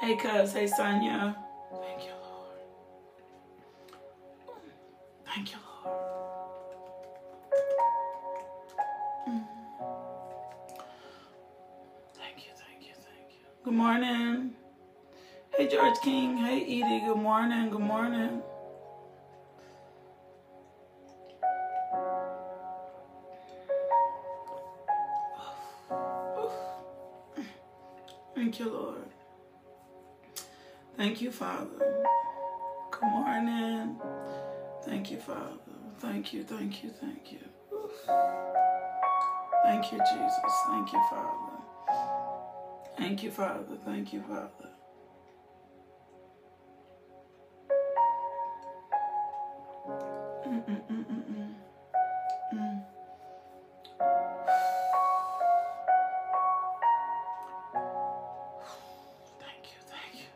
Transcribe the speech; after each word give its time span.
Hey, 0.00 0.16
cuz. 0.16 0.54
Hey, 0.54 0.66
Sonia. 0.66 1.49
Edie. 16.70 17.00
Good 17.04 17.16
morning. 17.16 17.68
Good 17.68 17.80
morning. 17.80 18.42
Thank 28.36 28.60
you, 28.60 28.70
Lord. 28.70 29.10
Thank 30.96 31.20
you, 31.20 31.32
Father. 31.32 32.06
Good 32.92 33.02
morning. 33.02 34.00
Thank 34.84 35.10
you, 35.10 35.18
Father. 35.18 35.58
Thank 35.98 36.32
you, 36.32 36.44
thank 36.44 36.84
you, 36.84 36.90
thank 36.90 37.32
you. 37.32 37.40
Thank 39.64 39.92
you, 39.92 39.98
Jesus. 39.98 40.54
Thank 40.68 40.92
you, 40.92 41.02
Father. 41.10 41.56
Thank 42.96 43.22
you, 43.24 43.30
Father. 43.32 43.76
Thank 43.84 44.12
you, 44.12 44.22
Father. 44.22 44.70
Thank 50.70 50.84
you, 59.66 59.78
thank 59.90 60.14
you. 60.14 60.28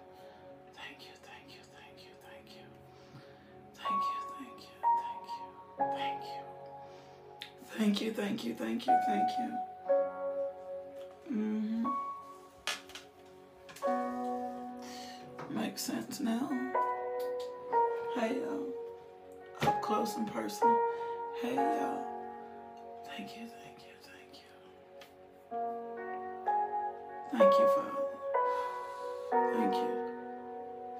Thank 0.74 0.98
you, 1.06 1.14
thank 1.22 1.48
you, 1.54 1.62
thank 1.72 1.98
you, 2.02 2.12
thank 2.24 2.48
you. 2.56 2.64
Thank 3.78 4.02
you, 4.10 4.18
thank 4.34 4.58
you, 4.66 4.74
thank 4.98 5.24
you, 5.30 5.44
thank 5.94 6.22
you. 6.24 6.42
Thank 7.78 7.94
you, 8.00 8.10
thank 8.12 8.44
you, 8.44 8.52
thank 8.54 8.86
you, 8.86 8.96
thank 9.06 9.30
you. 9.38 9.48
hmm 11.28 11.86
Makes 15.50 15.82
sense 15.82 16.18
now. 16.20 16.48
Hey, 18.16 18.36
y'all. 18.40 18.83
Up 19.62 19.82
close 19.82 20.16
and 20.16 20.26
personal. 20.32 20.78
Hey, 21.40 21.54
y'all. 21.54 22.04
Thank 23.06 23.36
you, 23.36 23.46
thank 23.46 23.78
you, 23.86 23.94
thank 24.02 24.34
you. 24.42 24.50
Thank 27.38 27.52
you, 27.58 27.66
Father. 27.76 28.04
Thank 29.54 29.74
you. 29.74 30.04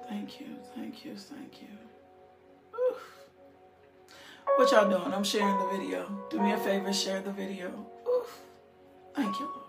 Thank 0.07 0.39
you, 0.39 0.47
thank 0.75 1.05
you, 1.05 1.15
thank 1.15 1.61
you. 1.61 1.67
Oof. 2.73 3.01
What 4.55 4.71
y'all 4.71 4.89
doing? 4.89 5.13
I'm 5.13 5.23
sharing 5.23 5.57
the 5.57 5.67
video. 5.77 6.27
Do 6.29 6.39
me 6.39 6.53
a 6.53 6.57
favor, 6.57 6.93
share 6.93 7.21
the 7.21 7.31
video. 7.31 7.85
Oof. 8.07 8.39
Thank 9.15 9.39
you, 9.39 9.45
Lord. 9.45 9.64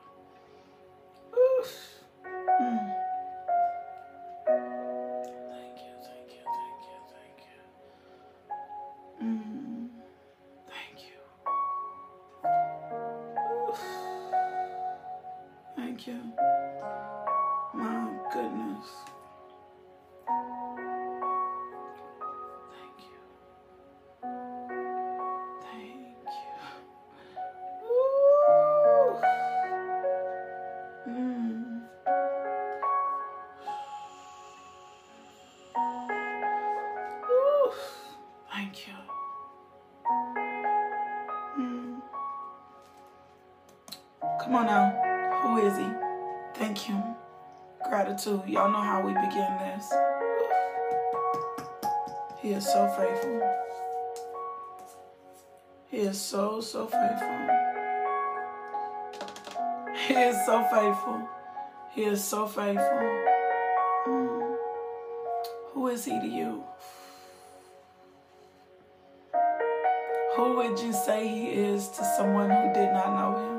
Know 48.76 48.82
how 48.82 49.00
we 49.00 49.12
begin 49.12 49.56
this. 49.58 49.92
He 52.40 52.52
is 52.52 52.64
so 52.64 52.88
faithful. 52.88 53.40
He 55.90 55.98
is 55.98 56.20
so, 56.20 56.60
so 56.60 56.86
faithful. 56.86 57.38
He 60.06 60.14
is 60.14 60.36
so 60.44 60.62
faithful. 60.70 61.28
He 61.94 62.04
is 62.04 62.22
so 62.22 62.46
faithful. 62.46 63.24
Mm. 64.06 64.56
Who 65.72 65.88
is 65.88 66.04
he 66.04 66.20
to 66.20 66.26
you? 66.26 66.62
Who 70.36 70.56
would 70.56 70.78
you 70.78 70.92
say 70.92 71.26
he 71.26 71.46
is 71.46 71.88
to 71.88 72.04
someone 72.16 72.50
who 72.50 72.74
did 72.74 72.92
not 72.92 73.08
know 73.18 73.38
him? 73.38 73.55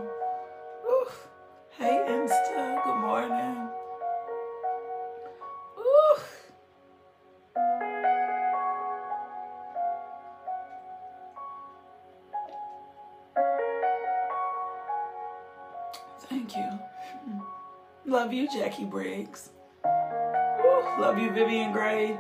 Jackie 18.52 18.86
Briggs. 18.86 19.50
Ooh, 19.86 20.84
love 21.00 21.18
you, 21.18 21.32
Vivian 21.32 21.72
Gray. 21.72 22.18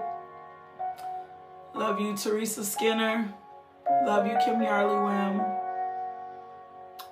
Love 1.73 1.99
you, 1.99 2.15
Teresa 2.15 2.63
Skinner. 2.65 3.33
Love 4.05 4.25
you, 4.25 4.37
Kim 4.43 4.55
Yarley 4.55 4.97
Wim. 4.97 5.57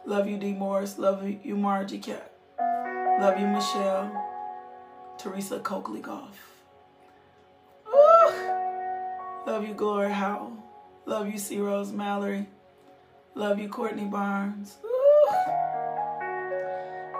Love 0.06 0.28
you, 0.28 0.38
D. 0.38 0.54
Morris. 0.54 0.98
Love 0.98 1.24
you, 1.44 1.56
Margie 1.56 2.00
Cat. 2.00 2.32
Love 3.20 3.40
you, 3.40 3.48
Michelle. 3.48 4.12
Teresa 5.18 5.60
Coakley 5.60 6.02
Goff. 6.02 6.38
Love 9.48 9.68
you, 9.68 9.74
Gloria 9.74 10.14
Howell. 10.14 10.58
Love 11.06 11.30
you, 11.30 11.38
C. 11.38 11.60
Rose 11.60 11.92
Mallory. 11.92 12.48
Love 13.36 13.60
you, 13.60 13.70
Courtney 13.70 14.06
Barnes. 14.06 14.78
Ooh. 14.84 15.28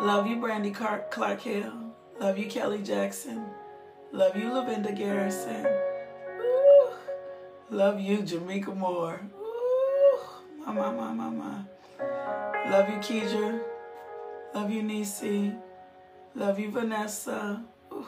Love 0.02 0.28
you, 0.28 0.38
Brandy 0.38 0.72
Clark, 0.72 1.12
Clark 1.12 1.42
Hill. 1.42 1.85
Love 2.20 2.38
you, 2.38 2.48
Kelly 2.48 2.82
Jackson. 2.82 3.46
Love 4.12 4.38
you, 4.38 4.50
Lavinda 4.50 4.96
Garrison. 4.96 5.66
Ooh. 6.40 6.90
Love 7.70 8.00
you, 8.00 8.22
Jamaica 8.22 8.74
Moore. 8.74 9.20
Ooh. 9.38 10.20
My, 10.66 10.72
my, 10.72 10.92
my, 10.92 11.12
my, 11.12 11.30
my. 11.30 11.62
Love 12.70 12.90
you, 12.90 12.96
Keidra. 12.98 13.62
Love 14.54 14.72
you, 14.72 14.82
Nisi. 14.82 15.54
Love 16.34 16.58
you, 16.58 16.72
Vanessa. 16.72 17.62
Ooh. 17.92 18.08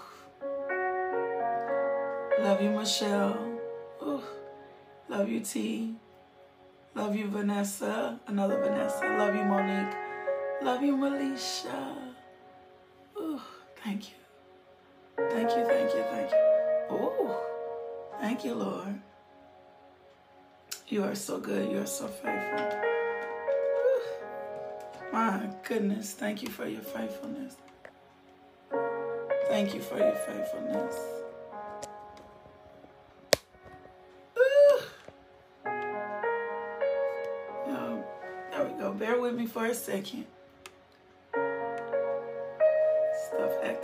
Love 2.40 2.62
you, 2.62 2.70
Michelle. 2.70 3.60
Ooh. 4.02 4.22
Love 5.10 5.28
you, 5.28 5.42
T. 5.42 5.96
Love 6.96 7.16
you, 7.16 7.28
Vanessa. 7.28 8.20
Another 8.28 8.62
Vanessa. 8.62 9.06
Love 9.18 9.36
you, 9.36 9.44
Monique. 9.44 9.96
Love 10.62 10.82
you, 10.82 10.96
Melisha. 10.96 12.07
Ooh. 13.88 13.90
Thank 13.90 14.10
you. 14.10 14.16
Thank 15.18 15.50
you, 15.52 15.66
thank 15.66 15.94
you, 15.94 16.04
thank 16.12 16.32
you. 16.32 16.38
Ooh, 16.96 17.32
thank 18.20 18.44
you, 18.46 18.54
Lord. 18.54 19.00
You 20.90 21.04
are 21.04 21.16
so 21.16 21.40
good. 21.40 21.72
You 21.72 21.80
are 21.80 21.86
so 21.86 22.08
faithful. 22.08 22.82
My 25.12 25.50
goodness, 25.68 26.14
thank 26.14 26.44
you 26.44 26.50
for 26.50 26.68
your 26.68 26.82
faithfulness. 26.82 27.56
Thank 29.48 29.74
you 29.74 29.82
for 29.82 29.98
your 29.98 30.16
faithfulness. 30.16 30.96
Oh, 37.70 38.04
there 38.52 38.66
we 38.66 38.80
go. 38.80 38.92
Bear 38.94 39.20
with 39.20 39.36
me 39.36 39.46
for 39.46 39.66
a 39.66 39.74
second. 39.74 40.26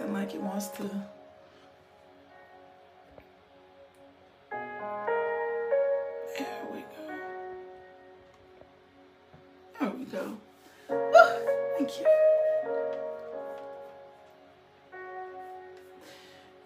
Acting 0.03 0.13
like 0.13 0.35
it 0.35 0.41
wants 0.41 0.67
to. 0.67 0.83
There 6.37 6.67
we 6.71 6.79
go. 6.79 6.85
There 9.79 9.89
we 9.91 10.05
go. 10.05 10.37
Thank 11.77 11.99
you. 11.99 12.05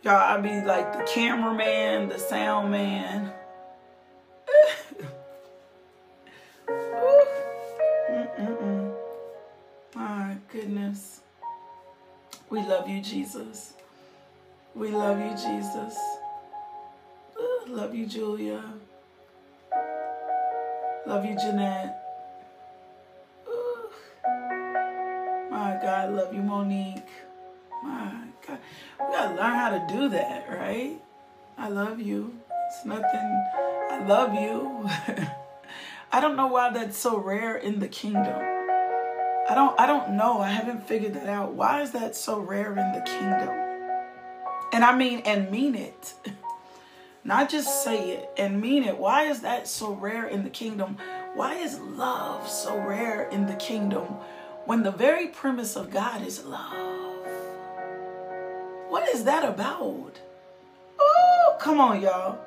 Y'all, 0.03 0.15
I 0.15 0.37
be 0.39 0.61
like 0.61 0.93
the 0.93 1.03
cameraman, 1.03 2.09
the 2.09 2.17
sound 2.17 2.71
man. 2.71 3.33
You, 12.97 13.03
Jesus. 13.03 13.73
We 14.73 14.89
love 14.89 15.19
you, 15.19 15.31
Jesus. 15.31 15.97
Love 17.67 17.93
you, 17.93 18.05
Julia. 18.07 18.63
Love 21.05 21.25
you, 21.25 21.35
Jeanette. 21.35 22.03
My 25.51 25.77
God, 25.81 26.13
love 26.13 26.33
you, 26.33 26.41
Monique. 26.41 27.05
My 27.83 28.11
God. 28.47 28.59
We 28.99 29.05
gotta 29.05 29.35
learn 29.35 29.53
how 29.53 29.69
to 29.69 29.93
do 29.93 30.09
that, 30.09 30.47
right? 30.49 30.99
I 31.57 31.69
love 31.69 31.99
you. 31.99 32.33
It's 32.67 32.85
nothing. 32.85 33.45
I 33.91 34.03
love 34.07 34.33
you. 34.33 34.89
I 36.11 36.19
don't 36.19 36.35
know 36.35 36.47
why 36.47 36.71
that's 36.71 36.97
so 36.97 37.17
rare 37.17 37.57
in 37.57 37.79
the 37.79 37.87
kingdom. 37.87 38.56
I 39.49 39.55
don't 39.55 39.79
I 39.79 39.85
don't 39.85 40.17
know. 40.17 40.41
I 40.41 40.49
haven't 40.49 40.85
figured 40.85 41.13
that 41.13 41.27
out. 41.27 41.53
Why 41.53 41.81
is 41.81 41.91
that 41.91 42.15
so 42.17 42.39
rare 42.39 42.71
in 42.71 42.91
the 42.91 43.01
kingdom? 43.01 43.49
And 44.73 44.83
I 44.83 44.95
mean 44.95 45.19
and 45.19 45.49
mean 45.49 45.73
it. 45.75 46.13
Not 47.23 47.49
just 47.49 47.83
say 47.83 48.11
it 48.11 48.29
and 48.37 48.59
mean 48.59 48.83
it. 48.83 48.97
Why 48.97 49.23
is 49.23 49.41
that 49.41 49.67
so 49.67 49.93
rare 49.93 50.27
in 50.27 50.43
the 50.43 50.49
kingdom? 50.49 50.97
Why 51.33 51.55
is 51.55 51.79
love 51.79 52.49
so 52.49 52.77
rare 52.77 53.29
in 53.29 53.47
the 53.47 53.55
kingdom 53.55 54.03
when 54.65 54.83
the 54.83 54.91
very 54.91 55.27
premise 55.27 55.77
of 55.77 55.91
God 55.91 56.25
is 56.25 56.43
love? 56.43 57.15
What 58.89 59.07
is 59.09 59.23
that 59.25 59.45
about? 59.45 60.19
Oh, 60.99 61.57
come 61.59 61.79
on, 61.79 62.01
y'all. 62.01 62.39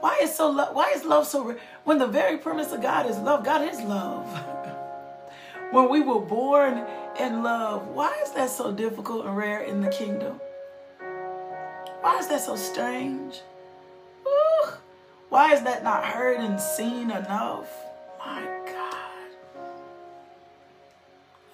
Why 0.00 0.18
is 0.22 0.34
so 0.34 0.50
lo- 0.50 0.72
why 0.72 0.92
is 0.92 1.04
love 1.04 1.26
so 1.26 1.44
rare? 1.44 1.58
When 1.84 1.98
the 1.98 2.06
very 2.06 2.36
premise 2.36 2.72
of 2.72 2.82
God 2.82 3.08
is 3.08 3.16
love, 3.18 3.44
God 3.44 3.66
is 3.66 3.80
love. 3.80 4.26
when 5.70 5.90
we 5.90 6.00
were 6.00 6.20
born 6.20 6.84
in 7.20 7.42
love, 7.42 7.88
why 7.88 8.14
is 8.22 8.32
that 8.32 8.50
so 8.50 8.72
difficult 8.72 9.26
and 9.26 9.36
rare 9.36 9.60
in 9.60 9.80
the 9.80 9.90
kingdom? 9.90 10.40
Why 12.00 12.18
is 12.18 12.28
that 12.28 12.40
so 12.40 12.56
strange? 12.56 13.42
Ooh, 14.26 14.68
why 15.28 15.52
is 15.52 15.62
that 15.62 15.84
not 15.84 16.04
heard 16.04 16.40
and 16.40 16.60
seen 16.60 17.10
enough? 17.10 17.70
My 18.18 18.42
God. 18.66 18.94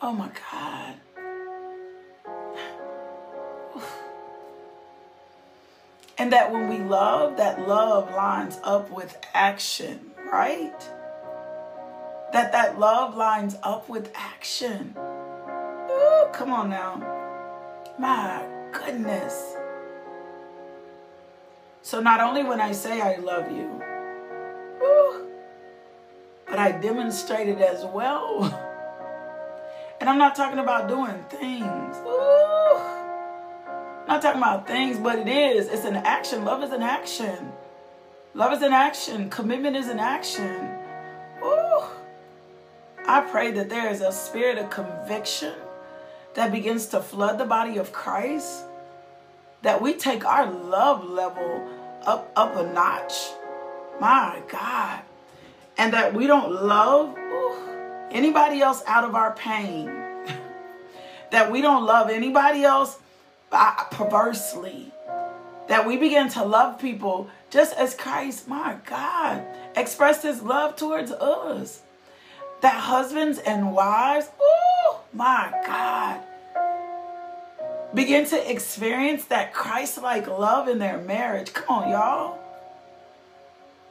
Oh 0.00 0.12
my 0.12 0.30
God. 0.52 0.94
And 6.16 6.32
that 6.32 6.52
when 6.52 6.68
we 6.68 6.78
love, 6.78 7.38
that 7.38 7.66
love 7.66 8.14
lines 8.14 8.60
up 8.62 8.88
with 8.88 9.16
action, 9.34 10.12
right? 10.32 10.72
That 12.34 12.50
that 12.50 12.80
love 12.80 13.16
lines 13.16 13.54
up 13.62 13.88
with 13.88 14.10
action. 14.12 14.92
Ooh, 14.98 16.26
come 16.32 16.50
on 16.50 16.68
now. 16.68 16.96
My 17.96 18.44
goodness. 18.72 19.54
So 21.82 22.00
not 22.00 22.18
only 22.18 22.42
when 22.42 22.60
I 22.60 22.72
say 22.72 23.00
I 23.00 23.18
love 23.18 23.52
you, 23.52 23.80
ooh, 24.82 25.28
but 26.48 26.58
I 26.58 26.72
demonstrate 26.72 27.48
it 27.48 27.60
as 27.60 27.84
well. 27.84 28.60
And 30.00 30.10
I'm 30.10 30.18
not 30.18 30.34
talking 30.34 30.58
about 30.58 30.88
doing 30.88 31.24
things. 31.30 31.96
Ooh. 31.98 32.78
Not 34.08 34.20
talking 34.20 34.42
about 34.42 34.66
things, 34.66 34.98
but 34.98 35.20
it 35.20 35.28
is. 35.28 35.68
It's 35.68 35.84
an 35.84 35.96
action. 35.96 36.44
Love 36.44 36.64
is 36.64 36.72
an 36.72 36.82
action. 36.82 37.52
Love 38.34 38.52
is 38.52 38.62
an 38.62 38.72
action. 38.72 39.30
Commitment 39.30 39.76
is 39.76 39.88
an 39.88 40.00
action. 40.00 40.73
I 43.06 43.20
pray 43.20 43.50
that 43.52 43.68
there 43.68 43.90
is 43.90 44.00
a 44.00 44.10
spirit 44.10 44.56
of 44.56 44.70
conviction 44.70 45.52
that 46.34 46.50
begins 46.50 46.86
to 46.86 47.00
flood 47.00 47.38
the 47.38 47.44
body 47.44 47.76
of 47.76 47.92
Christ. 47.92 48.64
That 49.62 49.82
we 49.82 49.94
take 49.94 50.24
our 50.24 50.50
love 50.50 51.04
level 51.04 51.68
up 52.06 52.30
up 52.34 52.56
a 52.56 52.62
notch. 52.72 53.12
My 54.00 54.42
God. 54.48 55.00
And 55.76 55.92
that 55.92 56.14
we 56.14 56.26
don't 56.26 56.50
love 56.50 57.16
ooh, 57.18 58.08
anybody 58.10 58.62
else 58.62 58.82
out 58.86 59.04
of 59.04 59.14
our 59.14 59.32
pain. 59.32 59.86
that 61.30 61.50
we 61.50 61.60
don't 61.60 61.84
love 61.84 62.08
anybody 62.08 62.64
else 62.64 62.98
uh, 63.52 63.84
perversely. 63.90 64.92
That 65.68 65.86
we 65.86 65.96
begin 65.98 66.28
to 66.30 66.44
love 66.44 66.78
people 66.78 67.28
just 67.50 67.76
as 67.76 67.94
Christ, 67.94 68.48
my 68.48 68.76
God, 68.86 69.44
expressed 69.76 70.22
his 70.22 70.42
love 70.42 70.76
towards 70.76 71.10
us. 71.10 71.82
That 72.64 72.80
husbands 72.80 73.38
and 73.40 73.74
wives, 73.74 74.30
oh 74.40 75.02
my 75.12 75.52
God, 75.66 76.20
begin 77.92 78.24
to 78.28 78.50
experience 78.50 79.26
that 79.26 79.52
Christ 79.52 80.00
like 80.00 80.26
love 80.26 80.68
in 80.68 80.78
their 80.78 80.96
marriage. 80.96 81.52
Come 81.52 81.82
on, 81.82 81.90
y'all. 81.90 82.38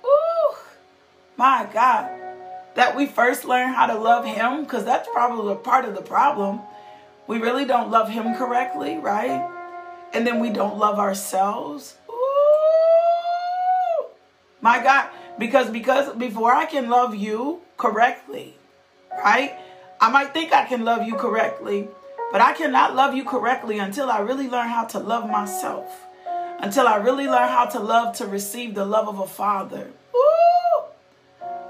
Ooh, 0.04 0.56
my 1.38 1.68
God. 1.72 2.10
That 2.74 2.96
we 2.96 3.06
first 3.06 3.46
learn 3.46 3.72
how 3.74 3.86
to 3.86 3.94
love 3.94 4.26
him, 4.26 4.64
because 4.64 4.84
that's 4.84 5.08
probably 5.14 5.54
a 5.54 5.56
part 5.56 5.86
of 5.86 5.94
the 5.94 6.02
problem. 6.02 6.62
We 7.28 7.38
really 7.38 7.66
don't 7.66 7.92
love 7.92 8.10
him 8.10 8.34
correctly, 8.34 8.98
right? 8.98 9.52
And 10.14 10.26
then 10.26 10.40
we 10.40 10.50
don't 10.50 10.80
love 10.80 10.98
ourselves. 10.98 11.96
Ooh, 12.10 14.06
my 14.62 14.82
God, 14.82 15.12
because 15.38 15.70
because 15.70 16.16
before 16.16 16.52
I 16.52 16.66
can 16.66 16.90
love 16.90 17.14
you 17.14 17.62
correctly, 17.78 18.56
right? 19.18 19.58
I 20.00 20.10
might 20.10 20.34
think 20.34 20.54
I 20.54 20.66
can 20.66 20.84
love 20.84 21.08
you 21.08 21.16
correctly, 21.16 21.88
but 22.32 22.42
I 22.42 22.54
cannot 22.54 22.96
love 22.96 23.16
you 23.16 23.24
correctly 23.24 23.80
until 23.80 24.10
I 24.10 24.20
really 24.20 24.48
learn 24.48 24.68
how 24.70 24.86
to 24.86 25.00
love 25.00 25.30
myself. 25.30 26.06
Until 26.60 26.88
I 26.88 26.96
really 26.98 27.26
learn 27.26 27.50
how 27.50 27.66
to 27.66 27.80
love 27.80 28.16
to 28.18 28.28
receive 28.28 28.76
the 28.76 28.86
love 28.86 29.08
of 29.08 29.20
a 29.20 29.28
father. 29.28 29.92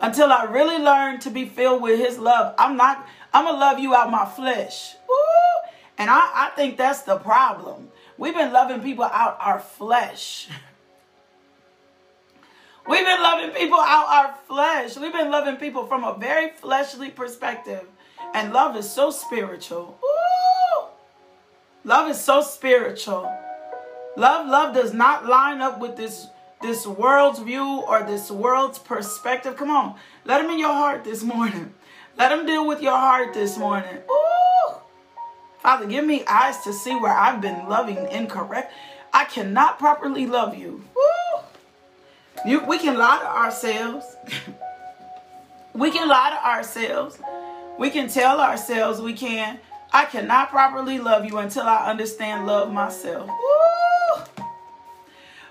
Until 0.01 0.31
I 0.31 0.43
really 0.43 0.77
learn 0.77 1.19
to 1.21 1.29
be 1.29 1.45
filled 1.45 1.81
with 1.81 1.99
his 1.99 2.19
love. 2.19 2.53
I'm 2.57 2.75
not, 2.75 3.07
I'm 3.33 3.45
to 3.45 3.53
love 3.53 3.79
you 3.79 3.95
out 3.95 4.11
my 4.11 4.25
flesh. 4.25 4.95
And 5.97 6.09
I, 6.09 6.47
I 6.47 6.51
think 6.55 6.77
that's 6.77 7.03
the 7.03 7.17
problem. 7.17 7.89
We've 8.17 8.33
been 8.33 8.51
loving 8.51 8.81
people 8.81 9.05
out 9.05 9.37
our 9.39 9.59
flesh. 9.59 10.49
We've 12.87 13.05
been 13.05 13.21
loving 13.21 13.51
people 13.51 13.79
out 13.79 14.07
our 14.07 14.35
flesh. 14.47 14.97
We've 14.97 15.13
been 15.13 15.31
loving 15.31 15.55
people 15.55 15.85
from 15.85 16.03
a 16.03 16.17
very 16.17 16.49
fleshly 16.49 17.09
perspective. 17.09 17.85
And 18.33 18.51
love 18.51 18.75
is 18.75 18.89
so 18.89 19.09
spiritual. 19.09 19.97
Ooh! 20.03 20.87
Love 21.85 22.09
is 22.09 22.19
so 22.19 22.41
spiritual. 22.41 23.31
Love, 24.17 24.47
love 24.47 24.73
does 24.73 24.93
not 24.93 25.25
line 25.25 25.61
up 25.61 25.79
with 25.79 25.95
this, 25.95 26.27
this 26.61 26.85
world's 26.85 27.39
view 27.39 27.83
or 27.87 28.03
this 28.03 28.29
world's 28.29 28.79
perspective. 28.79 29.55
Come 29.55 29.69
on. 29.69 29.95
Let 30.25 30.41
them 30.41 30.51
in 30.51 30.59
your 30.59 30.73
heart 30.73 31.03
this 31.03 31.23
morning. 31.23 31.73
Let 32.17 32.29
them 32.29 32.45
deal 32.45 32.67
with 32.67 32.81
your 32.81 32.97
heart 32.97 33.33
this 33.33 33.57
morning. 33.57 33.97
Ooh! 34.09 34.73
Father, 35.61 35.85
give 35.85 36.05
me 36.05 36.25
eyes 36.27 36.59
to 36.65 36.73
see 36.73 36.93
where 36.95 37.13
I've 37.13 37.41
been 37.41 37.69
loving 37.69 38.07
incorrect. 38.11 38.73
I 39.13 39.23
cannot 39.23 39.79
properly 39.79 40.27
love 40.27 40.57
you. 40.57 40.83
Woo! 40.95 41.12
You, 42.45 42.59
we 42.65 42.77
can 42.77 42.97
lie 42.97 43.19
to 43.19 43.27
ourselves. 43.27 44.17
we 45.73 45.91
can 45.91 46.07
lie 46.07 46.31
to 46.31 46.47
ourselves. 46.47 47.17
We 47.79 47.89
can 47.89 48.09
tell 48.09 48.41
ourselves 48.41 49.01
we 49.01 49.13
can. 49.13 49.59
I 49.91 50.05
cannot 50.05 50.49
properly 50.49 50.99
love 50.99 51.25
you 51.25 51.37
until 51.37 51.63
I 51.63 51.89
understand 51.89 52.45
love 52.45 52.71
myself. 52.71 53.29
Woo! 53.29 54.43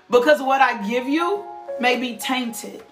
Because 0.09 0.41
what 0.41 0.61
I 0.61 0.87
give 0.87 1.07
you 1.07 1.43
may 1.79 1.99
be 1.99 2.17
tainted. 2.17 2.83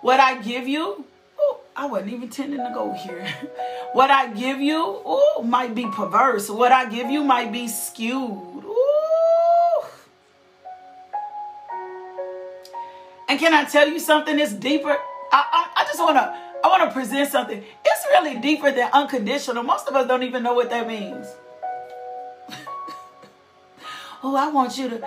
What 0.00 0.20
I 0.20 0.40
give 0.40 0.66
you, 0.66 1.04
ooh, 1.38 1.56
I 1.76 1.86
wasn't 1.86 2.12
even 2.12 2.28
tending 2.30 2.60
to 2.60 2.70
go 2.72 2.92
here. 2.92 3.26
what 3.92 4.10
I 4.10 4.28
give 4.32 4.60
you, 4.60 4.78
ooh, 4.78 5.42
might 5.42 5.74
be 5.74 5.86
perverse. 5.86 6.48
What 6.48 6.72
I 6.72 6.88
give 6.88 7.10
you 7.10 7.22
might 7.24 7.52
be 7.52 7.68
skewed. 7.68 8.63
And 13.34 13.40
can 13.40 13.52
I 13.52 13.64
tell 13.64 13.88
you 13.88 13.98
something 13.98 14.36
that's 14.36 14.52
deeper? 14.52 14.90
I, 14.90 14.96
I, 15.32 15.82
I 15.82 15.84
just 15.86 15.98
want 15.98 16.14
to 16.14 16.22
I 16.62 16.68
want 16.68 16.88
to 16.88 16.94
present 16.94 17.28
something. 17.32 17.64
It's 17.84 18.06
really 18.12 18.38
deeper 18.38 18.70
than 18.70 18.88
unconditional. 18.92 19.64
Most 19.64 19.88
of 19.88 19.96
us 19.96 20.06
don't 20.06 20.22
even 20.22 20.44
know 20.44 20.54
what 20.54 20.70
that 20.70 20.86
means. 20.86 21.26
oh, 24.22 24.36
I 24.36 24.50
want 24.52 24.78
you 24.78 24.88
to 24.90 25.04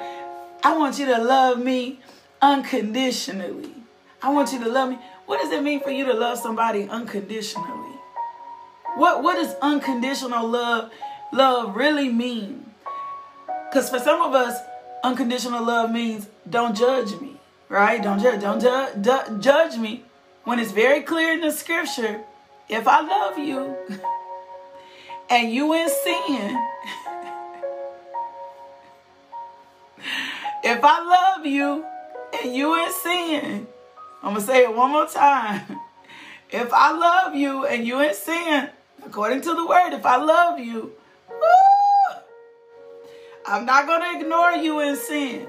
I 0.61 0.77
want 0.77 0.99
you 0.99 1.05
to 1.05 1.23
love 1.23 1.63
me 1.63 2.01
unconditionally. 2.41 3.73
I 4.21 4.29
want 4.33 4.51
you 4.51 4.61
to 4.61 4.69
love 4.69 4.89
me. 4.89 4.99
What 5.25 5.39
does 5.39 5.53
it 5.53 5.63
mean 5.63 5.79
for 5.79 5.91
you 5.91 6.03
to 6.03 6.13
love 6.13 6.37
somebody 6.37 6.83
unconditionally? 6.83 7.95
What 8.97 9.23
what 9.23 9.35
does 9.35 9.55
unconditional 9.61 10.45
love 10.49 10.91
love 11.31 11.77
really 11.77 12.09
mean? 12.09 12.73
Cuz 13.71 13.89
for 13.89 13.99
some 13.99 14.21
of 14.21 14.33
us 14.33 14.59
unconditional 15.01 15.63
love 15.63 15.91
means 15.91 16.27
don't 16.49 16.75
judge 16.75 17.17
me, 17.21 17.36
right? 17.69 18.01
Don't 18.01 18.19
judge 18.21 18.41
don't 18.41 18.59
ju- 18.61 19.39
judge 19.39 19.77
me 19.77 20.03
when 20.43 20.59
it's 20.59 20.71
very 20.71 21.01
clear 21.01 21.33
in 21.33 21.41
the 21.41 21.51
scripture, 21.51 22.21
if 22.69 22.87
I 22.87 23.01
love 23.01 23.37
you 23.37 23.75
and 25.29 25.51
you 25.51 25.73
in 25.73 25.89
sin, 25.89 26.57
if 30.63 30.79
I 30.83 31.35
love 31.35 31.45
you 31.45 31.85
and 32.41 32.55
you 32.55 32.81
in 32.81 32.91
sin, 32.93 33.67
I'm 34.23 34.35
to 34.35 34.41
say 34.41 34.63
it 34.63 34.73
one 34.73 34.91
more 34.91 35.07
time. 35.07 35.79
If 36.49 36.71
I 36.71 36.93
love 36.93 37.35
you 37.35 37.65
and 37.65 37.85
you 37.85 37.99
in 37.99 38.13
sin, 38.13 38.69
according 39.05 39.41
to 39.41 39.53
the 39.53 39.67
word, 39.67 39.91
if 39.91 40.05
I 40.05 40.15
love 40.15 40.59
you, 40.59 40.93
woo, 41.29 42.21
I'm 43.45 43.65
not 43.65 43.85
to 43.85 44.17
ignore 44.17 44.51
you 44.53 44.79
in 44.79 44.95
sin. 44.95 45.47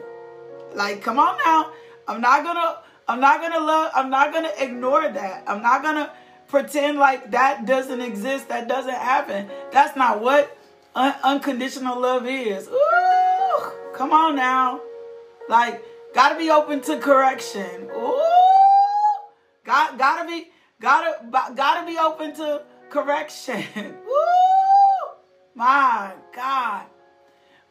Like, 0.74 1.00
come 1.00 1.20
on 1.20 1.38
now. 1.44 1.70
I'm 2.08 2.22
not 2.22 2.42
to 2.42 2.78
I'm 3.06 3.20
not 3.20 3.40
to 3.40 3.60
love, 3.60 3.92
I'm 3.94 4.10
not 4.10 4.32
to 4.32 4.62
ignore 4.62 5.08
that. 5.08 5.44
I'm 5.46 5.62
not 5.62 5.82
to 5.82 6.12
pretend 6.48 6.98
like 6.98 7.30
that 7.30 7.64
doesn't 7.64 8.00
exist, 8.00 8.48
that 8.48 8.68
doesn't 8.68 8.94
happen. 8.94 9.48
That's 9.72 9.96
not 9.96 10.20
what 10.20 10.56
un- 10.94 11.14
unconditional 11.22 12.00
love 12.00 12.26
is. 12.26 12.68
Ooh, 12.68 13.72
come 13.94 14.12
on 14.12 14.36
now. 14.36 14.80
Like, 15.48 15.82
gotta 16.14 16.38
be 16.38 16.50
open 16.50 16.82
to 16.82 16.98
correction. 16.98 17.88
Ooh, 17.94 18.20
got, 19.64 19.98
gotta 19.98 20.26
be, 20.28 20.48
gotta, 20.80 21.52
gotta 21.54 21.86
be 21.86 21.98
open 21.98 22.34
to 22.36 22.62
correction. 22.90 23.64
Ooh, 23.76 25.08
my 25.54 26.12
God. 26.34 26.84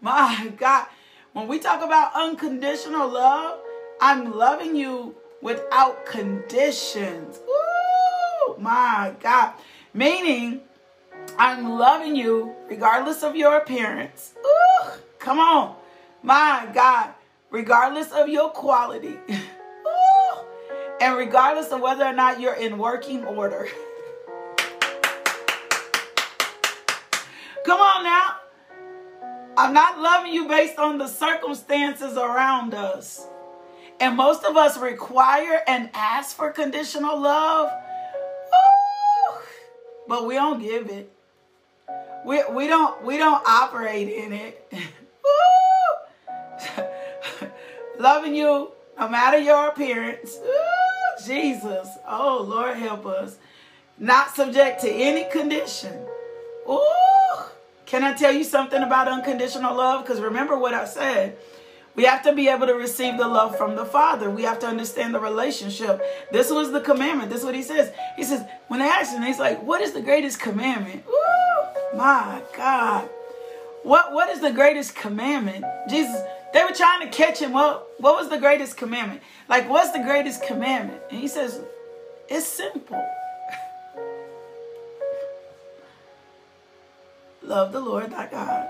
My 0.01 0.51
God. 0.57 0.87
When 1.33 1.47
we 1.47 1.59
talk 1.59 1.83
about 1.83 2.15
unconditional 2.15 3.07
love, 3.07 3.59
I'm 3.99 4.31
loving 4.33 4.75
you 4.75 5.15
without 5.41 6.05
conditions. 6.05 7.39
Ooh, 7.39 8.57
my 8.59 9.15
God. 9.19 9.53
Meaning, 9.93 10.61
I'm 11.37 11.77
loving 11.77 12.15
you 12.15 12.53
regardless 12.69 13.23
of 13.23 13.35
your 13.35 13.57
appearance. 13.57 14.33
Ooh, 14.45 14.89
come 15.19 15.39
on. 15.39 15.75
My 16.21 16.67
God. 16.73 17.13
Regardless 17.49 18.11
of 18.11 18.29
your 18.29 18.49
quality. 18.49 19.17
Ooh, 19.29 20.45
and 21.01 21.17
regardless 21.17 21.69
of 21.69 21.81
whether 21.81 22.05
or 22.05 22.13
not 22.13 22.39
you're 22.39 22.55
in 22.55 22.77
working 22.77 23.23
order. 23.25 23.67
Come 27.65 27.81
on 27.81 28.03
now. 28.03 28.37
I'm 29.57 29.73
not 29.73 29.99
loving 29.99 30.31
you 30.31 30.47
based 30.47 30.77
on 30.77 30.97
the 30.97 31.07
circumstances 31.07 32.15
around 32.15 32.73
us. 32.73 33.27
And 33.99 34.15
most 34.15 34.43
of 34.43 34.55
us 34.55 34.77
require 34.77 35.61
and 35.67 35.89
ask 35.93 36.35
for 36.35 36.51
conditional 36.51 37.19
love. 37.19 37.71
Ooh, 37.71 39.39
but 40.07 40.25
we 40.27 40.35
don't 40.35 40.61
give 40.61 40.89
it. 40.89 41.11
We, 42.25 42.43
we 42.51 42.67
don't 42.67 43.03
we 43.03 43.17
don't 43.17 43.41
operate 43.47 44.09
in 44.09 44.33
it. 44.33 44.71
Loving 47.99 48.35
you 48.35 48.71
no 48.99 49.07
matter 49.07 49.37
your 49.37 49.69
appearance. 49.69 50.37
Ooh, 50.37 51.25
Jesus. 51.25 51.87
Oh 52.07 52.45
Lord 52.47 52.77
help 52.77 53.05
us. 53.05 53.37
Not 53.97 54.35
subject 54.35 54.81
to 54.81 54.89
any 54.89 55.29
condition. 55.31 56.05
Ooh. 56.69 56.83
Can 57.85 58.03
I 58.03 58.13
tell 58.13 58.33
you 58.33 58.43
something 58.43 58.83
about 58.83 59.07
unconditional 59.07 59.75
love? 59.75 60.03
Because 60.03 60.19
remember 60.19 60.57
what 60.57 60.73
I 60.73 60.85
said. 60.85 61.37
We 61.97 62.03
have 62.03 62.21
to 62.23 62.33
be 62.33 62.47
able 62.47 62.67
to 62.67 62.75
receive 62.75 63.17
the 63.17 63.27
love 63.27 63.57
from 63.57 63.75
the 63.75 63.83
Father. 63.83 64.29
We 64.29 64.43
have 64.43 64.59
to 64.59 64.67
understand 64.67 65.15
the 65.15 65.19
relationship. 65.19 65.99
This 66.31 66.51
was 66.51 66.71
the 66.71 66.79
commandment. 66.79 67.31
This 67.31 67.39
is 67.39 67.45
what 67.45 67.55
he 67.55 67.63
says. 67.63 67.91
He 68.15 68.23
says, 68.23 68.45
when 68.67 68.81
they 68.81 68.85
asked 68.85 69.15
him, 69.15 69.23
he's 69.23 69.39
like, 69.39 69.63
what 69.63 69.81
is 69.81 69.93
the 69.93 70.03
greatest 70.03 70.39
commandment? 70.39 71.03
Ooh, 71.09 71.97
my 71.97 72.43
God. 72.55 73.09
What, 73.81 74.13
what 74.13 74.29
is 74.29 74.41
the 74.41 74.51
greatest 74.51 74.95
commandment? 74.95 75.65
Jesus, 75.89 76.21
they 76.53 76.63
were 76.63 76.71
trying 76.71 77.01
to 77.01 77.17
catch 77.17 77.39
him 77.39 77.55
up. 77.55 77.89
What 77.97 78.15
was 78.15 78.29
the 78.29 78.37
greatest 78.37 78.77
commandment? 78.77 79.21
Like, 79.49 79.67
what's 79.67 79.89
the 79.89 80.03
greatest 80.03 80.45
commandment? 80.45 81.01
And 81.09 81.19
he 81.19 81.27
says, 81.27 81.59
it's 82.29 82.45
simple. 82.45 83.03
Love 87.41 87.71
the 87.71 87.79
Lord 87.79 88.11
thy 88.11 88.29
God. 88.29 88.67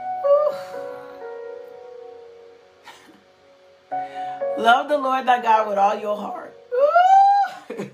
Love 4.58 4.90
the 4.90 4.98
Lord 4.98 5.26
thy 5.26 5.42
God 5.42 5.68
with 5.68 5.78
all 5.78 5.98
your 5.98 6.18
heart. 6.18 6.58
Ooh! 6.74 7.90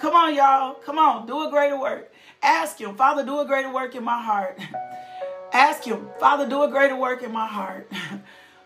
Come 0.00 0.14
on, 0.14 0.34
y'all. 0.34 0.74
Come 0.74 0.98
on. 0.98 1.26
Do 1.26 1.46
a 1.46 1.50
greater 1.50 1.78
work. 1.78 2.12
Ask 2.42 2.80
him, 2.80 2.96
Father, 2.96 3.24
do 3.24 3.40
a 3.40 3.46
greater 3.46 3.72
work 3.72 3.94
in 3.94 4.02
my 4.02 4.20
heart. 4.20 4.58
Ask 5.52 5.84
him, 5.84 6.08
Father, 6.18 6.48
do 6.48 6.62
a 6.62 6.68
greater 6.68 6.96
work 6.96 7.22
in 7.22 7.32
my 7.32 7.46
heart. 7.46 7.90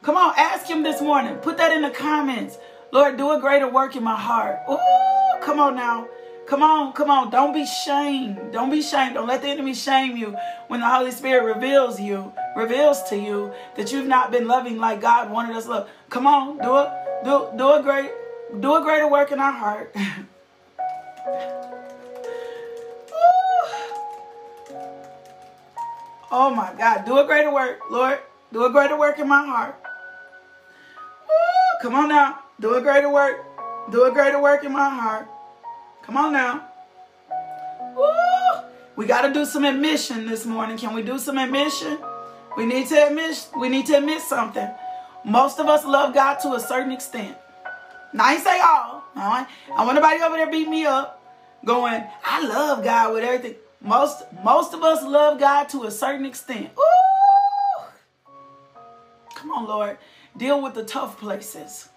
Come 0.02 0.16
on, 0.16 0.34
ask 0.36 0.66
him 0.66 0.82
this 0.82 1.00
morning. 1.00 1.36
Put 1.36 1.56
that 1.56 1.72
in 1.72 1.82
the 1.82 1.90
comments. 1.90 2.58
Lord, 2.92 3.16
do 3.16 3.32
a 3.32 3.40
greater 3.40 3.66
work 3.68 3.96
in 3.96 4.04
my 4.04 4.16
heart. 4.16 4.60
Ooh, 4.70 5.40
come 5.40 5.58
on 5.58 5.74
now. 5.74 6.06
Come 6.46 6.62
on, 6.62 6.92
come 6.92 7.10
on. 7.10 7.30
Don't 7.30 7.54
be 7.54 7.64
shamed. 7.64 8.52
Don't 8.52 8.70
be 8.70 8.82
shamed. 8.82 9.14
Don't 9.14 9.26
let 9.26 9.40
the 9.40 9.48
enemy 9.48 9.72
shame 9.72 10.16
you 10.16 10.36
when 10.68 10.80
the 10.80 10.88
Holy 10.88 11.10
Spirit 11.10 11.44
reveals 11.44 11.98
you, 11.98 12.32
reveals 12.54 13.02
to 13.04 13.16
you 13.16 13.52
that 13.76 13.92
you've 13.92 14.06
not 14.06 14.30
been 14.30 14.46
loving 14.46 14.78
like 14.78 15.00
God 15.00 15.30
wanted 15.30 15.56
us 15.56 15.64
to 15.64 15.70
love. 15.70 15.88
Come 16.10 16.26
on, 16.26 16.58
do 16.58 16.78
it. 16.78 16.90
Do 17.24 17.48
do 17.56 17.72
a 17.72 17.82
great 17.82 18.10
do 18.60 18.76
a 18.76 18.82
greater 18.82 19.08
work 19.08 19.32
in 19.32 19.40
our 19.40 19.52
heart. 19.52 19.94
oh 26.30 26.50
my 26.54 26.74
God. 26.76 27.06
Do 27.06 27.18
a 27.18 27.24
greater 27.24 27.50
work, 27.50 27.80
Lord. 27.90 28.18
Do 28.52 28.66
a 28.66 28.70
greater 28.70 28.98
work 28.98 29.18
in 29.18 29.26
my 29.28 29.46
heart. 29.46 29.76
Ooh, 31.24 31.78
come 31.80 31.94
on 31.94 32.10
now. 32.10 32.40
Do 32.60 32.74
a 32.74 32.82
greater 32.82 33.10
work. 33.10 33.46
Do 33.90 34.04
a 34.04 34.12
greater 34.12 34.40
work 34.40 34.62
in 34.64 34.72
my 34.72 34.90
heart. 34.90 35.26
Come 36.04 36.16
on 36.18 36.32
now. 36.32 36.68
Woo! 37.96 38.68
We 38.96 39.06
got 39.06 39.22
to 39.22 39.32
do 39.32 39.44
some 39.44 39.64
admission 39.64 40.26
this 40.26 40.44
morning. 40.44 40.76
Can 40.76 40.94
we 40.94 41.02
do 41.02 41.18
some 41.18 41.38
admission? 41.38 41.98
We 42.56 42.66
need 42.66 42.86
to 42.88 43.06
admit 43.06 43.48
we 43.58 43.68
need 43.68 43.86
to 43.86 43.96
admit 43.96 44.20
something. 44.20 44.68
Most 45.24 45.58
of 45.58 45.66
us 45.66 45.84
love 45.84 46.14
God 46.14 46.36
to 46.40 46.52
a 46.54 46.60
certain 46.60 46.92
extent. 46.92 47.36
Now 48.12 48.26
I 48.26 48.34
ain't 48.34 48.44
say 48.44 48.60
all. 48.60 49.02
I 49.16 49.46
want 49.78 49.94
nobody 49.94 50.22
over 50.22 50.36
there 50.36 50.50
beat 50.50 50.68
me 50.68 50.84
up 50.84 51.22
going, 51.64 52.04
I 52.24 52.46
love 52.46 52.84
God 52.84 53.14
with 53.14 53.24
everything. 53.24 53.56
Most 53.80 54.24
most 54.42 54.74
of 54.74 54.82
us 54.82 55.02
love 55.02 55.38
God 55.40 55.68
to 55.70 55.84
a 55.84 55.90
certain 55.90 56.26
extent. 56.26 56.70
Ooh! 56.78 57.84
Come 59.34 59.50
on, 59.50 59.66
Lord. 59.66 59.98
Deal 60.36 60.60
with 60.62 60.74
the 60.74 60.84
tough 60.84 61.18
places. 61.18 61.88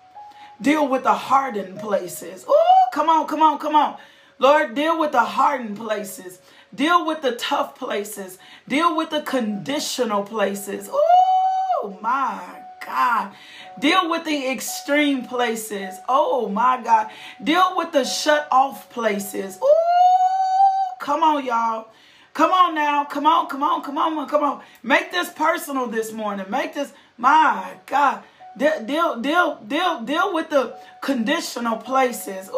Deal 0.61 0.87
with 0.87 1.03
the 1.03 1.13
hardened 1.13 1.79
places. 1.79 2.45
Oh, 2.47 2.66
come 2.97 3.09
on, 3.09 3.27
come 3.27 3.43
on, 3.43 3.59
come 3.59 3.75
on. 3.75 3.95
Lord, 4.39 4.73
deal 4.73 4.99
with 4.99 5.11
the 5.11 5.23
hardened 5.23 5.77
places. 5.77 6.39
Deal 6.73 7.05
with 7.05 7.21
the 7.21 7.33
tough 7.33 7.77
places. 7.77 8.39
Deal 8.67 8.97
with 8.97 9.11
the 9.11 9.21
conditional 9.21 10.23
places. 10.23 10.89
Oh, 10.91 11.99
my 12.01 12.63
God. 12.83 13.33
Deal 13.79 14.09
with 14.09 14.25
the 14.25 14.51
extreme 14.51 15.27
places. 15.27 15.93
Oh, 16.09 16.49
my 16.49 16.81
God. 16.83 17.11
Deal 17.43 17.73
with 17.77 17.91
the 17.91 18.03
shut 18.03 18.47
off 18.51 18.89
places. 18.89 19.59
Oh, 19.61 20.95
come 20.99 21.21
on, 21.21 21.45
y'all. 21.45 21.89
Come 22.33 22.51
on 22.51 22.73
now. 22.73 23.03
Come 23.05 23.27
on, 23.27 23.47
come 23.47 23.61
on, 23.61 23.83
come 23.83 23.99
on, 23.99 24.27
come 24.27 24.43
on. 24.43 24.63
Make 24.81 25.11
this 25.11 25.29
personal 25.29 25.85
this 25.85 26.11
morning. 26.11 26.47
Make 26.49 26.73
this, 26.73 26.91
my 27.15 27.75
God. 27.85 28.23
Deal, 28.57 28.83
deal, 28.83 29.21
deal, 29.21 29.59
deal, 29.67 30.01
deal 30.01 30.33
with 30.33 30.49
the 30.49 30.75
conditional 31.01 31.77
places. 31.77 32.49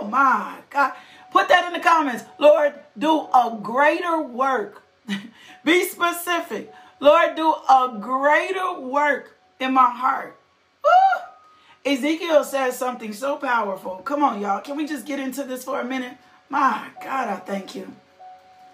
Oh 0.00 0.06
my 0.06 0.58
God. 0.70 0.92
Put 1.30 1.48
that 1.48 1.66
in 1.66 1.72
the 1.72 1.80
comments. 1.80 2.24
Lord, 2.38 2.74
do 2.98 3.20
a 3.34 3.58
greater 3.62 4.20
work. 4.20 4.82
Be 5.64 5.84
specific. 5.84 6.72
Lord, 7.00 7.34
do 7.34 7.52
a 7.52 7.98
greater 8.00 8.80
work 8.80 9.36
in 9.58 9.72
my 9.72 9.90
heart. 9.90 10.36
Woo! 10.84 11.90
Ezekiel 11.92 12.44
says 12.44 12.78
something 12.78 13.12
so 13.12 13.36
powerful. 13.36 13.96
Come 14.04 14.22
on, 14.22 14.40
y'all. 14.40 14.60
Can 14.60 14.76
we 14.76 14.86
just 14.86 15.06
get 15.06 15.18
into 15.18 15.42
this 15.44 15.64
for 15.64 15.80
a 15.80 15.84
minute? 15.84 16.16
My 16.48 16.88
God, 17.02 17.28
I 17.28 17.36
thank 17.36 17.74
you. 17.74 17.92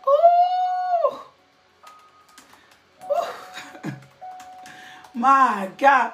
Ooh. 0.07 1.17
Ooh. 3.11 3.91
My 5.15 5.71
God. 5.79 6.13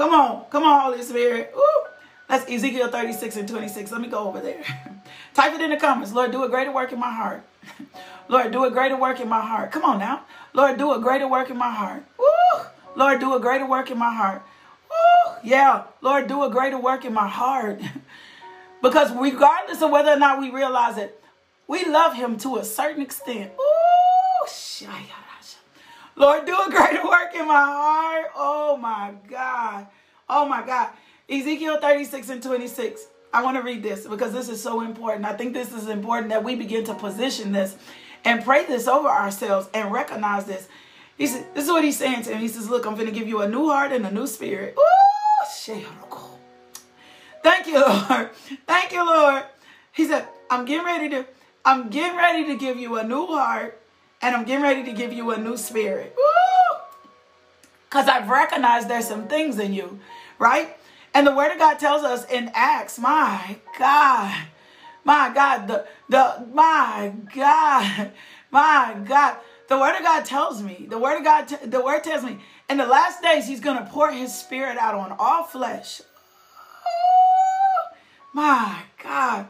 Come 0.00 0.14
on. 0.14 0.46
Come 0.48 0.62
on, 0.62 0.80
Holy 0.80 1.02
Spirit. 1.02 1.52
Ooh. 1.54 1.82
That's 2.26 2.50
Ezekiel 2.50 2.88
36 2.88 3.36
and 3.36 3.46
26. 3.46 3.92
Let 3.92 4.00
me 4.00 4.08
go 4.08 4.28
over 4.28 4.40
there. 4.40 4.64
Type 5.34 5.52
it 5.52 5.60
in 5.60 5.68
the 5.68 5.76
comments. 5.76 6.14
Lord, 6.14 6.32
do 6.32 6.42
a 6.42 6.48
greater 6.48 6.72
work 6.72 6.90
in 6.90 6.98
my 6.98 7.12
heart. 7.12 7.44
Lord, 8.28 8.50
do 8.50 8.64
a 8.64 8.70
greater 8.70 8.96
work 8.96 9.20
in 9.20 9.28
my 9.28 9.42
heart. 9.42 9.72
Come 9.72 9.84
on 9.84 9.98
now. 9.98 10.24
Lord, 10.54 10.78
do 10.78 10.94
a 10.94 10.98
greater 10.98 11.28
work 11.28 11.50
in 11.50 11.58
my 11.58 11.70
heart. 11.70 12.02
Woo! 12.18 12.62
Lord, 12.96 13.20
do 13.20 13.34
a 13.34 13.40
greater 13.40 13.66
work 13.66 13.90
in 13.90 13.98
my 13.98 14.14
heart. 14.14 14.42
Woo! 14.88 15.34
Yeah. 15.44 15.82
Lord, 16.00 16.28
do 16.28 16.44
a 16.44 16.50
greater 16.50 16.78
work 16.78 17.04
in 17.04 17.12
my 17.12 17.28
heart. 17.28 17.82
because 18.82 19.12
regardless 19.14 19.82
of 19.82 19.90
whether 19.90 20.12
or 20.12 20.18
not 20.18 20.40
we 20.40 20.48
realize 20.48 20.96
it, 20.96 21.22
we 21.68 21.84
love 21.84 22.14
him 22.14 22.38
to 22.38 22.56
a 22.56 22.64
certain 22.64 23.02
extent. 23.02 23.52
Ooh, 23.60 24.46
Lord, 26.20 26.44
do 26.44 26.52
a 26.52 26.70
greater 26.70 27.02
work 27.08 27.34
in 27.34 27.46
my 27.46 27.56
heart. 27.56 28.30
Oh 28.36 28.76
my 28.76 29.14
God. 29.26 29.86
Oh 30.28 30.46
my 30.46 30.64
God. 30.64 30.90
Ezekiel 31.30 31.80
36 31.80 32.28
and 32.28 32.42
26. 32.42 33.06
I 33.32 33.42
want 33.42 33.56
to 33.56 33.62
read 33.62 33.82
this 33.82 34.06
because 34.06 34.32
this 34.32 34.50
is 34.50 34.62
so 34.62 34.82
important. 34.82 35.24
I 35.24 35.32
think 35.34 35.54
this 35.54 35.72
is 35.72 35.88
important 35.88 36.28
that 36.28 36.44
we 36.44 36.56
begin 36.56 36.84
to 36.84 36.94
position 36.94 37.52
this 37.52 37.74
and 38.24 38.44
pray 38.44 38.66
this 38.66 38.86
over 38.86 39.08
ourselves 39.08 39.68
and 39.72 39.90
recognize 39.90 40.44
this. 40.44 40.68
He 41.16 41.26
said, 41.26 41.46
this 41.54 41.64
is 41.64 41.70
what 41.70 41.84
he's 41.84 41.96
saying 41.96 42.22
to 42.24 42.34
him. 42.34 42.40
He 42.40 42.48
says, 42.48 42.68
look, 42.68 42.86
I'm 42.86 42.96
going 42.96 43.06
to 43.06 43.12
give 43.12 43.26
you 43.28 43.40
a 43.40 43.48
new 43.48 43.68
heart 43.68 43.92
and 43.92 44.04
a 44.04 44.10
new 44.10 44.26
spirit. 44.26 44.74
Ooh, 44.78 45.46
Thank 47.42 47.66
you, 47.66 47.80
Lord. 47.80 48.30
Thank 48.66 48.92
you, 48.92 49.06
Lord. 49.06 49.44
He 49.92 50.04
said, 50.06 50.26
I'm 50.50 50.66
getting 50.66 50.84
ready 50.84 51.08
to, 51.10 51.26
I'm 51.64 51.88
getting 51.88 52.16
ready 52.18 52.44
to 52.46 52.56
give 52.56 52.76
you 52.78 52.98
a 52.98 53.04
new 53.04 53.26
heart 53.26 53.79
and 54.22 54.36
I'm 54.36 54.44
getting 54.44 54.62
ready 54.62 54.84
to 54.84 54.92
give 54.92 55.12
you 55.12 55.30
a 55.30 55.38
new 55.38 55.56
spirit. 55.56 56.16
Because 57.88 58.08
I've 58.08 58.28
recognized 58.28 58.88
there's 58.88 59.08
some 59.08 59.26
things 59.26 59.58
in 59.58 59.72
you, 59.72 59.98
right? 60.38 60.76
And 61.12 61.26
the 61.26 61.34
word 61.34 61.52
of 61.52 61.58
God 61.58 61.78
tells 61.78 62.04
us 62.04 62.24
in 62.30 62.50
Acts, 62.54 62.98
my 62.98 63.56
God, 63.78 64.46
my 65.04 65.32
God, 65.34 65.66
the, 65.66 65.86
the, 66.08 66.46
my 66.52 67.12
God, 67.34 68.12
my 68.50 68.96
God. 69.06 69.38
The 69.68 69.78
word 69.78 69.96
of 69.96 70.02
God 70.02 70.24
tells 70.24 70.62
me, 70.62 70.86
the 70.88 70.98
word 70.98 71.18
of 71.18 71.24
God, 71.24 71.48
t- 71.48 71.64
the 71.64 71.80
word 71.80 72.02
tells 72.02 72.24
me, 72.24 72.38
in 72.68 72.76
the 72.76 72.86
last 72.86 73.22
days, 73.22 73.46
he's 73.46 73.60
going 73.60 73.78
to 73.78 73.84
pour 73.90 74.10
his 74.10 74.36
spirit 74.36 74.76
out 74.78 74.94
on 74.94 75.14
all 75.18 75.44
flesh. 75.44 76.02
Oh, 76.86 77.88
my 78.32 78.82
God. 79.02 79.46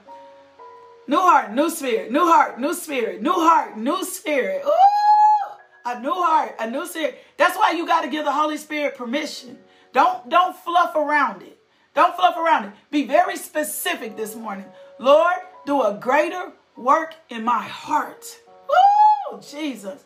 New 1.11 1.19
heart, 1.19 1.53
new 1.53 1.69
spirit, 1.69 2.13
new 2.13 2.25
heart, 2.25 2.61
new 2.61 2.73
spirit, 2.73 3.21
new 3.21 3.33
heart, 3.33 3.77
new 3.77 4.05
spirit. 4.05 4.63
Ooh, 4.65 5.51
a 5.85 6.01
new 6.01 6.13
heart, 6.13 6.55
a 6.61 6.71
new 6.71 6.87
spirit. 6.87 7.19
That's 7.37 7.57
why 7.57 7.73
you 7.73 7.85
got 7.85 8.03
to 8.03 8.09
give 8.09 8.25
the 8.25 8.31
Holy 8.31 8.57
Spirit 8.57 8.95
permission. 8.95 9.59
Don't 9.93 10.29
don't 10.29 10.55
fluff 10.55 10.95
around 10.95 11.43
it. 11.43 11.59
Don't 11.97 12.15
fluff 12.15 12.37
around 12.37 12.67
it. 12.67 12.73
Be 12.93 13.09
very 13.09 13.37
specific 13.37 14.17
this 14.17 14.37
morning. 14.37 14.67
Lord, 15.01 15.35
do 15.67 15.83
a 15.83 15.99
greater 16.01 16.53
work 16.77 17.17
in 17.29 17.43
my 17.43 17.65
heart. 17.65 18.25
Woo, 18.69 19.41
Jesus. 19.41 20.05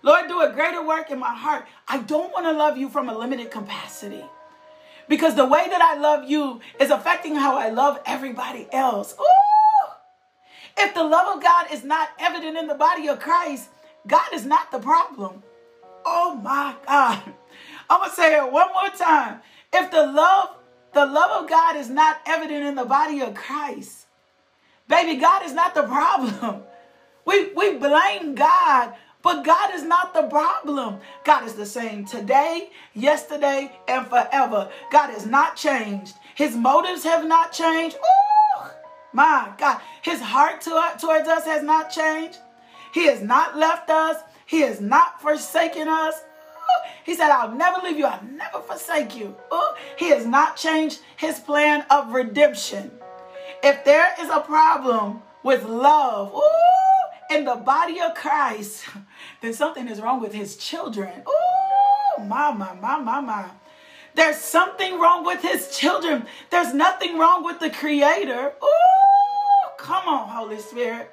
Lord, 0.00 0.28
do 0.28 0.40
a 0.40 0.50
greater 0.50 0.82
work 0.82 1.10
in 1.10 1.18
my 1.18 1.34
heart. 1.34 1.66
I 1.88 1.98
don't 1.98 2.32
want 2.32 2.46
to 2.46 2.52
love 2.52 2.78
you 2.78 2.88
from 2.88 3.10
a 3.10 3.18
limited 3.18 3.50
capacity. 3.50 4.24
Because 5.10 5.34
the 5.34 5.44
way 5.44 5.66
that 5.68 5.82
I 5.82 6.00
love 6.00 6.24
you 6.24 6.62
is 6.80 6.88
affecting 6.88 7.34
how 7.34 7.58
I 7.58 7.68
love 7.68 8.00
everybody 8.06 8.66
else. 8.72 9.14
Ooh! 9.20 9.47
If 10.80 10.94
the 10.94 11.04
love 11.04 11.36
of 11.36 11.42
God 11.42 11.66
is 11.72 11.84
not 11.84 12.10
evident 12.18 12.56
in 12.56 12.66
the 12.66 12.74
body 12.74 13.08
of 13.08 13.18
Christ, 13.18 13.68
God 14.06 14.32
is 14.32 14.46
not 14.46 14.70
the 14.70 14.78
problem. 14.78 15.42
Oh 16.04 16.36
my 16.36 16.74
God. 16.86 17.22
I'm 17.90 18.00
going 18.00 18.10
to 18.10 18.16
say 18.16 18.36
it 18.36 18.52
one 18.52 18.68
more 18.72 18.90
time. 18.90 19.40
If 19.72 19.90
the 19.90 20.06
love, 20.06 20.50
the 20.94 21.04
love 21.04 21.42
of 21.42 21.50
God 21.50 21.76
is 21.76 21.90
not 21.90 22.18
evident 22.26 22.64
in 22.64 22.74
the 22.74 22.84
body 22.84 23.20
of 23.20 23.34
Christ, 23.34 24.06
baby, 24.88 25.20
God 25.20 25.44
is 25.44 25.52
not 25.52 25.74
the 25.74 25.82
problem. 25.82 26.62
We, 27.26 27.52
we 27.52 27.76
blame 27.76 28.36
God, 28.36 28.94
but 29.20 29.44
God 29.44 29.74
is 29.74 29.82
not 29.82 30.14
the 30.14 30.22
problem. 30.22 30.98
God 31.24 31.44
is 31.44 31.52
the 31.52 31.66
same 31.66 32.06
today, 32.06 32.70
yesterday, 32.94 33.70
and 33.86 34.06
forever. 34.06 34.70
God 34.90 35.10
has 35.10 35.26
not 35.26 35.54
changed. 35.54 36.14
His 36.34 36.56
motives 36.56 37.04
have 37.04 37.26
not 37.26 37.52
changed. 37.52 37.96
Ooh, 37.96 38.37
my 39.12 39.52
God. 39.58 39.80
His 40.02 40.20
heart 40.20 40.60
to, 40.62 40.70
towards 41.00 41.28
us 41.28 41.44
has 41.44 41.62
not 41.62 41.90
changed. 41.90 42.38
He 42.92 43.06
has 43.06 43.20
not 43.22 43.56
left 43.56 43.90
us. 43.90 44.16
He 44.46 44.60
has 44.60 44.80
not 44.80 45.20
forsaken 45.20 45.88
us. 45.88 46.22
He 47.04 47.14
said, 47.14 47.30
I'll 47.30 47.52
never 47.52 47.80
leave 47.82 47.98
you. 47.98 48.06
I'll 48.06 48.22
never 48.22 48.60
forsake 48.60 49.16
you. 49.16 49.34
Ooh, 49.52 49.68
he 49.96 50.10
has 50.10 50.26
not 50.26 50.56
changed 50.56 51.00
his 51.16 51.38
plan 51.38 51.84
of 51.90 52.12
redemption. 52.12 52.90
If 53.62 53.84
there 53.84 54.14
is 54.20 54.28
a 54.28 54.40
problem 54.40 55.22
with 55.42 55.64
love 55.64 56.34
ooh, 56.34 57.34
in 57.34 57.44
the 57.44 57.56
body 57.56 58.00
of 58.00 58.14
Christ, 58.14 58.86
then 59.40 59.54
something 59.54 59.88
is 59.88 60.00
wrong 60.00 60.20
with 60.20 60.34
his 60.34 60.56
children. 60.56 61.22
Ooh, 61.26 62.24
my, 62.24 62.52
my, 62.52 62.74
my, 62.74 62.98
my, 62.98 63.20
my. 63.20 63.50
There's 64.18 64.38
something 64.38 64.98
wrong 64.98 65.24
with 65.24 65.42
his 65.42 65.76
children. 65.78 66.26
There's 66.50 66.74
nothing 66.74 67.20
wrong 67.20 67.44
with 67.44 67.60
the 67.60 67.70
creator. 67.70 68.52
Ooh, 68.60 69.68
come 69.78 70.08
on, 70.08 70.28
Holy 70.28 70.58
Spirit. 70.58 71.08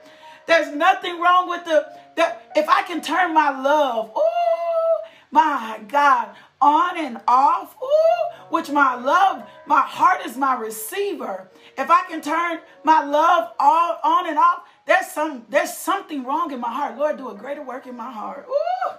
There's 0.47 0.75
nothing 0.75 1.21
wrong 1.21 1.47
with 1.47 1.65
the, 1.65 1.85
the 2.15 2.35
if 2.55 2.67
I 2.67 2.81
can 2.81 3.01
turn 3.01 3.31
my 3.31 3.51
love, 3.61 4.11
ooh, 4.17 5.07
my 5.29 5.81
God, 5.87 6.29
on 6.59 6.97
and 6.97 7.21
off, 7.27 7.75
ooh, 7.79 8.35
which 8.49 8.71
my 8.71 8.95
love, 8.95 9.47
my 9.67 9.81
heart 9.81 10.25
is 10.25 10.35
my 10.35 10.55
receiver. 10.55 11.51
If 11.77 11.91
I 11.91 12.07
can 12.09 12.21
turn 12.21 12.61
my 12.83 13.05
love 13.05 13.51
all 13.59 13.99
on 14.03 14.27
and 14.27 14.39
off, 14.39 14.63
there's 14.87 15.11
some 15.11 15.45
there's 15.49 15.77
something 15.77 16.23
wrong 16.23 16.51
in 16.51 16.59
my 16.59 16.73
heart. 16.73 16.97
Lord, 16.97 17.17
do 17.17 17.29
a 17.29 17.35
greater 17.35 17.61
work 17.61 17.85
in 17.85 17.95
my 17.95 18.11
heart. 18.11 18.47
Ooh. 18.49 18.91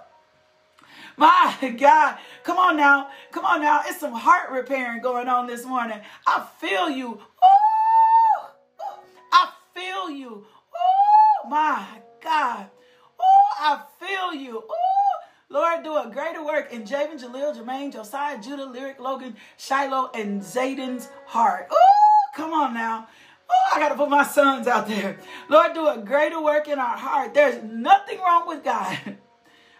My 1.17 1.75
God. 1.79 2.17
Come 2.47 2.59
on 2.59 2.77
now. 2.77 3.09
Come 3.33 3.43
on 3.43 3.59
now. 3.59 3.81
It's 3.85 3.99
some 3.99 4.13
heart 4.13 4.51
repairing 4.51 5.01
going 5.01 5.27
on 5.27 5.47
this 5.47 5.65
morning. 5.65 5.99
I 6.25 6.47
feel 6.61 6.89
you. 6.89 7.09
Ooh. 7.09 8.45
I 9.33 9.49
feel 9.75 10.09
you. 10.09 10.29
Ooh. 10.29 11.49
My 11.49 11.85
God. 12.23 12.69
Ooh, 13.19 13.53
I 13.59 13.81
feel 13.99 14.33
you. 14.33 14.59
Ooh. 14.59 15.17
Lord, 15.49 15.83
do 15.83 15.97
a 15.97 16.09
greater 16.09 16.41
work 16.41 16.71
in 16.71 16.83
Javen, 16.83 17.21
Jaleel, 17.21 17.53
Jermaine, 17.53 17.91
Josiah, 17.91 18.41
Judah, 18.41 18.63
Lyric, 18.63 19.01
Logan, 19.01 19.35
Shiloh, 19.57 20.09
and 20.13 20.41
Zayden's 20.41 21.09
heart. 21.25 21.67
Ooh, 21.69 22.33
come 22.33 22.53
on 22.53 22.73
now. 22.73 23.09
Oh, 23.49 23.75
I 23.75 23.79
got 23.79 23.89
to 23.89 23.95
put 23.95 24.09
my 24.09 24.23
sons 24.23 24.67
out 24.67 24.87
there. 24.87 25.19
Lord, 25.49 25.73
do 25.73 25.85
a 25.85 25.97
greater 25.97 26.41
work 26.41 26.69
in 26.69 26.79
our 26.79 26.97
heart. 26.97 27.33
There's 27.33 27.61
nothing 27.61 28.19
wrong 28.19 28.47
with 28.47 28.63
God. 28.63 29.17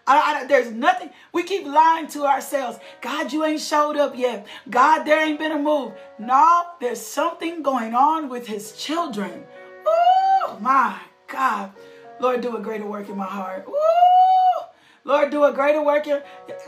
I, 0.08 0.42
I, 0.42 0.46
there's 0.46 0.72
nothing. 0.72 1.10
We 1.34 1.44
keep 1.44 1.66
lying 1.66 2.08
to 2.08 2.26
ourselves. 2.26 2.80
God, 3.02 3.34
you 3.34 3.44
ain't 3.44 3.62
showed 3.62 3.98
up 3.98 4.18
yet. 4.18 4.48
God, 4.70 5.04
there 5.04 5.22
ain't 5.22 5.38
been 5.38 5.52
a 5.52 5.60
move. 5.60 5.94
No, 6.18 6.64
there's 6.80 7.02
something 7.02 7.62
going 7.62 7.94
on 7.94 8.30
with 8.30 8.48
his 8.48 8.72
children. 8.72 9.44
Oh, 9.86 10.58
my 10.62 10.98
God. 11.28 11.74
Lord, 12.20 12.42
do 12.42 12.56
a 12.56 12.60
greater 12.60 12.86
work 12.86 13.10
in 13.10 13.18
my 13.18 13.26
heart. 13.26 13.66
Ooh. 13.68 14.66
Lord, 15.04 15.30
do 15.30 15.44
a 15.44 15.54
greater 15.54 15.84
work 15.84 16.08
in, 16.08 16.22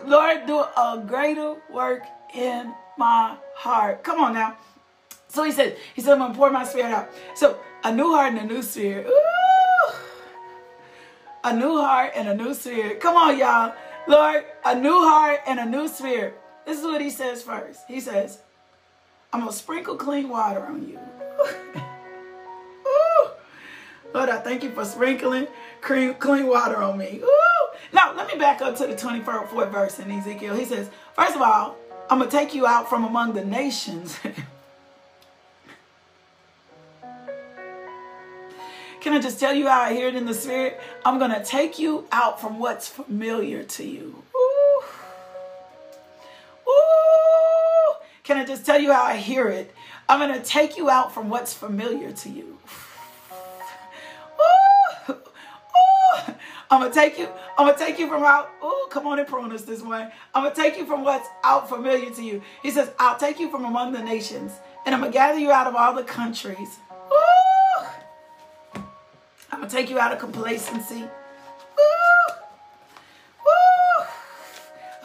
Lord, 0.05 0.45
do 0.45 0.59
a 0.59 1.03
greater 1.05 1.55
work 1.69 2.03
in 2.33 2.73
my 2.97 3.35
heart. 3.55 4.03
Come 4.03 4.21
on 4.21 4.33
now. 4.33 4.57
So 5.27 5.43
he 5.43 5.51
said, 5.51 5.77
he 5.93 6.01
said, 6.01 6.13
I'm 6.13 6.19
gonna 6.19 6.33
pour 6.33 6.49
my 6.49 6.63
spirit 6.63 6.91
out. 6.91 7.09
So 7.35 7.59
a 7.83 7.93
new 7.93 8.11
heart 8.11 8.33
and 8.33 8.49
a 8.49 8.53
new 8.53 8.61
spirit. 8.63 9.07
Ooh. 9.07 9.58
A 11.43 11.55
new 11.55 11.77
heart 11.77 12.11
and 12.15 12.27
a 12.27 12.35
new 12.35 12.53
spirit. 12.53 12.99
Come 12.99 13.15
on, 13.15 13.37
y'all. 13.37 13.73
Lord, 14.07 14.43
a 14.65 14.79
new 14.79 14.99
heart 14.99 15.41
and 15.47 15.59
a 15.59 15.65
new 15.65 15.87
spirit. 15.87 16.39
This 16.65 16.79
is 16.79 16.83
what 16.83 17.01
he 17.01 17.09
says 17.09 17.41
first. 17.41 17.81
He 17.87 17.99
says, 17.99 18.39
I'm 19.31 19.41
gonna 19.41 19.53
sprinkle 19.53 19.95
clean 19.95 20.29
water 20.29 20.65
on 20.65 20.87
you. 20.87 20.99
Lord, 24.13 24.29
I 24.29 24.39
thank 24.39 24.63
you 24.63 24.71
for 24.71 24.85
sprinkling 24.85 25.47
clean, 25.81 26.15
clean 26.15 26.47
water 26.47 26.77
on 26.77 26.97
me. 26.97 27.21
Ooh. 27.23 27.67
Now, 27.93 28.13
let 28.15 28.27
me 28.27 28.37
back 28.37 28.61
up 28.61 28.75
to 28.77 28.87
the 28.87 28.95
24th 28.95 29.71
verse 29.71 29.99
in 29.99 30.11
Ezekiel. 30.11 30.55
He 30.55 30.65
says, 30.65 30.89
First 31.15 31.35
of 31.35 31.41
all, 31.41 31.77
I'm 32.09 32.19
going 32.19 32.29
to 32.29 32.35
take 32.35 32.55
you 32.55 32.65
out 32.65 32.89
from 32.89 33.03
among 33.03 33.33
the 33.33 33.45
nations. 33.45 34.17
Can 39.01 39.13
I 39.13 39.19
just 39.19 39.39
tell 39.39 39.53
you 39.53 39.67
how 39.67 39.81
I 39.81 39.93
hear 39.93 40.07
it 40.07 40.15
in 40.15 40.25
the 40.25 40.33
spirit? 40.33 40.79
I'm 41.05 41.19
going 41.19 41.31
to 41.31 41.43
take 41.43 41.79
you 41.79 42.05
out 42.11 42.41
from 42.41 42.59
what's 42.59 42.87
familiar 42.87 43.63
to 43.63 43.83
you. 43.85 44.23
Ooh. 44.35 44.83
Ooh. 46.67 47.93
Can 48.23 48.37
I 48.37 48.45
just 48.45 48.65
tell 48.65 48.79
you 48.79 48.91
how 48.91 49.03
I 49.03 49.15
hear 49.15 49.47
it? 49.47 49.73
I'm 50.07 50.19
going 50.19 50.37
to 50.37 50.45
take 50.45 50.77
you 50.77 50.89
out 50.89 51.13
from 51.13 51.29
what's 51.29 51.53
familiar 51.53 52.11
to 52.11 52.29
you. 52.29 52.57
Ooh. 55.11 55.13
Ooh. 55.13 56.33
I'm 56.71 56.81
gonna 56.81 56.93
take 56.93 57.17
you. 57.17 57.27
I'm 57.57 57.65
gonna 57.65 57.77
take 57.77 57.97
you 57.97 58.07
from 58.07 58.23
out. 58.23 58.51
Oh, 58.61 58.87
come 58.91 59.07
on 59.07 59.17
and 59.17 59.27
prune 59.27 59.51
us 59.51 59.63
this 59.63 59.81
way. 59.81 60.07
I'm 60.35 60.43
gonna 60.43 60.53
take 60.53 60.77
you 60.77 60.85
from 60.85 61.03
what's 61.03 61.27
out 61.43 61.67
familiar 61.67 62.11
to 62.11 62.23
you. 62.23 62.43
He 62.61 62.69
says, 62.69 62.91
"I'll 62.99 63.17
take 63.17 63.39
you 63.39 63.49
from 63.49 63.65
among 63.65 63.91
the 63.91 64.03
nations, 64.03 64.51
and 64.85 64.93
I'm 64.93 65.01
gonna 65.01 65.11
gather 65.11 65.39
you 65.39 65.51
out 65.51 65.65
of 65.65 65.75
all 65.75 65.93
the 65.93 66.03
countries." 66.03 66.77
I'm 69.59 69.67
gonna 69.67 69.73
take 69.73 69.89
you 69.89 69.99
out 69.99 70.13
of 70.13 70.19
complacency. 70.19 71.01
Ooh. 71.01 72.33
Ooh. 73.45 74.05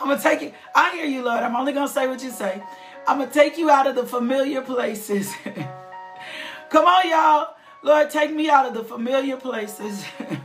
I'm 0.00 0.08
gonna 0.08 0.20
take 0.20 0.42
you. 0.42 0.52
I 0.76 0.94
hear 0.94 1.06
you, 1.06 1.24
Lord. 1.24 1.42
I'm 1.42 1.56
only 1.56 1.72
gonna 1.72 1.88
say 1.88 2.06
what 2.06 2.22
you 2.22 2.30
say. 2.30 2.62
I'm 3.08 3.18
gonna 3.18 3.32
take 3.32 3.58
you 3.58 3.68
out 3.68 3.88
of 3.88 3.96
the 3.96 4.06
familiar 4.06 4.62
places. 4.62 5.32
come 6.70 6.84
on, 6.84 7.10
y'all. 7.10 7.56
Lord, 7.82 8.10
take 8.10 8.32
me 8.32 8.48
out 8.48 8.64
of 8.64 8.74
the 8.74 8.84
familiar 8.84 9.36
places. 9.36 10.04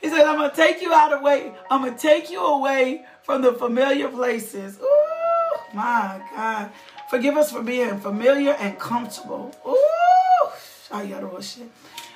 He 0.00 0.10
said, 0.10 0.26
I'm 0.26 0.36
going 0.36 0.50
to 0.50 0.56
take 0.56 0.82
you 0.82 0.92
out 0.92 1.14
of 1.14 1.22
way. 1.22 1.54
I'm 1.70 1.80
going 1.80 1.94
to 1.94 1.98
take 1.98 2.30
you 2.30 2.44
away 2.44 3.06
from 3.22 3.40
the 3.40 3.54
familiar 3.54 4.08
places. 4.08 4.78
Ooh, 4.78 5.56
my 5.72 6.20
God. 6.36 6.70
Forgive 7.08 7.38
us 7.38 7.50
for 7.50 7.62
being 7.62 7.98
familiar 8.00 8.50
and 8.50 8.78
comfortable. 8.78 9.50
Ooh, 9.66 10.50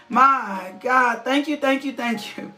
my 0.08 0.74
God. 0.80 1.24
Thank 1.24 1.48
you, 1.48 1.56
thank 1.56 1.84
you, 1.84 1.92
thank 1.92 2.36
you. 2.36 2.52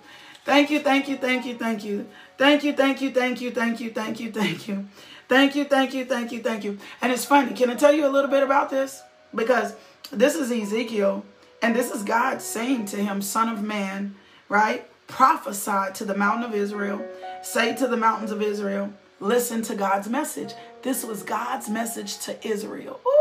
Thank 0.44 0.70
you, 0.70 0.80
thank 0.80 1.08
you, 1.08 1.16
thank 1.16 1.46
you, 1.46 1.54
thank 1.54 1.84
you. 1.84 2.06
Thank 2.38 2.64
you, 2.64 2.72
thank 2.72 3.00
you, 3.02 3.10
thank 3.10 3.40
you, 3.40 3.50
thank 3.50 3.80
you, 3.80 3.90
thank 3.90 4.20
you, 4.20 4.32
thank 4.32 4.68
you. 4.68 4.88
Thank 5.28 5.54
you, 5.54 5.64
thank 5.64 5.94
you, 5.94 6.04
thank 6.04 6.32
you, 6.32 6.42
thank 6.42 6.64
you. 6.64 6.78
And 7.02 7.12
it's 7.12 7.24
funny. 7.24 7.54
Can 7.54 7.70
I 7.70 7.74
tell 7.74 7.92
you 7.92 8.06
a 8.06 8.08
little 8.08 8.30
bit 8.30 8.42
about 8.42 8.70
this? 8.70 9.02
Because 9.34 9.74
this 10.10 10.34
is 10.34 10.50
Ezekiel, 10.50 11.24
and 11.62 11.76
this 11.76 11.90
is 11.90 12.02
God 12.02 12.42
saying 12.42 12.86
to 12.86 12.96
him, 12.96 13.22
Son 13.22 13.48
of 13.48 13.62
man, 13.62 14.16
right? 14.48 14.86
prophesy 15.10 15.92
to 15.94 16.04
the 16.04 16.16
mountain 16.16 16.44
of 16.44 16.54
Israel, 16.54 17.04
say 17.42 17.74
to 17.76 17.86
the 17.86 17.96
mountains 17.96 18.30
of 18.30 18.40
Israel, 18.40 18.92
listen 19.18 19.60
to 19.62 19.74
God's 19.74 20.08
message. 20.08 20.54
This 20.82 21.04
was 21.04 21.22
God's 21.22 21.68
message 21.68 22.18
to 22.20 22.46
Israel. 22.46 23.00
Oh, 23.04 23.19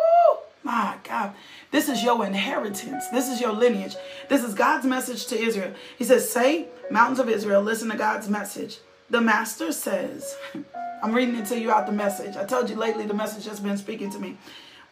my 0.64 0.98
God. 1.04 1.34
This 1.72 1.90
is 1.90 2.04
your 2.04 2.26
inheritance. 2.26 3.08
This 3.10 3.30
is 3.30 3.40
your 3.40 3.54
lineage. 3.54 3.96
This 4.28 4.44
is 4.44 4.54
God's 4.54 4.86
message 4.86 5.28
to 5.28 5.40
Israel. 5.40 5.74
He 5.98 6.04
says, 6.04 6.30
Say, 6.30 6.68
mountains 6.92 7.20
of 7.20 7.30
Israel, 7.30 7.62
listen 7.62 7.90
to 7.90 7.98
God's 7.98 8.30
message. 8.30 8.80
The 9.10 9.22
master 9.22 9.72
says, 9.72 10.36
I'm 11.04 11.14
reading 11.14 11.36
it 11.36 11.46
to 11.48 11.60
you 11.60 11.72
out 11.72 11.86
the 11.86 11.92
message. 11.92 12.36
I 12.36 12.46
told 12.46 12.70
you 12.70 12.76
lately 12.76 13.06
the 13.06 13.14
message 13.14 13.46
has 13.46 13.60
been 13.60 13.78
speaking 13.78 14.10
to 14.12 14.20
me. 14.20 14.38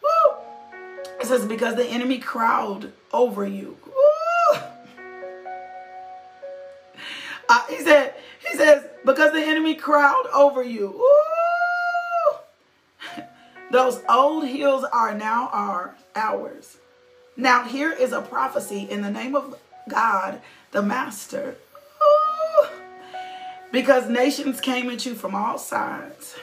Woo! 0.02 0.38
It 1.20 1.28
says, 1.28 1.46
Because 1.46 1.76
the 1.76 1.86
enemy 1.86 2.20
crowd 2.20 2.94
over 3.14 3.46
you. 3.46 3.78
Uh, 7.50 7.66
he 7.70 7.80
said, 7.80 8.14
he 8.46 8.58
says, 8.58 8.84
because 9.06 9.32
the 9.32 9.42
enemy 9.42 9.74
crowd 9.76 10.26
over 10.34 10.62
you. 10.62 10.90
Ooh, 10.90 11.37
those 13.72 14.02
old 14.10 14.48
hills 14.48 14.84
are 14.92 15.14
now 15.14 15.50
our 15.52 15.96
ours. 16.16 16.78
Now 17.36 17.64
here 17.64 17.92
is 17.92 18.12
a 18.12 18.22
prophecy 18.22 18.88
in 18.90 19.02
the 19.02 19.12
name 19.12 19.36
of 19.36 19.60
God, 19.90 20.42
the 20.72 20.82
Master. 20.82 21.56
Ooh, 22.02 22.66
because 23.72 24.10
nations 24.10 24.60
came 24.60 24.90
at 24.90 25.06
you 25.06 25.14
from 25.14 25.36
all 25.36 25.58
sides, 25.58 26.36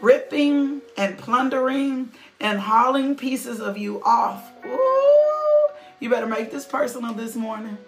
ripping 0.00 0.82
and 0.96 1.18
plundering 1.18 2.12
and 2.40 2.60
hauling 2.60 3.16
pieces 3.16 3.60
of 3.60 3.76
you 3.76 4.02
off. 4.04 4.50
Ooh, 4.64 5.68
you 5.98 6.08
better 6.08 6.26
make 6.26 6.50
this 6.50 6.64
personal 6.64 7.14
this 7.14 7.34
morning. 7.34 7.78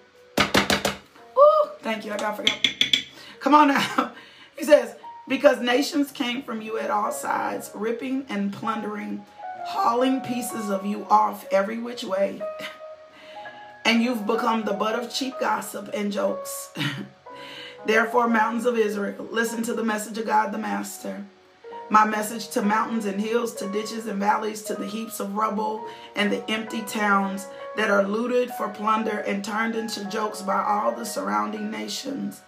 Thank 1.82 2.06
you. 2.06 2.12
I 2.12 2.16
got 2.16 2.36
forgot. 2.36 2.66
Come 3.40 3.54
on 3.54 3.68
now. 3.68 4.12
He 4.56 4.64
says, 4.64 4.94
because 5.32 5.62
nations 5.62 6.12
came 6.12 6.42
from 6.42 6.60
you 6.60 6.78
at 6.78 6.90
all 6.90 7.10
sides, 7.10 7.70
ripping 7.74 8.26
and 8.28 8.52
plundering, 8.52 9.24
hauling 9.64 10.20
pieces 10.20 10.68
of 10.68 10.84
you 10.84 11.06
off 11.08 11.46
every 11.50 11.78
which 11.78 12.04
way. 12.04 12.42
and 13.86 14.02
you've 14.02 14.26
become 14.26 14.62
the 14.66 14.74
butt 14.74 14.94
of 14.94 15.10
cheap 15.10 15.32
gossip 15.40 15.88
and 15.94 16.12
jokes. 16.12 16.74
Therefore, 17.86 18.28
mountains 18.28 18.66
of 18.66 18.76
Israel, 18.76 19.26
listen 19.30 19.62
to 19.62 19.72
the 19.72 19.82
message 19.82 20.18
of 20.18 20.26
God 20.26 20.52
the 20.52 20.58
Master. 20.58 21.24
My 21.88 22.04
message 22.04 22.50
to 22.50 22.60
mountains 22.60 23.06
and 23.06 23.18
hills, 23.18 23.54
to 23.54 23.72
ditches 23.72 24.06
and 24.08 24.20
valleys, 24.20 24.60
to 24.64 24.74
the 24.74 24.86
heaps 24.86 25.18
of 25.18 25.34
rubble 25.34 25.82
and 26.14 26.30
the 26.30 26.44
empty 26.50 26.82
towns 26.82 27.46
that 27.76 27.90
are 27.90 28.06
looted 28.06 28.50
for 28.50 28.68
plunder 28.68 29.20
and 29.20 29.42
turned 29.42 29.76
into 29.76 30.04
jokes 30.10 30.42
by 30.42 30.62
all 30.62 30.94
the 30.94 31.06
surrounding 31.06 31.70
nations. 31.70 32.42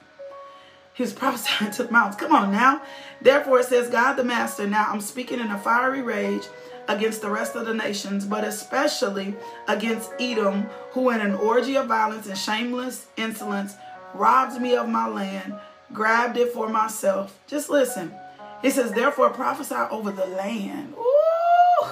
He 0.95 1.03
was 1.03 1.13
prophesying 1.13 1.71
to 1.73 1.85
the 1.85 1.93
mountains. 1.93 2.17
Come 2.17 2.33
on 2.35 2.51
now. 2.51 2.83
Therefore, 3.21 3.61
it 3.61 3.67
says, 3.67 3.91
God 3.91 4.15
the 4.15 4.25
Master, 4.25 4.67
now 4.67 4.87
I'm 4.89 5.01
speaking 5.01 5.41
in 5.41 5.51
a 5.51 5.59
fiery 5.59 6.03
rage 6.03 6.45
against 6.89 7.23
the 7.23 7.31
rest 7.31 7.57
of 7.57 7.67
the 7.67 7.75
nations, 7.75 8.25
but 8.25 8.45
especially 8.45 9.35
against 9.69 10.13
Edom, 10.19 10.63
who 10.93 11.11
in 11.11 11.21
an 11.21 11.35
orgy 11.35 11.77
of 11.77 11.87
violence 11.87 12.27
and 12.27 12.39
shameless 12.39 13.07
insolence 13.17 13.75
robbed 14.15 14.61
me 14.61 14.77
of 14.77 14.89
my 14.89 15.09
land, 15.09 15.55
grabbed 15.93 16.37
it 16.37 16.53
for 16.53 16.69
myself. 16.69 17.39
Just 17.47 17.71
listen. 17.71 18.15
He 18.63 18.71
says, 18.71 18.93
therefore 18.93 19.31
prophesy 19.31 19.75
over 19.75 20.11
the 20.11 20.27
land. 20.27 20.95
Ooh. 20.97 21.89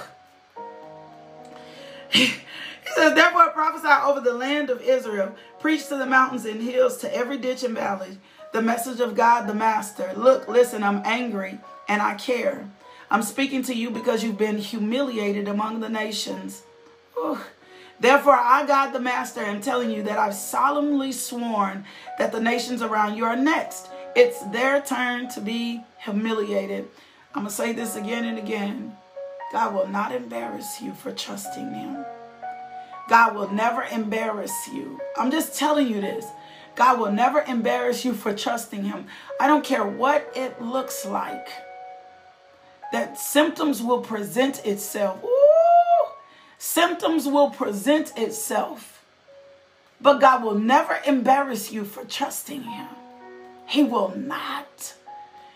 He 2.83 2.89
says, 2.95 3.15
Therefore 3.15 3.49
prophesy 3.51 3.87
over 3.87 4.19
the 4.19 4.33
land 4.33 4.69
of 4.69 4.81
Israel. 4.81 5.33
Preach 5.59 5.87
to 5.87 5.97
the 5.97 6.05
mountains 6.05 6.45
and 6.45 6.61
hills, 6.61 6.97
to 6.97 7.15
every 7.15 7.37
ditch 7.37 7.63
and 7.63 7.73
valley, 7.73 8.17
the 8.53 8.61
message 8.61 8.99
of 8.99 9.15
God 9.15 9.47
the 9.47 9.53
Master. 9.53 10.13
Look, 10.15 10.47
listen, 10.47 10.83
I'm 10.83 11.01
angry 11.03 11.59
and 11.89 12.01
I 12.01 12.15
care. 12.15 12.69
I'm 13.11 13.23
speaking 13.23 13.63
to 13.63 13.75
you 13.75 13.89
because 13.89 14.23
you've 14.23 14.37
been 14.37 14.57
humiliated 14.57 15.47
among 15.47 15.79
the 15.79 15.89
nations. 15.89 16.63
Therefore, 17.99 18.35
I, 18.35 18.65
God 18.65 18.91
the 18.91 18.99
Master, 18.99 19.41
am 19.41 19.61
telling 19.61 19.91
you 19.91 20.03
that 20.03 20.17
I've 20.17 20.33
solemnly 20.33 21.11
sworn 21.11 21.85
that 22.17 22.31
the 22.31 22.39
nations 22.39 22.81
around 22.81 23.15
you 23.15 23.25
are 23.25 23.35
next. 23.35 23.89
It's 24.15 24.41
their 24.51 24.81
turn 24.81 25.29
to 25.29 25.41
be 25.41 25.81
humiliated. 25.99 26.87
I'm 27.33 27.43
going 27.43 27.47
to 27.47 27.53
say 27.53 27.71
this 27.71 27.95
again 27.95 28.25
and 28.25 28.37
again. 28.37 28.95
God 29.51 29.73
will 29.73 29.87
not 29.87 30.11
embarrass 30.11 30.81
you 30.81 30.93
for 30.93 31.11
trusting 31.11 31.73
Him. 31.73 32.05
God 33.09 33.35
will 33.35 33.51
never 33.51 33.83
embarrass 33.83 34.53
you. 34.73 34.99
I'm 35.17 35.31
just 35.31 35.57
telling 35.57 35.87
you 35.87 36.01
this. 36.01 36.25
God 36.75 36.99
will 36.99 37.11
never 37.11 37.41
embarrass 37.41 38.03
you 38.03 38.13
for 38.13 38.33
trusting 38.33 38.83
Him. 38.83 39.05
I 39.39 39.47
don't 39.47 39.63
care 39.63 39.85
what 39.85 40.31
it 40.35 40.61
looks 40.61 41.05
like. 41.05 41.47
That 42.91 43.17
symptoms 43.17 43.81
will 43.81 44.01
present 44.01 44.65
itself. 44.65 45.23
Ooh, 45.23 46.07
symptoms 46.57 47.27
will 47.27 47.49
present 47.49 48.17
itself. 48.17 49.03
But 50.01 50.19
God 50.19 50.43
will 50.43 50.59
never 50.59 50.99
embarrass 51.05 51.71
you 51.71 51.85
for 51.85 52.03
trusting 52.03 52.63
Him. 52.63 52.87
He 53.67 53.83
will 53.83 54.13
not. 54.15 54.95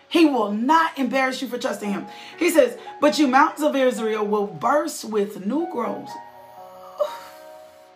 He 0.10 0.25
will 0.25 0.51
not 0.51 0.97
embarrass 0.97 1.41
you 1.41 1.47
for 1.47 1.58
trusting 1.58 1.91
Him. 1.91 2.08
He 2.39 2.49
says, 2.49 2.77
But 3.01 3.19
you 3.19 3.27
mountains 3.27 3.63
of 3.63 3.75
Israel 3.75 4.25
will 4.25 4.47
burst 4.47 5.06
with 5.06 5.45
new 5.45 5.69
growth. 5.71 6.12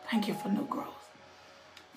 Thank 0.10 0.28
you 0.28 0.34
for 0.34 0.50
new 0.50 0.66
growth. 0.66 1.01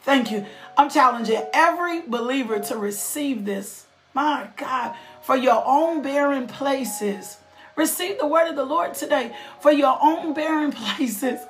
Thank 0.05 0.31
you. 0.31 0.45
I'm 0.77 0.91
challenging 0.91 1.43
every 1.55 2.03
believer 2.03 2.59
to 2.59 2.77
receive 2.77 3.47
this. 3.47 3.87
My 4.13 4.49
God, 4.57 4.95
for 5.23 5.35
your 5.35 5.63
own 5.65 6.03
barren 6.03 6.47
places. 6.47 7.39
Receive 7.75 8.19
the 8.19 8.27
word 8.27 8.49
of 8.49 8.55
the 8.55 8.65
Lord 8.67 8.95
today 8.95 9.35
for 9.61 9.73
your 9.73 9.99
own 10.01 10.35
barren 10.35 10.73
places, 10.97 11.41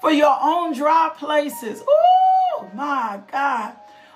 for 0.00 0.10
your 0.10 0.36
own 0.40 0.72
dry 0.72 1.10
places. 1.16 1.82
Oh, 1.86 2.70
my 2.74 3.20
God. 3.30 3.74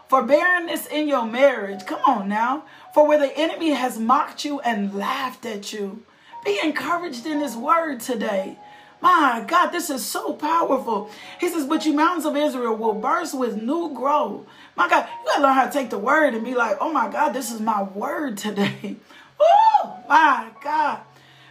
For 0.09 0.23
barrenness 0.23 0.87
in 0.87 1.07
your 1.07 1.27
marriage. 1.27 1.85
Come 1.87 2.01
on 2.07 2.29
now. 2.29 2.65
For 2.95 3.07
where 3.07 3.19
the 3.19 3.37
enemy 3.37 3.71
has 3.71 3.99
mocked 3.99 4.45
you 4.45 4.61
and 4.61 4.95
laughed 4.95 5.45
at 5.45 5.73
you. 5.73 6.03
Be 6.45 6.59
encouraged 6.63 7.27
in 7.27 7.41
his 7.41 7.57
word 7.57 8.01
today. 8.01 8.59
My 9.03 9.45
God, 9.49 9.71
this 9.71 9.91
is 9.91 10.05
so 10.05 10.33
powerful. 10.33 11.11
He 11.41 11.49
says, 11.49 11.67
But 11.67 11.85
you 11.85 11.93
mountains 11.93 12.25
of 12.25 12.37
Israel 12.37 12.77
will 12.77 12.95
burst 12.95 13.37
with 13.37 13.61
new 13.61 13.93
growth. 13.93 14.47
My 14.77 14.89
God, 14.89 15.09
you 15.09 15.27
gotta 15.27 15.43
learn 15.43 15.55
how 15.55 15.67
to 15.67 15.73
take 15.73 15.91
the 15.91 15.99
word 15.99 16.35
and 16.35 16.45
be 16.45 16.55
like, 16.55 16.77
Oh 16.81 16.93
my 16.93 17.11
God, 17.11 17.33
this 17.33 17.51
is 17.51 17.61
my 17.61 17.83
word 17.83 18.39
today. 18.39 18.97
Oh 19.45 19.99
my 20.09 20.51
God. 20.63 21.01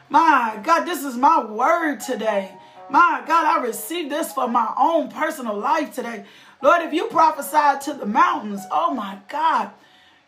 My 0.10 0.58
God, 0.64 0.86
this 0.86 1.04
is 1.04 1.18
my 1.18 1.44
word 1.44 2.00
today. 2.00 2.54
My 2.90 3.22
God, 3.28 3.46
I 3.46 3.62
received 3.66 4.10
this 4.10 4.32
for 4.32 4.48
my 4.48 4.74
own 4.78 5.12
personal 5.12 5.58
life 5.58 5.94
today. 5.94 6.24
Lord, 6.62 6.82
if 6.84 6.94
you 6.94 7.08
prophesied 7.08 7.82
to 7.82 7.94
the 7.94 8.06
mountains, 8.06 8.62
oh 8.72 8.94
my 8.94 9.18
God, 9.28 9.72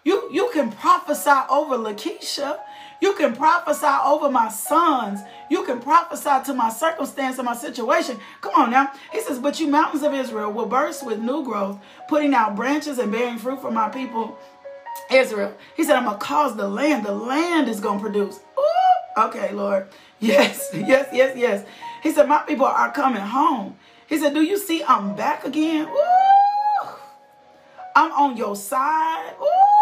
you, 0.03 0.29
you 0.29 0.49
can 0.53 0.73
prophesy 0.73 1.31
over 1.49 1.77
Lakeisha. 1.77 2.59
You 3.03 3.11
can 3.15 3.35
prophesy 3.35 3.85
over 4.05 4.31
my 4.31 4.47
sons. 4.47 5.19
You 5.49 5.65
can 5.65 5.81
prophesy 5.81 6.45
to 6.45 6.53
my 6.53 6.69
circumstance 6.69 7.37
and 7.37 7.45
my 7.45 7.53
situation. 7.53 8.17
Come 8.39 8.53
on 8.55 8.71
now. 8.71 8.93
He 9.11 9.19
says, 9.19 9.39
But 9.39 9.59
you 9.59 9.67
mountains 9.67 10.03
of 10.03 10.13
Israel 10.13 10.53
will 10.53 10.67
burst 10.67 11.05
with 11.05 11.19
new 11.19 11.43
growth, 11.43 11.77
putting 12.07 12.33
out 12.33 12.55
branches 12.55 12.99
and 12.99 13.11
bearing 13.11 13.39
fruit 13.39 13.59
for 13.59 13.71
my 13.71 13.89
people 13.89 14.37
Israel. 15.11 15.53
He 15.75 15.83
said, 15.83 15.97
I'm 15.97 16.05
going 16.05 16.17
to 16.17 16.23
cause 16.23 16.55
the 16.55 16.69
land. 16.69 17.05
The 17.05 17.11
land 17.11 17.67
is 17.67 17.81
going 17.81 17.99
to 17.99 18.01
produce. 18.01 18.39
Ooh, 18.57 19.23
okay, 19.23 19.51
Lord. 19.51 19.89
Yes, 20.21 20.69
yes, 20.73 21.09
yes, 21.11 21.35
yes. 21.35 21.65
He 22.01 22.13
said, 22.13 22.29
My 22.29 22.43
people 22.43 22.65
are 22.65 22.93
coming 22.93 23.21
home. 23.21 23.75
He 24.07 24.17
said, 24.17 24.33
Do 24.33 24.41
you 24.41 24.57
see 24.57 24.81
I'm 24.81 25.13
back 25.17 25.43
again? 25.43 25.89
Ooh, 25.89 26.87
I'm 27.97 28.13
on 28.13 28.37
your 28.37 28.55
side. 28.55 29.33
Ooh. 29.41 29.72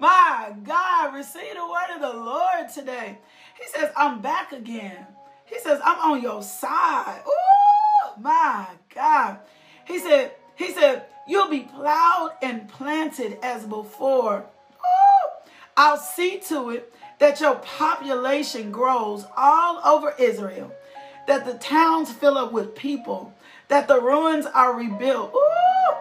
My 0.00 0.54
God, 0.62 1.12
receive 1.12 1.54
the 1.54 1.66
word 1.66 1.96
of 1.96 2.00
the 2.00 2.18
Lord 2.18 2.68
today. 2.72 3.18
He 3.60 3.66
says, 3.66 3.90
I'm 3.96 4.20
back 4.20 4.52
again. 4.52 5.06
He 5.44 5.58
says, 5.58 5.80
I'm 5.84 6.12
on 6.12 6.22
your 6.22 6.42
side. 6.42 7.22
Ooh, 7.26 8.20
my 8.20 8.68
God. 8.94 9.38
He 9.84 9.98
said, 9.98 10.32
he 10.54 10.72
said, 10.72 11.06
you'll 11.26 11.50
be 11.50 11.62
plowed 11.62 12.30
and 12.42 12.68
planted 12.68 13.38
as 13.42 13.64
before. 13.64 14.38
Ooh, 14.38 15.50
I'll 15.76 15.96
see 15.96 16.38
to 16.48 16.70
it 16.70 16.94
that 17.18 17.40
your 17.40 17.56
population 17.56 18.70
grows 18.70 19.24
all 19.36 19.80
over 19.84 20.14
Israel, 20.16 20.72
that 21.26 21.44
the 21.44 21.54
towns 21.54 22.12
fill 22.12 22.38
up 22.38 22.52
with 22.52 22.76
people, 22.76 23.34
that 23.66 23.88
the 23.88 24.00
ruins 24.00 24.46
are 24.46 24.76
rebuilt. 24.76 25.34
Ooh. 25.34 25.96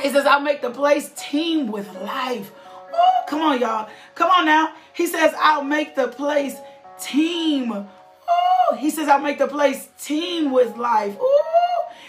He 0.00 0.08
says, 0.08 0.24
I'll 0.24 0.40
make 0.40 0.62
the 0.62 0.70
place 0.70 1.12
teem 1.14 1.66
with 1.66 1.92
life. 2.00 2.52
Ooh, 2.92 3.28
come 3.28 3.42
on, 3.42 3.60
y'all. 3.60 3.88
Come 4.14 4.30
on 4.30 4.46
now. 4.46 4.72
He 4.92 5.06
says, 5.06 5.34
I'll 5.38 5.64
make 5.64 5.94
the 5.94 6.08
place 6.08 6.56
teem. 7.00 7.86
He 8.78 8.90
says, 8.90 9.08
I'll 9.08 9.20
make 9.20 9.38
the 9.38 9.48
place 9.48 9.88
teem 9.98 10.50
with 10.50 10.76
life. 10.76 11.16
Ooh. 11.16 11.48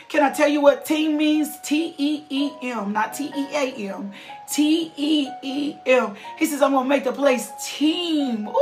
Can 0.09 0.23
I 0.23 0.31
tell 0.31 0.49
you 0.49 0.59
what 0.59 0.85
teem 0.85 1.17
means? 1.17 1.59
T 1.61 1.93
E 1.97 2.25
E 2.29 2.51
M, 2.63 2.91
not 2.91 3.13
T 3.13 3.25
E 3.25 3.55
A 3.55 3.93
M. 3.93 4.11
T 4.51 4.91
E 4.97 5.29
E 5.43 5.75
M. 5.85 6.15
He 6.37 6.45
says, 6.45 6.61
I'm 6.61 6.71
going 6.71 6.85
to 6.85 6.89
make 6.89 7.03
the 7.03 7.13
place 7.13 7.49
teem. 7.63 8.47
Ooh! 8.47 8.51
Ooh! 8.51 8.55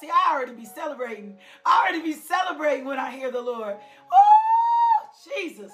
See, 0.00 0.10
I 0.10 0.34
already 0.34 0.52
be 0.52 0.66
celebrating. 0.66 1.38
I 1.64 1.80
already 1.80 2.02
be 2.02 2.12
celebrating 2.12 2.84
when 2.84 2.98
I 2.98 3.10
hear 3.10 3.30
the 3.30 3.40
Lord. 3.40 3.76
Ooh! 3.76 5.06
Jesus. 5.24 5.72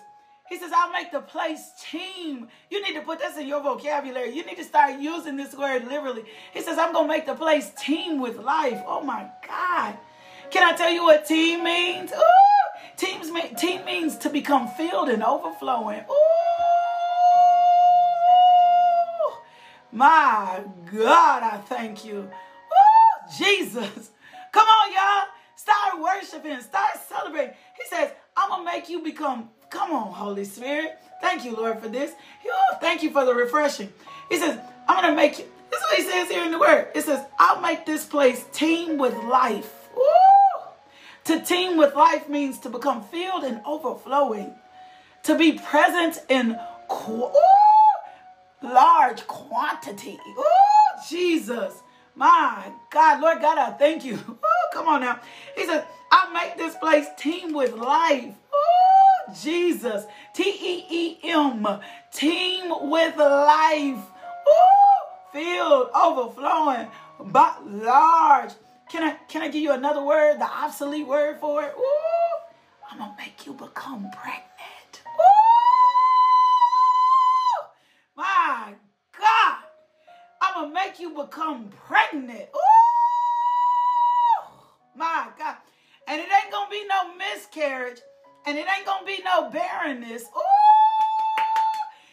He 0.48 0.58
says, 0.58 0.72
I'll 0.74 0.92
make 0.92 1.10
the 1.10 1.20
place 1.20 1.72
teem. 1.90 2.48
You 2.70 2.82
need 2.82 2.94
to 2.94 3.00
put 3.00 3.18
this 3.18 3.36
in 3.38 3.48
your 3.48 3.62
vocabulary. 3.62 4.36
You 4.36 4.44
need 4.44 4.56
to 4.56 4.64
start 4.64 5.00
using 5.00 5.36
this 5.36 5.54
word 5.54 5.86
literally. 5.86 6.24
He 6.52 6.60
says, 6.60 6.78
I'm 6.78 6.92
going 6.92 7.08
to 7.08 7.12
make 7.12 7.24
the 7.26 7.34
place 7.34 7.72
teem 7.78 8.20
with 8.20 8.36
life. 8.38 8.82
Oh 8.86 9.00
my 9.00 9.26
God. 9.46 9.96
Can 10.50 10.62
I 10.62 10.76
tell 10.76 10.90
you 10.90 11.02
what 11.02 11.26
teem 11.26 11.64
means? 11.64 12.12
Ooh! 12.12 12.20
Teems 12.96 13.30
mean, 13.30 13.54
teem 13.56 13.84
means 13.84 14.16
to 14.18 14.28
become 14.30 14.68
filled 14.68 15.08
and 15.08 15.24
overflowing. 15.24 16.00
Ooh! 16.00 16.14
My 19.90 20.62
God, 20.92 21.42
I 21.42 21.56
thank 21.66 22.04
you. 22.04 22.18
Ooh, 22.18 23.38
Jesus. 23.38 24.10
Come 24.52 24.66
on, 24.68 24.92
y'all. 24.92 25.28
Start 25.56 26.00
worshiping. 26.02 26.60
Start 26.60 26.98
celebrating. 27.08 27.54
He 27.76 27.84
says, 27.88 28.10
To 28.64 28.70
make 28.70 28.88
you 28.88 29.00
become, 29.00 29.50
come 29.68 29.92
on, 29.92 30.10
Holy 30.10 30.46
Spirit. 30.46 30.98
Thank 31.20 31.44
you, 31.44 31.54
Lord, 31.54 31.80
for 31.80 31.88
this. 31.88 32.12
Ooh, 32.46 32.76
thank 32.80 33.02
you 33.02 33.10
for 33.10 33.26
the 33.26 33.34
refreshing. 33.34 33.92
He 34.30 34.38
says, 34.38 34.58
I'm 34.88 35.04
to 35.04 35.14
make 35.14 35.38
you, 35.38 35.44
this 35.70 35.80
is 35.80 35.86
what 35.86 35.98
he 35.98 36.02
says 36.04 36.30
here 36.30 36.44
in 36.44 36.50
the 36.50 36.58
word. 36.58 36.88
It 36.94 37.02
says, 37.02 37.22
I'll 37.38 37.60
make 37.60 37.84
this 37.84 38.06
place 38.06 38.46
teem 38.54 38.96
with 38.96 39.14
life. 39.24 39.90
Ooh. 39.98 40.62
To 41.24 41.40
teem 41.40 41.76
with 41.76 41.94
life 41.94 42.26
means 42.30 42.58
to 42.60 42.70
become 42.70 43.02
filled 43.04 43.44
and 43.44 43.60
overflowing. 43.66 44.54
To 45.24 45.36
be 45.36 45.52
present 45.58 46.22
in 46.30 46.58
qu- 46.88 47.24
ooh, 47.24 48.62
large 48.62 49.26
quantity. 49.26 50.18
Oh, 50.26 51.02
Jesus. 51.06 51.82
My 52.14 52.72
God, 52.90 53.20
Lord 53.20 53.42
God, 53.42 53.58
I 53.58 53.72
thank 53.72 54.06
you. 54.06 54.18
Oh, 54.42 54.68
come 54.72 54.88
on 54.88 55.02
now. 55.02 55.20
He 55.56 55.66
says, 55.66 55.84
I'll 56.10 56.32
make 56.32 56.56
this 56.56 56.74
place 56.76 57.06
teem 57.16 57.52
with 57.52 57.74
life. 57.74 58.34
Jesus. 59.42 60.06
T 60.34 60.42
E 60.42 60.86
E 60.90 61.18
M. 61.30 61.66
Teem 62.12 62.90
with 62.90 63.16
life. 63.16 64.04
Oh, 64.46 64.84
filled, 65.32 65.88
overflowing, 65.94 66.88
but 67.20 67.66
large 67.66 68.52
can 68.94 69.02
I 69.02 69.16
can 69.28 69.42
I 69.42 69.48
give 69.48 69.62
you 69.62 69.72
another 69.72 70.02
word, 70.04 70.38
the 70.38 70.44
obsolete 70.44 71.06
word 71.06 71.38
for 71.38 71.62
it? 71.64 71.74
Ooh, 71.76 72.38
I'm 72.90 72.98
gonna 72.98 73.16
make 73.18 73.46
you 73.46 73.52
become 73.52 74.08
pregnant. 74.12 75.02
Ooh, 75.06 75.22
my 78.16 78.74
God, 79.18 79.58
I'm 80.40 80.54
gonna 80.54 80.72
make 80.72 81.00
you 81.00 81.10
become 81.10 81.70
pregnant. 81.86 82.48
Ooh, 82.54 82.60
my 84.94 85.28
God, 85.38 85.56
and 86.06 86.20
it 86.20 86.28
ain't 86.30 86.52
gonna 86.52 86.70
be 86.70 86.86
no 86.86 87.14
miscarriage, 87.16 88.00
and 88.46 88.58
it 88.58 88.66
ain't 88.76 88.86
gonna 88.86 89.06
be 89.06 89.20
no 89.24 89.50
barrenness. 89.50 90.24
Ooh, 90.36 90.40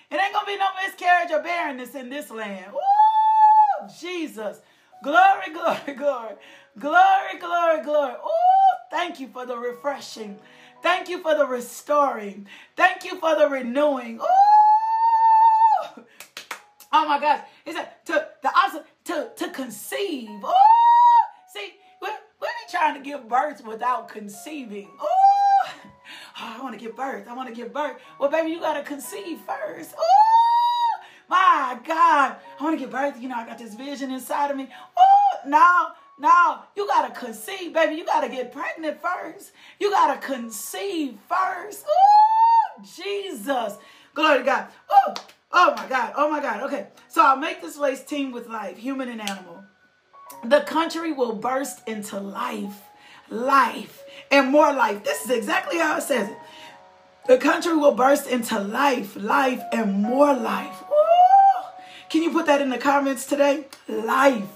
it 0.10 0.20
ain't 0.22 0.34
gonna 0.34 0.46
be 0.46 0.58
no 0.58 0.68
miscarriage 0.86 1.32
or 1.32 1.42
barrenness 1.42 1.96
in 1.96 2.10
this 2.10 2.30
land. 2.32 2.74
Ooh, 2.74 3.88
Jesus. 4.00 4.60
Glory, 5.04 5.52
glory, 5.54 5.96
glory. 5.96 6.36
Glory, 6.78 7.40
glory, 7.40 7.84
glory. 7.84 8.16
Oh, 8.24 8.76
thank 8.92 9.20
you 9.20 9.28
for 9.28 9.46
the 9.46 9.58
refreshing. 9.58 10.40
Thank 10.84 11.10
you 11.10 11.22
for 11.22 11.36
the 11.36 11.46
restoring. 11.46 12.48
Thank 12.76 13.04
you 13.04 13.20
for 13.20 13.36
the 13.36 13.48
renewing. 13.48 14.20
Oh, 14.22 16.04
oh 16.94 17.08
my 17.08 17.20
gosh. 17.20 17.42
He 17.66 17.74
said 17.74 17.90
to 18.06 18.28
the 18.42 18.52
also 18.56 18.84
to, 19.06 19.32
to 19.36 19.50
conceive. 19.50 20.30
Ooh! 20.30 20.54
see, 21.54 21.74
we're, 22.02 22.10
we're 22.40 22.48
trying 22.70 22.96
to 22.96 23.02
give 23.02 23.28
birth 23.28 23.66
without 23.66 24.10
conceiving. 24.10 24.88
Oh, 25.00 25.08
oh 25.08 25.21
Oh, 26.40 26.56
I 26.60 26.62
want 26.62 26.78
to 26.78 26.80
give 26.80 26.96
birth. 26.96 27.28
I 27.28 27.34
want 27.34 27.50
to 27.50 27.56
give 27.56 27.74
birth. 27.74 27.98
Well, 28.20 28.30
baby, 28.30 28.52
you 28.52 28.60
got 28.60 28.74
to 28.74 28.84
conceive 28.84 29.40
first. 29.42 29.94
Oh, 29.98 31.00
my 31.30 31.80
God. 31.86 32.36
I 32.60 32.64
want 32.64 32.78
to 32.78 32.80
give 32.80 32.92
birth. 32.92 33.22
You 33.22 33.30
know, 33.30 33.36
I 33.36 33.46
got 33.46 33.58
this 33.58 33.76
vision 33.76 34.12
inside 34.12 34.52
of 34.52 34.58
me. 34.58 34.70
Oh, 34.98 35.48
no. 35.48 35.88
No, 36.22 36.60
you 36.76 36.86
got 36.86 37.12
to 37.12 37.20
conceive, 37.20 37.74
baby. 37.74 37.96
You 37.96 38.06
got 38.06 38.22
to 38.22 38.30
get 38.30 38.52
pregnant 38.52 39.02
first. 39.02 39.54
You 39.80 39.90
got 39.90 40.14
to 40.14 40.28
conceive 40.28 41.18
first. 41.28 41.84
Oh, 41.90 42.84
Jesus. 42.96 43.78
Glory 44.14 44.40
to 44.40 44.44
God. 44.46 44.68
Oh, 44.92 45.14
oh 45.52 45.74
my 45.76 45.88
God. 45.88 46.14
Oh 46.16 46.30
my 46.30 46.40
God. 46.40 46.62
Okay. 46.64 46.88
So 47.08 47.26
I'll 47.26 47.38
make 47.38 47.60
this 47.62 47.78
place 47.78 48.04
teem 48.04 48.32
with 48.32 48.48
life, 48.48 48.78
human 48.78 49.10
and 49.10 49.20
animal. 49.20 49.64
The 50.44 50.62
country 50.62 51.12
will 51.12 51.34
burst 51.34 51.88
into 51.88 52.20
life, 52.20 52.84
life, 53.32 54.04
and 54.30 54.52
more 54.52 54.72
life. 54.74 55.04
This 55.04 55.24
is 55.26 55.32
exactly 55.32 55.80
how 55.80 55.98
it 55.98 56.04
says 56.04 56.30
it. 56.30 56.38
The 57.28 57.38
country 57.38 57.76
will 57.76 57.94
burst 57.94 58.28
into 58.28 58.60
life, 58.60 59.16
life, 59.16 59.62
and 59.72 60.02
more 60.04 60.34
life. 60.34 60.84
Ooh. 60.84 61.66
Can 62.10 62.24
you 62.24 62.32
put 62.32 62.46
that 62.48 62.62
in 62.62 62.70
the 62.70 62.78
comments 62.78 63.26
today? 63.26 63.66
Life, 63.88 64.50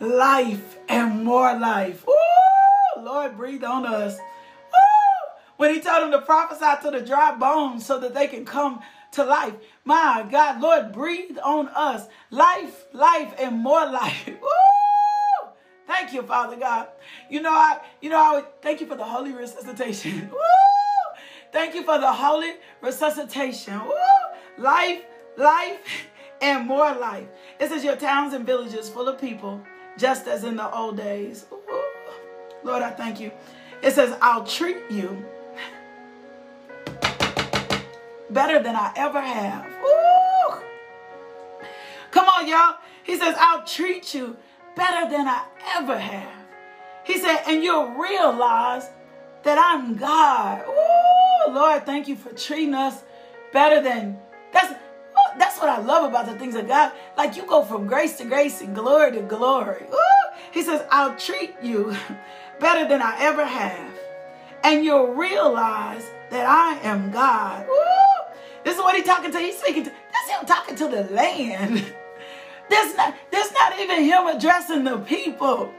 life, 0.00 0.76
and 0.88 1.24
more 1.24 1.58
life. 1.58 2.04
Ooh, 2.06 3.02
Lord, 3.02 3.36
breathe 3.36 3.64
on 3.64 3.86
us. 3.86 4.16
Ooh, 4.16 5.28
when 5.56 5.72
he 5.72 5.80
told 5.80 6.02
them 6.02 6.10
to 6.10 6.20
prophesy 6.20 6.82
to 6.82 6.90
the 6.90 7.06
dry 7.06 7.34
bones 7.34 7.86
so 7.86 7.98
that 8.00 8.12
they 8.12 8.26
can 8.26 8.44
come 8.44 8.80
to 9.12 9.24
life. 9.24 9.54
My 9.84 10.26
God, 10.30 10.60
Lord, 10.60 10.92
breathe 10.92 11.38
on 11.42 11.68
us. 11.68 12.06
Life, 12.30 12.84
life, 12.92 13.34
and 13.38 13.58
more 13.58 13.86
life. 13.90 14.28
Ooh, 14.28 14.69
thank 16.00 16.14
you, 16.14 16.22
Father 16.22 16.56
God. 16.56 16.88
You 17.28 17.42
know, 17.42 17.52
I, 17.52 17.78
you 18.00 18.08
know, 18.08 18.16
I 18.16 18.42
thank 18.62 18.80
you 18.80 18.86
for 18.86 18.96
the 18.96 19.04
holy 19.04 19.32
resuscitation. 19.32 20.30
Ooh, 20.32 21.16
thank 21.52 21.74
you 21.74 21.82
for 21.84 21.98
the 21.98 22.10
holy 22.10 22.54
resuscitation. 22.80 23.74
Ooh, 23.74 24.62
life, 24.62 25.02
life, 25.36 25.78
and 26.40 26.66
more 26.66 26.94
life. 26.94 27.26
It 27.58 27.68
says 27.68 27.84
your 27.84 27.96
towns 27.96 28.32
and 28.32 28.46
villages 28.46 28.88
full 28.88 29.08
of 29.08 29.20
people 29.20 29.60
just 29.98 30.26
as 30.26 30.44
in 30.44 30.56
the 30.56 30.74
old 30.74 30.96
days. 30.96 31.44
Ooh, 31.52 31.60
Lord, 32.64 32.82
I 32.82 32.90
thank 32.90 33.20
you. 33.20 33.30
It 33.82 33.92
says, 33.92 34.16
I'll 34.22 34.44
treat 34.44 34.78
you 34.90 35.24
better 38.30 38.62
than 38.62 38.74
I 38.76 38.92
ever 38.96 39.20
have. 39.20 39.66
Woo! 39.82 40.60
Come 42.10 42.26
on, 42.26 42.48
y'all. 42.48 42.76
He 43.02 43.18
says, 43.18 43.34
I'll 43.38 43.64
treat 43.64 44.14
you 44.14 44.36
better 44.76 45.10
than 45.10 45.26
I 45.28 45.44
ever 45.76 45.98
have. 45.98 46.32
He 47.04 47.18
said, 47.18 47.42
and 47.46 47.62
you'll 47.62 47.90
realize 47.90 48.88
that 49.42 49.58
I'm 49.58 49.96
God. 49.96 50.64
Ooh, 50.68 51.52
Lord, 51.52 51.86
thank 51.86 52.08
you 52.08 52.16
for 52.16 52.32
treating 52.32 52.74
us 52.74 53.02
better 53.52 53.82
than 53.82 54.18
that's 54.52 54.74
that's 55.38 55.58
what 55.58 55.68
I 55.68 55.78
love 55.78 56.08
about 56.08 56.26
the 56.26 56.38
things 56.38 56.54
of 56.54 56.66
God. 56.66 56.92
Like 57.16 57.36
you 57.36 57.46
go 57.46 57.62
from 57.64 57.86
grace 57.86 58.16
to 58.18 58.24
grace 58.24 58.60
and 58.60 58.74
glory 58.74 59.12
to 59.12 59.22
glory. 59.22 59.84
Ooh, 59.92 60.30
he 60.52 60.62
says, 60.62 60.82
I'll 60.90 61.16
treat 61.16 61.54
you 61.62 61.96
better 62.60 62.88
than 62.88 63.00
I 63.00 63.16
ever 63.20 63.44
have. 63.44 63.94
And 64.64 64.84
you'll 64.84 65.14
realize 65.14 66.04
that 66.30 66.46
I 66.46 66.78
am 66.86 67.10
God. 67.10 67.66
Ooh, 67.68 68.34
this 68.64 68.76
is 68.76 68.82
what 68.82 68.94
he's 68.94 69.06
talking 69.06 69.30
to. 69.32 69.38
He's 69.38 69.58
speaking 69.58 69.84
to 69.84 69.90
that's 69.90 70.30
him 70.30 70.46
talking 70.46 70.76
to 70.76 70.88
the 70.88 71.04
land. 71.14 71.94
That's 72.70 72.96
not 72.96 73.14
that's 73.30 73.52
not 73.52 73.78
even 73.80 74.04
him 74.04 74.26
addressing 74.28 74.84
the 74.84 74.98
people. 74.98 75.74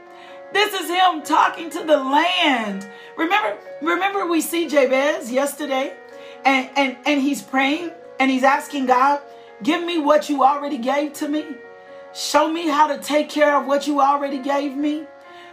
This 0.52 0.74
is 0.74 0.88
him 0.90 1.22
talking 1.22 1.70
to 1.70 1.78
the 1.78 1.96
land. 1.96 2.86
Remember, 3.16 3.56
remember 3.80 4.26
we 4.26 4.42
see 4.42 4.68
Jabez 4.68 5.32
yesterday, 5.32 5.94
and 6.44 6.68
and 6.76 6.96
and 7.06 7.20
he's 7.22 7.42
praying 7.42 7.92
and 8.20 8.30
he's 8.30 8.44
asking 8.44 8.86
God, 8.86 9.20
give 9.62 9.82
me 9.82 9.98
what 9.98 10.28
you 10.28 10.44
already 10.44 10.78
gave 10.78 11.14
to 11.14 11.28
me. 11.28 11.44
Show 12.14 12.52
me 12.52 12.68
how 12.68 12.94
to 12.94 13.02
take 13.02 13.30
care 13.30 13.56
of 13.58 13.66
what 13.66 13.86
you 13.86 14.00
already 14.00 14.38
gave 14.38 14.76
me. 14.76 15.06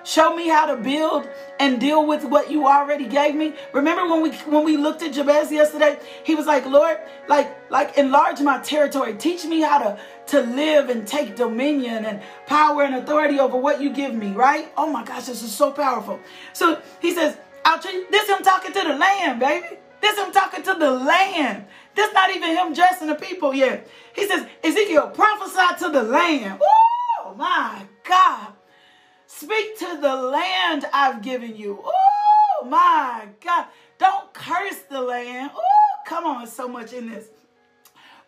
Show 0.10 0.36
me 0.36 0.48
how 0.48 0.66
to 0.66 0.76
build 0.76 1.30
and 1.60 1.80
deal 1.80 2.04
with 2.04 2.26
what 2.26 2.50
you 2.50 2.66
already 2.66 3.06
gave 3.06 3.36
me. 3.36 3.54
Remember 3.74 4.10
when 4.12 4.24
we 4.24 4.32
when 4.52 4.66
we 4.66 4.76
looked 4.76 5.04
at 5.04 5.14
Jabez 5.14 5.52
yesterday? 5.52 6.00
He 6.24 6.34
was 6.34 6.48
like, 6.48 6.66
Lord, 6.66 6.98
like 7.28 7.56
like 7.70 7.96
enlarge 7.96 8.42
my 8.42 8.58
territory. 8.62 9.14
Teach 9.14 9.46
me 9.46 9.62
how 9.62 9.78
to 9.78 10.00
to 10.30 10.42
live 10.42 10.90
and 10.90 11.08
take 11.08 11.36
dominion 11.36 12.06
and 12.06 12.24
power 12.48 12.82
and 12.82 12.96
authority 12.96 13.40
over 13.40 13.56
what 13.56 13.82
you 13.82 13.92
give 13.94 14.16
me, 14.16 14.32
right? 14.32 14.72
Oh 14.76 14.92
my 14.92 15.04
gosh, 15.04 15.28
this 15.28 15.44
is 15.44 15.56
so 15.56 15.72
powerful. 15.72 16.20
So 16.54 16.82
he 17.00 17.14
says, 17.14 17.38
I'll 17.64 17.80
treat 17.80 18.12
this 18.12 18.28
him 18.28 18.42
talking 18.42 18.74
to 18.74 18.80
the 18.80 18.96
land, 18.98 19.40
baby. 19.40 19.78
This 20.02 20.18
him 20.18 20.32
talking 20.32 20.64
to 20.64 20.74
the 20.74 20.90
land. 20.90 21.66
This 21.94 22.12
not 22.14 22.36
even 22.36 22.50
him 22.58 22.74
dressing 22.74 23.10
the 23.10 23.16
people 23.16 23.54
yet. 23.54 23.88
He 24.16 24.28
says, 24.28 24.48
Ezekiel, 24.64 25.10
prophesy 25.10 25.86
to 25.86 25.92
the 25.92 26.02
land. 26.02 26.60
Oh 26.64 27.36
my 27.38 27.84
God. 28.04 28.54
Speak 29.32 29.78
to 29.78 30.00
the 30.02 30.16
land 30.16 30.86
I've 30.92 31.22
given 31.22 31.56
you. 31.56 31.80
Oh 31.86 32.66
my 32.68 33.28
God. 33.40 33.68
Don't 34.00 34.34
curse 34.34 34.80
the 34.90 35.00
land. 35.00 35.52
Oh, 35.56 35.62
come 36.08 36.26
on, 36.26 36.48
so 36.48 36.68
much 36.68 36.94
in 36.94 37.12
this. 37.12 37.28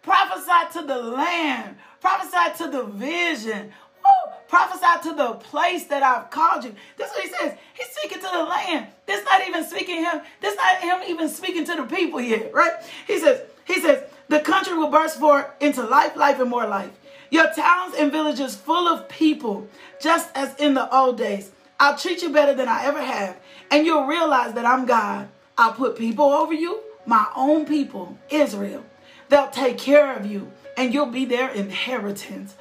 Prophesy 0.03 0.79
to 0.79 0.85
the 0.85 1.01
land. 1.01 1.75
Prophesy 2.01 2.63
to 2.63 2.69
the 2.69 2.83
vision. 2.83 3.73
Oh, 4.05 4.33
prophesy 4.47 5.09
to 5.09 5.15
the 5.15 5.33
place 5.33 5.85
that 5.85 6.03
I've 6.03 6.29
called 6.29 6.63
you. 6.65 6.75
This 6.97 7.09
is 7.09 7.15
what 7.15 7.23
he 7.23 7.29
says. 7.31 7.57
He's 7.73 7.87
speaking 7.87 8.19
to 8.19 8.29
the 8.31 8.43
land. 8.43 8.87
This 9.07 9.25
not 9.25 9.45
even 9.47 9.65
speaking 9.65 10.05
him. 10.05 10.21
This 10.39 10.55
not 10.55 10.77
him 10.81 10.99
even 11.09 11.29
speaking 11.29 11.65
to 11.65 11.75
the 11.77 11.83
people 11.83 12.21
yet, 12.21 12.53
right? 12.53 12.73
He 13.07 13.17
says, 13.19 13.41
he 13.65 13.81
says, 13.81 14.03
the 14.29 14.39
country 14.39 14.77
will 14.77 14.91
burst 14.91 15.19
forth 15.19 15.47
into 15.59 15.83
life, 15.83 16.15
life, 16.15 16.39
and 16.39 16.49
more 16.49 16.67
life. 16.67 16.91
Your 17.31 17.49
towns 17.53 17.95
and 17.97 18.11
villages 18.11 18.55
full 18.55 18.89
of 18.89 19.07
people, 19.07 19.67
just 20.01 20.29
as 20.35 20.53
in 20.57 20.73
the 20.73 20.93
old 20.93 21.17
days. 21.17 21.51
I'll 21.79 21.97
treat 21.97 22.21
you 22.21 22.29
better 22.29 22.53
than 22.53 22.67
I 22.67 22.85
ever 22.85 23.01
have, 23.01 23.39
and 23.71 23.85
you'll 23.85 24.05
realize 24.05 24.53
that 24.53 24.65
I'm 24.65 24.85
God. 24.85 25.29
I'll 25.57 25.71
put 25.71 25.97
people 25.97 26.25
over 26.25 26.53
you, 26.53 26.81
my 27.05 27.25
own 27.35 27.65
people, 27.65 28.17
Israel. 28.29 28.83
They'll 29.29 29.49
take 29.49 29.77
care 29.77 30.13
of 30.13 30.25
you, 30.25 30.51
and 30.75 30.93
you'll 30.93 31.05
be 31.05 31.23
their 31.23 31.49
inheritance. 31.49 32.55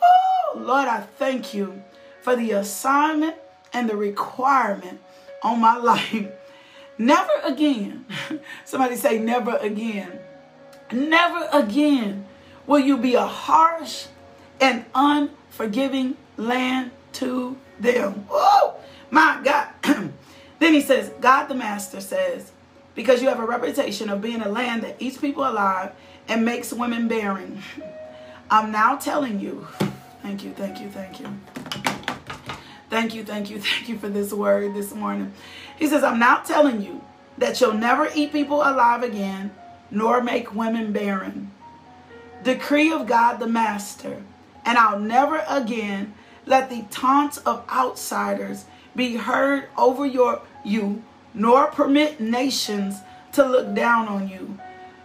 Oh, 0.00 0.56
Lord, 0.56 0.86
I 0.86 1.00
thank 1.00 1.52
you 1.52 1.82
for 2.20 2.36
the 2.36 2.52
assignment 2.52 3.34
and 3.72 3.90
the 3.90 3.96
requirement 3.96 5.00
on 5.42 5.60
my 5.60 5.76
life. 5.78 6.28
Never 6.96 7.32
again. 7.42 8.06
Somebody 8.64 8.94
say, 8.94 9.18
never 9.18 9.56
again. 9.56 10.20
Never 10.92 11.48
again 11.52 12.26
will 12.66 12.78
you 12.78 12.96
be 12.96 13.14
a 13.14 13.26
harsh 13.26 14.06
and 14.60 14.84
unforgiving 14.94 16.16
land 16.36 16.90
to 17.14 17.56
them. 17.78 18.26
Oh, 18.30 18.76
my 19.10 19.40
God. 19.44 19.68
then 20.58 20.74
he 20.74 20.80
says, 20.80 21.10
God 21.20 21.46
the 21.46 21.54
Master 21.54 22.00
says, 22.00 22.52
because 22.94 23.22
you 23.22 23.28
have 23.28 23.40
a 23.40 23.46
reputation 23.46 24.08
of 24.10 24.20
being 24.20 24.42
a 24.42 24.48
land 24.48 24.82
that 24.82 24.96
eats 25.00 25.18
people 25.18 25.46
alive 25.46 25.92
and 26.28 26.44
makes 26.44 26.72
women 26.72 27.08
barren. 27.08 27.62
I'm 28.50 28.70
now 28.70 28.96
telling 28.96 29.40
you, 29.40 29.66
thank 30.22 30.44
you, 30.44 30.52
thank 30.52 30.80
you, 30.80 30.90
thank 30.90 31.20
you. 31.20 31.28
Thank 32.90 33.14
you, 33.14 33.24
thank 33.24 33.48
you, 33.48 33.58
thank 33.62 33.88
you 33.88 33.96
for 33.96 34.08
this 34.08 34.32
word 34.32 34.74
this 34.74 34.94
morning. 34.94 35.32
He 35.78 35.86
says, 35.86 36.04
I'm 36.04 36.18
now 36.18 36.36
telling 36.42 36.82
you 36.82 37.02
that 37.38 37.60
you'll 37.60 37.72
never 37.72 38.10
eat 38.14 38.32
people 38.32 38.58
alive 38.58 39.02
again, 39.02 39.54
nor 39.90 40.22
make 40.22 40.54
women 40.54 40.92
barren. 40.92 41.50
Decree 42.42 42.92
of 42.92 43.06
God 43.06 43.38
the 43.38 43.46
Master, 43.46 44.22
and 44.64 44.78
I'll 44.78 44.98
never 44.98 45.44
again 45.48 46.14
let 46.46 46.70
the 46.70 46.84
taunts 46.90 47.38
of 47.38 47.64
outsiders 47.70 48.64
be 48.94 49.16
heard 49.16 49.68
over 49.76 50.04
your 50.04 50.42
you, 50.64 51.02
nor 51.34 51.66
permit 51.68 52.20
nations 52.20 52.96
to 53.32 53.44
look 53.44 53.74
down 53.74 54.08
on 54.08 54.28
you. 54.28 54.58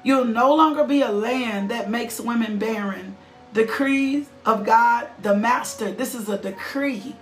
You'll 0.03 0.25
no 0.25 0.53
longer 0.53 0.83
be 0.83 1.01
a 1.01 1.11
land 1.11 1.69
that 1.71 1.89
makes 1.89 2.19
women 2.19 2.57
barren. 2.59 3.17
Decrees 3.53 4.27
of 4.45 4.65
God, 4.65 5.07
the 5.21 5.35
master. 5.35 5.91
This 5.91 6.13
is 6.13 6.29
a 6.29 6.37
decree. 6.37 7.15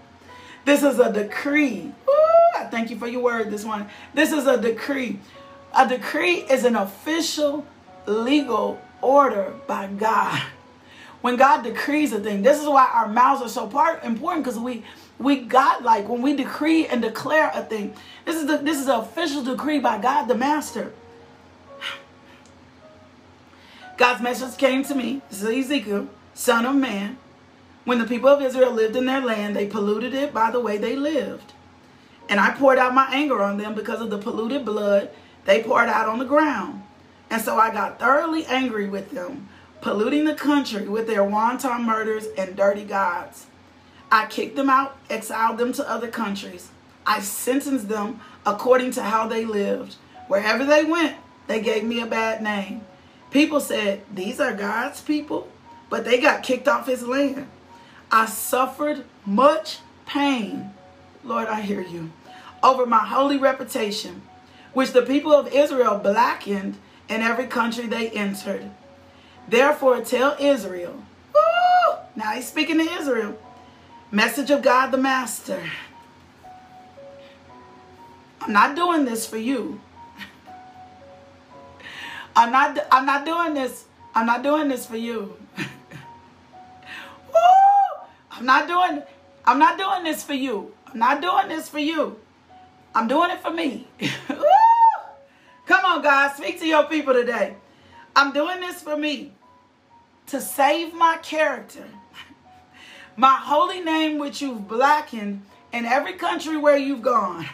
This 0.65 0.83
is 0.83 0.99
a 0.99 1.11
decree. 1.13 1.91
Ooh, 2.09 2.59
I 2.59 2.65
thank 2.65 2.89
you 2.89 2.97
for 2.97 3.07
your 3.07 3.21
word 3.21 3.51
this 3.51 3.63
morning. 3.63 3.87
This 4.13 4.31
is 4.31 4.47
a 4.47 4.59
decree. 4.59 5.19
A 5.75 5.87
decree 5.87 6.37
is 6.49 6.65
an 6.65 6.75
official 6.75 7.65
legal 8.05 8.79
order 9.01 9.53
by 9.67 9.87
God. 9.87 10.41
When 11.25 11.37
God 11.37 11.63
decrees 11.63 12.13
a 12.13 12.19
thing, 12.19 12.43
this 12.43 12.61
is 12.61 12.67
why 12.67 12.87
our 12.93 13.07
mouths 13.07 13.41
are 13.41 13.49
so 13.49 13.65
part 13.65 14.03
important 14.03 14.45
because 14.45 14.59
we 14.59 14.83
we 15.17 15.37
got 15.37 15.81
like 15.81 16.07
when 16.07 16.21
we 16.21 16.35
decree 16.35 16.85
and 16.85 17.01
declare 17.01 17.49
a 17.51 17.63
thing. 17.63 17.95
This 18.25 18.35
is 18.35 18.45
the 18.45 18.57
this 18.57 18.79
is 18.79 18.87
an 18.87 18.99
official 18.99 19.43
decree 19.43 19.79
by 19.79 19.97
God 19.97 20.27
the 20.27 20.35
Master. 20.35 20.93
God's 23.97 24.21
message 24.21 24.55
came 24.59 24.83
to 24.83 24.93
me. 24.93 25.23
This 25.31 25.41
is 25.41 25.65
Ezekiel, 25.65 26.09
son 26.35 26.63
of 26.63 26.75
man. 26.75 27.17
When 27.85 27.97
the 27.97 28.05
people 28.05 28.29
of 28.29 28.43
Israel 28.43 28.71
lived 28.71 28.95
in 28.95 29.07
their 29.07 29.21
land, 29.21 29.55
they 29.55 29.65
polluted 29.65 30.13
it 30.13 30.31
by 30.31 30.51
the 30.51 30.59
way 30.59 30.77
they 30.77 30.95
lived. 30.95 31.53
And 32.29 32.39
I 32.39 32.51
poured 32.51 32.77
out 32.77 32.93
my 32.93 33.09
anger 33.11 33.41
on 33.41 33.57
them 33.57 33.73
because 33.73 33.99
of 33.99 34.11
the 34.11 34.19
polluted 34.19 34.63
blood 34.63 35.09
they 35.45 35.63
poured 35.63 35.89
out 35.89 36.07
on 36.07 36.19
the 36.19 36.25
ground. 36.25 36.83
And 37.31 37.41
so 37.41 37.57
I 37.57 37.73
got 37.73 37.97
thoroughly 37.97 38.45
angry 38.45 38.87
with 38.87 39.09
them, 39.09 39.49
polluting 39.81 40.25
the 40.25 40.35
country 40.35 40.87
with 40.87 41.07
their 41.07 41.23
wanton 41.23 41.83
murders 41.83 42.27
and 42.37 42.55
dirty 42.55 42.83
gods. 42.83 43.47
I 44.11 44.27
kicked 44.27 44.55
them 44.55 44.69
out, 44.69 44.97
exiled 45.09 45.57
them 45.57 45.73
to 45.73 45.89
other 45.89 46.07
countries. 46.07 46.69
I 47.05 47.19
sentenced 47.19 47.89
them 47.89 48.21
according 48.45 48.91
to 48.91 49.03
how 49.03 49.27
they 49.27 49.45
lived. 49.45 49.95
Wherever 50.27 50.65
they 50.65 50.83
went, 50.83 51.17
they 51.47 51.61
gave 51.61 51.83
me 51.83 51.99
a 51.99 52.05
bad 52.05 52.41
name. 52.41 52.81
People 53.31 53.59
said, 53.59 54.01
These 54.13 54.39
are 54.39 54.53
God's 54.53 55.01
people, 55.01 55.49
but 55.89 56.05
they 56.05 56.19
got 56.19 56.43
kicked 56.43 56.67
off 56.67 56.87
his 56.87 57.03
land. 57.03 57.47
I 58.11 58.25
suffered 58.25 59.05
much 59.25 59.79
pain, 60.05 60.71
Lord, 61.23 61.47
I 61.47 61.61
hear 61.61 61.81
you, 61.81 62.11
over 62.63 62.85
my 62.85 63.05
holy 63.05 63.37
reputation, 63.37 64.21
which 64.73 64.91
the 64.91 65.01
people 65.01 65.33
of 65.33 65.53
Israel 65.53 65.97
blackened 65.97 66.77
in 67.09 67.21
every 67.21 67.47
country 67.47 67.87
they 67.87 68.09
entered. 68.09 68.71
Therefore, 69.47 70.01
tell 70.01 70.35
Israel, 70.39 71.03
Woo! 71.33 71.97
now 72.15 72.31
he's 72.31 72.47
speaking 72.47 72.79
to 72.79 72.93
Israel, 72.93 73.37
message 74.11 74.49
of 74.49 74.63
God 74.63 74.91
the 74.91 74.97
Master. 74.97 75.61
I'm 78.41 78.53
not 78.53 78.75
doing 78.75 79.05
this 79.05 79.25
for 79.25 79.37
you. 79.37 79.79
I'm 82.35 82.51
not 82.51 82.77
I'm 82.91 83.05
not 83.05 83.25
doing 83.25 83.53
this. 83.53 83.85
I'm 84.13 84.25
not 84.25 84.43
doing 84.43 84.67
this 84.67 84.85
for 84.85 84.97
you. 84.97 85.37
I'm 88.31 88.45
not 88.45 88.67
doing 88.67 89.03
I'm 89.45 89.59
not 89.59 89.77
doing 89.77 90.03
this 90.03 90.23
for 90.23 90.33
you. 90.33 90.73
I'm 90.87 90.99
not 90.99 91.21
doing 91.21 91.49
this 91.49 91.69
for 91.69 91.79
you. 91.79 92.19
I'm 92.95 93.07
doing 93.07 93.29
it 93.29 93.41
for 93.41 93.51
me. 93.51 93.87
Come 95.65 95.85
on, 95.85 96.01
God, 96.01 96.35
speak 96.35 96.59
to 96.59 96.67
your 96.67 96.85
people 96.85 97.13
today. 97.13 97.55
I'm 98.15 98.31
doing 98.31 98.59
this 98.59 98.81
for 98.81 98.95
me 98.95 99.33
to 100.27 100.41
save 100.41 100.93
my 100.93 101.17
character, 101.17 101.85
my 103.15 103.35
holy 103.35 103.81
name, 103.81 104.17
which 104.17 104.41
you've 104.41 104.67
blackened 104.67 105.43
in 105.71 105.85
every 105.85 106.13
country 106.13 106.57
where 106.57 106.77
you've 106.77 107.01
gone, 107.01 107.45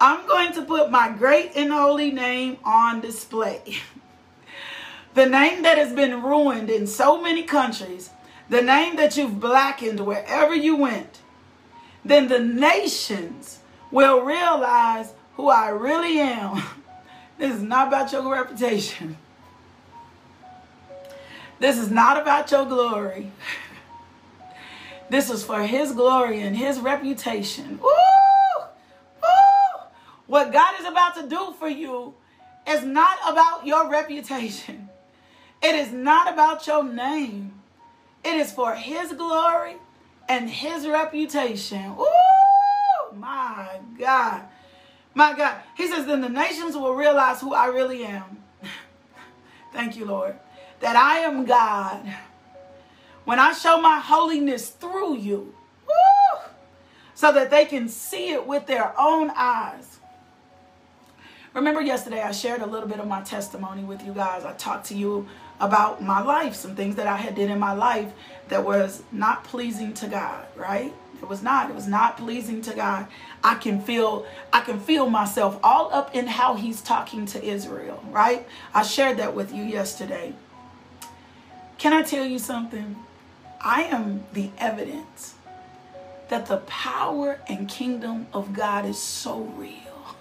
I'm 0.00 0.26
going 0.26 0.52
to 0.54 0.62
put 0.62 0.90
my 0.90 1.10
great 1.10 1.52
and 1.56 1.72
holy 1.72 2.10
name 2.10 2.58
on 2.64 3.00
display. 3.00 3.78
the 5.14 5.26
name 5.26 5.62
that 5.62 5.78
has 5.78 5.92
been 5.92 6.22
ruined 6.22 6.70
in 6.70 6.86
so 6.86 7.20
many 7.20 7.42
countries, 7.42 8.10
the 8.48 8.62
name 8.62 8.96
that 8.96 9.16
you've 9.16 9.40
blackened 9.40 10.00
wherever 10.00 10.54
you 10.54 10.76
went, 10.76 11.20
then 12.04 12.28
the 12.28 12.38
nations 12.38 13.60
will 13.90 14.20
realize 14.20 15.12
who 15.34 15.48
I 15.48 15.68
really 15.68 16.18
am. 16.18 16.62
This 17.38 17.56
is 17.56 17.62
not 17.62 17.88
about 17.88 18.10
your 18.12 18.32
reputation. 18.32 19.18
This 21.58 21.78
is 21.78 21.90
not 21.90 22.20
about 22.20 22.50
your 22.50 22.66
glory. 22.66 23.32
This 25.08 25.30
is 25.30 25.44
for 25.44 25.62
his 25.62 25.92
glory 25.92 26.40
and 26.40 26.56
his 26.56 26.80
reputation. 26.80 27.78
Ooh! 27.82 28.62
Ooh! 29.24 29.80
What 30.26 30.52
God 30.52 30.74
is 30.80 30.86
about 30.86 31.14
to 31.16 31.28
do 31.28 31.54
for 31.58 31.68
you 31.68 32.14
is 32.66 32.84
not 32.84 33.16
about 33.26 33.66
your 33.66 33.88
reputation. 33.88 34.88
It 35.62 35.74
is 35.74 35.92
not 35.92 36.32
about 36.32 36.66
your 36.66 36.84
name. 36.84 37.60
It 38.24 38.36
is 38.36 38.52
for 38.52 38.74
his 38.74 39.12
glory 39.12 39.76
and 40.28 40.50
his 40.50 40.86
reputation. 40.86 41.94
Ooh! 41.98 43.14
My 43.14 43.78
God. 43.98 44.42
My 45.14 45.34
God. 45.34 45.56
He 45.76 45.86
says, 45.86 46.06
then 46.06 46.20
the 46.20 46.28
nations 46.28 46.76
will 46.76 46.94
realize 46.94 47.40
who 47.40 47.54
I 47.54 47.66
really 47.66 48.04
am. 48.04 48.42
Thank 49.72 49.96
you, 49.96 50.04
Lord. 50.04 50.36
That 50.80 50.96
I 50.96 51.18
am 51.20 51.44
God 51.44 52.06
when 53.24 53.38
I 53.40 53.52
show 53.52 53.80
my 53.80 53.98
holiness 53.98 54.70
through 54.70 55.16
you, 55.16 55.54
woo, 55.86 56.40
so 57.14 57.32
that 57.32 57.50
they 57.50 57.64
can 57.64 57.88
see 57.88 58.30
it 58.30 58.46
with 58.46 58.66
their 58.66 58.98
own 58.98 59.30
eyes. 59.34 59.98
Remember 61.54 61.80
yesterday 61.80 62.20
I 62.20 62.32
shared 62.32 62.60
a 62.60 62.66
little 62.66 62.88
bit 62.88 63.00
of 63.00 63.08
my 63.08 63.22
testimony 63.22 63.82
with 63.82 64.04
you 64.04 64.12
guys. 64.12 64.44
I 64.44 64.52
talked 64.52 64.86
to 64.88 64.94
you 64.94 65.26
about 65.58 66.02
my 66.02 66.22
life, 66.22 66.54
some 66.54 66.76
things 66.76 66.96
that 66.96 67.06
I 67.06 67.16
had 67.16 67.34
did 67.34 67.50
in 67.50 67.58
my 67.58 67.72
life 67.72 68.12
that 68.48 68.64
was 68.64 69.02
not 69.10 69.42
pleasing 69.44 69.94
to 69.94 70.06
God, 70.06 70.46
right? 70.54 70.92
It 71.20 71.28
was 71.28 71.42
not. 71.42 71.70
It 71.70 71.74
was 71.74 71.88
not 71.88 72.18
pleasing 72.18 72.60
to 72.62 72.74
God. 72.74 73.06
I 73.42 73.54
can 73.54 73.80
feel 73.80 74.26
I 74.52 74.60
can 74.60 74.78
feel 74.78 75.08
myself 75.08 75.58
all 75.62 75.92
up 75.92 76.14
in 76.14 76.26
how 76.26 76.54
he's 76.56 76.82
talking 76.82 77.24
to 77.26 77.42
Israel, 77.42 78.04
right? 78.10 78.46
I 78.74 78.82
shared 78.82 79.16
that 79.16 79.34
with 79.34 79.52
you 79.52 79.62
yesterday. 79.64 80.34
Can 81.78 81.92
I 81.92 82.02
tell 82.02 82.24
you 82.24 82.38
something? 82.38 82.96
I 83.60 83.82
am 83.84 84.24
the 84.32 84.50
evidence 84.58 85.34
that 86.28 86.46
the 86.46 86.58
power 86.58 87.40
and 87.48 87.68
kingdom 87.68 88.26
of 88.32 88.52
God 88.52 88.86
is 88.86 88.98
so 88.98 89.40
real. 89.40 90.16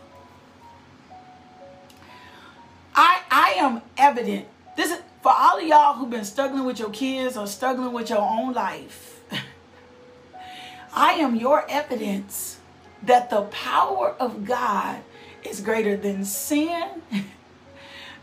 I 2.93 3.21
I 3.31 3.53
am 3.57 3.81
evident. 3.97 4.47
This 4.75 4.91
is 4.91 4.99
for 5.21 5.31
all 5.31 5.57
of 5.57 5.65
y'all 5.65 5.93
who've 5.93 6.09
been 6.09 6.25
struggling 6.25 6.65
with 6.65 6.79
your 6.79 6.89
kids 6.91 7.37
or 7.37 7.47
struggling 7.47 7.93
with 7.93 8.09
your 8.09 8.19
own 8.19 8.53
life. 8.53 9.21
I 10.93 11.13
am 11.13 11.35
your 11.35 11.65
evidence 11.69 12.59
that 13.03 13.29
the 13.29 13.43
power 13.43 14.15
of 14.19 14.45
God 14.45 15.01
is 15.43 15.61
greater 15.61 15.97
than 15.97 16.25
sin. 16.25 17.01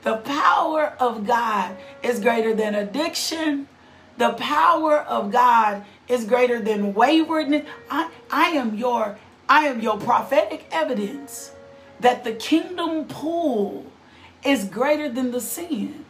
The 0.03 0.17
power 0.19 0.95
of 0.99 1.27
God 1.27 1.77
is 2.03 2.21
greater 2.21 2.55
than 2.55 2.75
addiction. 2.75 3.69
The 4.19 4.35
power 4.35 4.99
of 4.99 5.31
God 5.31 5.85
is 6.09 6.25
greater 6.25 6.61
than 6.61 6.95
waywardness. 6.95 7.67
I, 7.91 8.11
I 8.31 8.49
am 8.51 8.75
your 8.75 9.19
I 9.49 9.67
am 9.67 9.81
your 9.81 9.99
prophetic 9.99 10.67
evidence 10.71 11.53
that 12.01 12.25
the 12.25 12.33
kingdom 12.33 13.05
pool 13.07 13.85
is 14.45 14.65
greater 14.65 15.09
than 15.09 15.31
the 15.31 15.41
sin. 15.41 16.05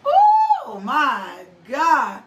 Oh 0.64 0.80
my 0.82 1.44
God. 1.68 2.22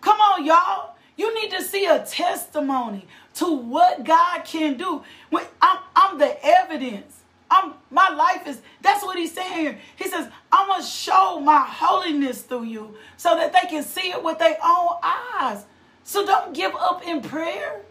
Come 0.00 0.20
on, 0.20 0.44
y'all. 0.44 0.94
You 1.16 1.34
need 1.40 1.50
to 1.50 1.62
see 1.62 1.86
a 1.86 2.04
testimony 2.04 3.06
to 3.34 3.56
what 3.56 4.04
God 4.04 4.44
can 4.44 4.76
do. 4.76 5.02
When 5.30 5.44
I'm, 5.60 5.78
I'm 5.96 6.18
the 6.18 6.36
evidence 6.44 7.17
I'm 7.50 7.74
my 7.90 8.08
life 8.10 8.46
is 8.46 8.60
that's 8.82 9.04
what 9.04 9.18
he's 9.18 9.32
saying 9.32 9.52
here. 9.52 9.78
He 9.96 10.08
says, 10.08 10.28
I'm 10.52 10.68
gonna 10.68 10.84
show 10.84 11.40
my 11.40 11.60
holiness 11.60 12.42
through 12.42 12.64
you 12.64 12.94
so 13.16 13.34
that 13.36 13.52
they 13.52 13.68
can 13.68 13.82
see 13.82 14.10
it 14.10 14.22
with 14.22 14.38
their 14.38 14.58
own 14.64 14.90
eyes. 15.02 15.64
So 16.04 16.24
don't 16.24 16.54
give 16.54 16.74
up 16.74 17.06
in 17.06 17.20
prayer. 17.22 17.82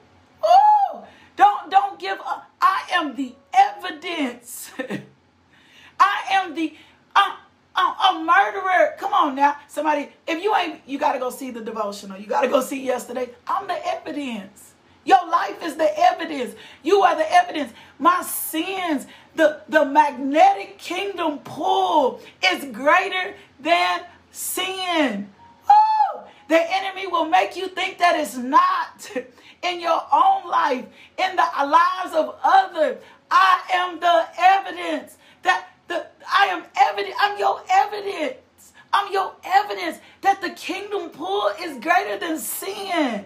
Oh, 0.43 1.05
don't 1.35 1.69
don't 1.71 1.99
give 1.99 2.19
up. 2.19 2.49
I 2.61 2.83
am 2.93 3.15
the 3.15 3.33
evidence. 3.53 4.71
I 5.99 6.21
am 6.31 6.53
the 6.55 6.75
I'm, 7.15 7.33
I'm 7.75 8.21
a 8.21 8.25
murderer. 8.25 8.95
Come 8.97 9.13
on 9.13 9.35
now. 9.35 9.57
Somebody, 9.67 10.09
if 10.27 10.43
you 10.43 10.55
ain't, 10.55 10.81
you 10.87 10.97
got 10.97 11.13
to 11.13 11.19
go 11.19 11.29
see 11.29 11.51
the 11.51 11.61
devotional. 11.61 12.17
You 12.17 12.25
got 12.25 12.41
to 12.41 12.47
go 12.47 12.59
see 12.61 12.83
yesterday. 12.83 13.29
I'm 13.47 13.67
the 13.67 13.87
evidence. 13.87 14.66
Your 15.07 15.25
life 15.29 15.63
is 15.63 15.77
the 15.77 15.89
evidence. 15.97 16.53
You 16.83 16.99
are 16.99 17.15
the 17.15 17.33
evidence. 17.33 17.71
My 17.97 18.21
sins, 18.23 19.07
the, 19.35 19.61
the 19.69 19.85
magnetic 19.85 20.77
kingdom 20.79 21.39
pull 21.39 22.19
is 22.43 22.65
greater 22.73 23.33
than 23.57 24.01
sin. 24.31 25.29
Oh, 25.69 26.27
the 26.49 26.59
enemy 26.59 27.07
will 27.07 27.23
make 27.23 27.55
you 27.55 27.69
think 27.69 27.99
that 27.99 28.19
it's 28.19 28.35
not 28.35 29.09
in 29.63 29.79
your 29.79 30.01
own 30.11 30.49
life, 30.49 30.85
in 31.17 31.35
the 31.37 31.47
lives 31.55 32.13
of 32.13 32.35
others. 32.43 33.01
I 33.31 33.61
am 33.75 34.01
the 34.01 34.25
evidence 34.37 35.15
that 35.43 35.69
the 35.87 36.05
I 36.29 36.47
am 36.47 36.65
evidence. 36.75 37.15
I'm 37.21 37.39
your 37.39 37.61
evidence. 37.69 38.73
I'm 38.91 39.13
your 39.13 39.33
evidence 39.45 39.99
that 40.19 40.41
the 40.41 40.49
kingdom 40.49 41.11
pull 41.11 41.49
is 41.61 41.81
greater 41.81 42.19
than 42.19 42.37
sin 42.37 43.25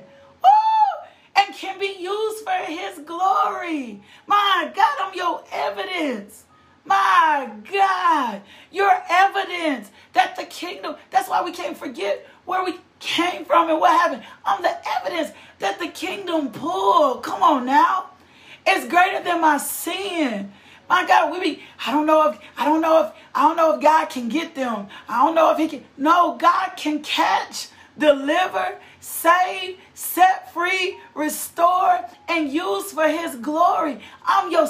and 1.36 1.56
can 1.56 1.80
be 1.80 1.96
used 2.00 2.44
for 2.44 2.52
his 2.52 3.00
glory. 3.00 4.02
My 4.28 4.72
God, 4.74 4.98
I'm 5.00 5.14
your 5.16 5.44
evidence. 5.52 6.46
My 6.86 7.50
God, 7.72 8.42
your 8.72 8.92
evidence 9.10 9.92
that 10.14 10.36
the 10.36 10.46
kingdom, 10.46 10.96
that's 11.12 11.30
why 11.30 11.44
we 11.44 11.52
can't 11.52 11.78
forget 11.78 12.26
where 12.46 12.64
we 12.66 12.80
came 13.00 13.46
from 13.46 13.70
and 13.70 13.80
what 13.80 13.92
happened. 13.92 14.24
I'm 14.44 14.62
the 14.62 14.76
evidence 14.98 15.32
that 15.60 15.80
the 15.80 15.88
kingdom 15.88 16.52
pull. 16.52 17.18
Come 17.18 17.44
on 17.44 17.66
now. 17.66 18.12
It's 18.66 18.88
greater 18.88 19.24
than 19.24 19.42
my 19.42 19.58
sin. 19.58 20.52
My 20.90 21.06
God, 21.08 21.32
we 21.32 21.40
be, 21.40 21.64
I 21.86 21.92
don't 21.92 22.06
know 22.06 22.30
if, 22.30 22.40
I 22.58 22.66
don't 22.66 22.82
know 22.82 23.06
if, 23.06 23.14
I 23.34 23.48
don't 23.48 23.56
know 23.56 23.76
if 23.76 23.82
God 23.82 24.08
can 24.08 24.28
get 24.28 24.56
them. 24.56 24.88
I 25.08 25.24
don't 25.26 25.36
know 25.36 25.52
if 25.52 25.58
he 25.58 25.68
can. 25.68 25.86
No, 25.98 26.36
God 26.38 26.72
can 26.76 27.02
catch, 27.02 27.70
deliver, 27.98 28.78
save, 29.02 29.78
set 29.94 30.54
free, 30.54 30.98
restore, 31.14 32.06
and 32.30 32.50
use 32.50 32.94
for 32.94 33.08
his 33.08 33.36
glory. 33.36 34.00
I'm 34.26 34.50
your 34.52 34.68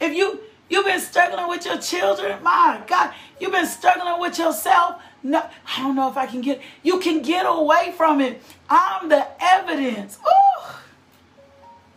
if 0.00 0.14
you 0.14 0.40
you've 0.68 0.84
been 0.84 1.00
struggling 1.00 1.48
with 1.48 1.64
your 1.64 1.78
children, 1.78 2.42
my 2.42 2.82
God, 2.86 3.14
you've 3.40 3.52
been 3.52 3.66
struggling 3.66 4.20
with 4.20 4.38
yourself. 4.38 5.00
No, 5.22 5.48
I 5.76 5.80
don't 5.80 5.96
know 5.96 6.10
if 6.10 6.16
I 6.16 6.26
can 6.26 6.42
get 6.42 6.60
you 6.82 6.98
can 7.00 7.22
get 7.22 7.46
away 7.46 7.94
from 7.96 8.20
it. 8.20 8.42
I'm 8.68 9.08
the 9.08 9.26
evidence. 9.40 10.18
Ooh. 10.18 10.72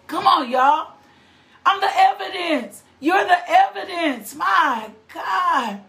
Come 0.08 0.28
on, 0.28 0.50
y'all. 0.50 0.94
I'm 1.66 1.82
the 1.82 1.90
evidence. 1.92 2.84
You're 3.00 3.26
the 3.26 3.50
evidence. 3.50 4.36
My 4.36 4.92
God. 5.14 5.82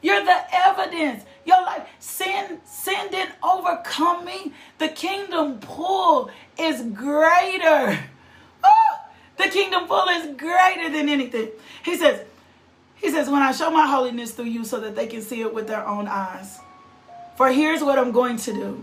You're 0.00 0.24
the 0.24 0.42
evidence. 0.52 1.24
Your 1.46 1.62
life, 1.62 1.86
sin, 1.98 2.60
sin 2.64 3.10
didn't 3.10 3.34
overcome 3.42 4.24
me. 4.24 4.52
The 4.78 4.88
kingdom 4.88 5.58
pull 5.60 6.30
is 6.58 6.82
greater. 6.82 7.98
Oh, 8.66 8.96
the 9.36 9.50
kingdom 9.50 9.86
pull 9.86 10.08
is 10.08 10.34
greater 10.38 10.88
than 10.88 11.10
anything. 11.10 11.50
He 11.84 11.98
says, 11.98 12.24
he 12.94 13.10
says, 13.10 13.28
when 13.28 13.42
I 13.42 13.52
show 13.52 13.70
my 13.70 13.86
holiness 13.86 14.32
through 14.32 14.46
you 14.46 14.64
so 14.64 14.80
that 14.80 14.96
they 14.96 15.06
can 15.06 15.20
see 15.20 15.42
it 15.42 15.52
with 15.52 15.66
their 15.66 15.86
own 15.86 16.08
eyes. 16.08 16.58
For 17.36 17.52
here's 17.52 17.82
what 17.82 17.98
I'm 17.98 18.12
going 18.12 18.38
to 18.38 18.54
do. 18.54 18.82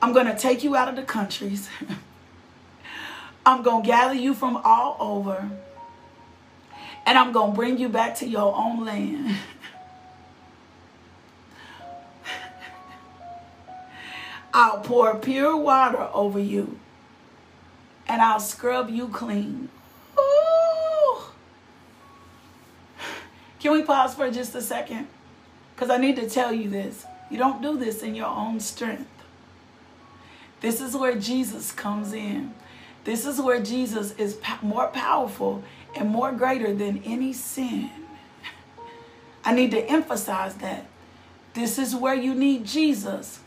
I'm 0.00 0.14
going 0.14 0.24
to 0.24 0.34
take 0.36 0.64
you 0.64 0.74
out 0.74 0.88
of 0.88 0.96
the 0.96 1.02
countries. 1.02 1.68
I'm 3.46 3.62
going 3.62 3.82
to 3.82 3.86
gather 3.86 4.14
you 4.14 4.32
from 4.32 4.56
all 4.64 4.96
over. 5.00 5.50
And 7.04 7.18
I'm 7.18 7.32
going 7.32 7.52
to 7.52 7.56
bring 7.56 7.78
you 7.78 7.88
back 7.88 8.14
to 8.16 8.26
your 8.26 8.54
own 8.54 8.84
land. 8.84 9.36
I'll 14.58 14.80
pour 14.80 15.14
pure 15.14 15.56
water 15.56 16.08
over 16.12 16.40
you 16.40 16.80
and 18.08 18.20
I'll 18.20 18.40
scrub 18.40 18.90
you 18.90 19.06
clean. 19.06 19.68
Ooh. 20.18 21.18
Can 23.60 23.70
we 23.70 23.84
pause 23.84 24.16
for 24.16 24.28
just 24.32 24.56
a 24.56 24.60
second? 24.60 25.06
Because 25.76 25.90
I 25.90 25.96
need 25.96 26.16
to 26.16 26.28
tell 26.28 26.52
you 26.52 26.68
this. 26.68 27.06
You 27.30 27.38
don't 27.38 27.62
do 27.62 27.78
this 27.78 28.02
in 28.02 28.16
your 28.16 28.26
own 28.26 28.58
strength. 28.58 29.08
This 30.60 30.80
is 30.80 30.96
where 30.96 31.14
Jesus 31.14 31.70
comes 31.70 32.12
in. 32.12 32.52
This 33.04 33.26
is 33.26 33.40
where 33.40 33.62
Jesus 33.62 34.10
is 34.16 34.40
more 34.60 34.88
powerful 34.88 35.62
and 35.94 36.08
more 36.08 36.32
greater 36.32 36.74
than 36.74 37.00
any 37.04 37.32
sin. 37.32 37.90
I 39.44 39.54
need 39.54 39.70
to 39.70 39.84
emphasize 39.88 40.56
that. 40.56 40.86
This 41.54 41.78
is 41.78 41.94
where 41.94 42.16
you 42.16 42.34
need 42.34 42.64
Jesus. 42.64 43.38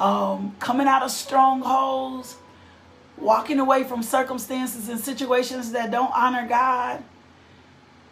Um, 0.00 0.54
coming 0.60 0.86
out 0.86 1.02
of 1.02 1.10
strongholds, 1.10 2.36
walking 3.16 3.58
away 3.58 3.84
from 3.84 4.02
circumstances 4.02 4.88
and 4.88 5.00
situations 5.00 5.72
that 5.72 5.90
don't 5.90 6.12
honor 6.14 6.46
God, 6.48 7.02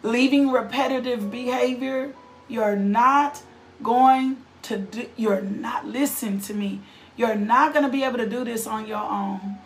leaving 0.03 0.51
repetitive 0.51 1.31
behavior. 1.31 2.13
You're 2.49 2.75
not 2.75 3.41
going 3.81 4.37
to 4.63 4.77
do, 4.77 5.09
you're 5.15 5.41
not, 5.41 5.85
listen 5.85 6.39
to 6.41 6.53
me. 6.53 6.81
You're 7.15 7.35
not 7.35 7.73
going 7.73 7.85
to 7.85 7.91
be 7.91 8.03
able 8.03 8.17
to 8.17 8.29
do 8.29 8.43
this 8.43 8.67
on 8.67 8.85
your 8.85 9.03
own. 9.03 9.57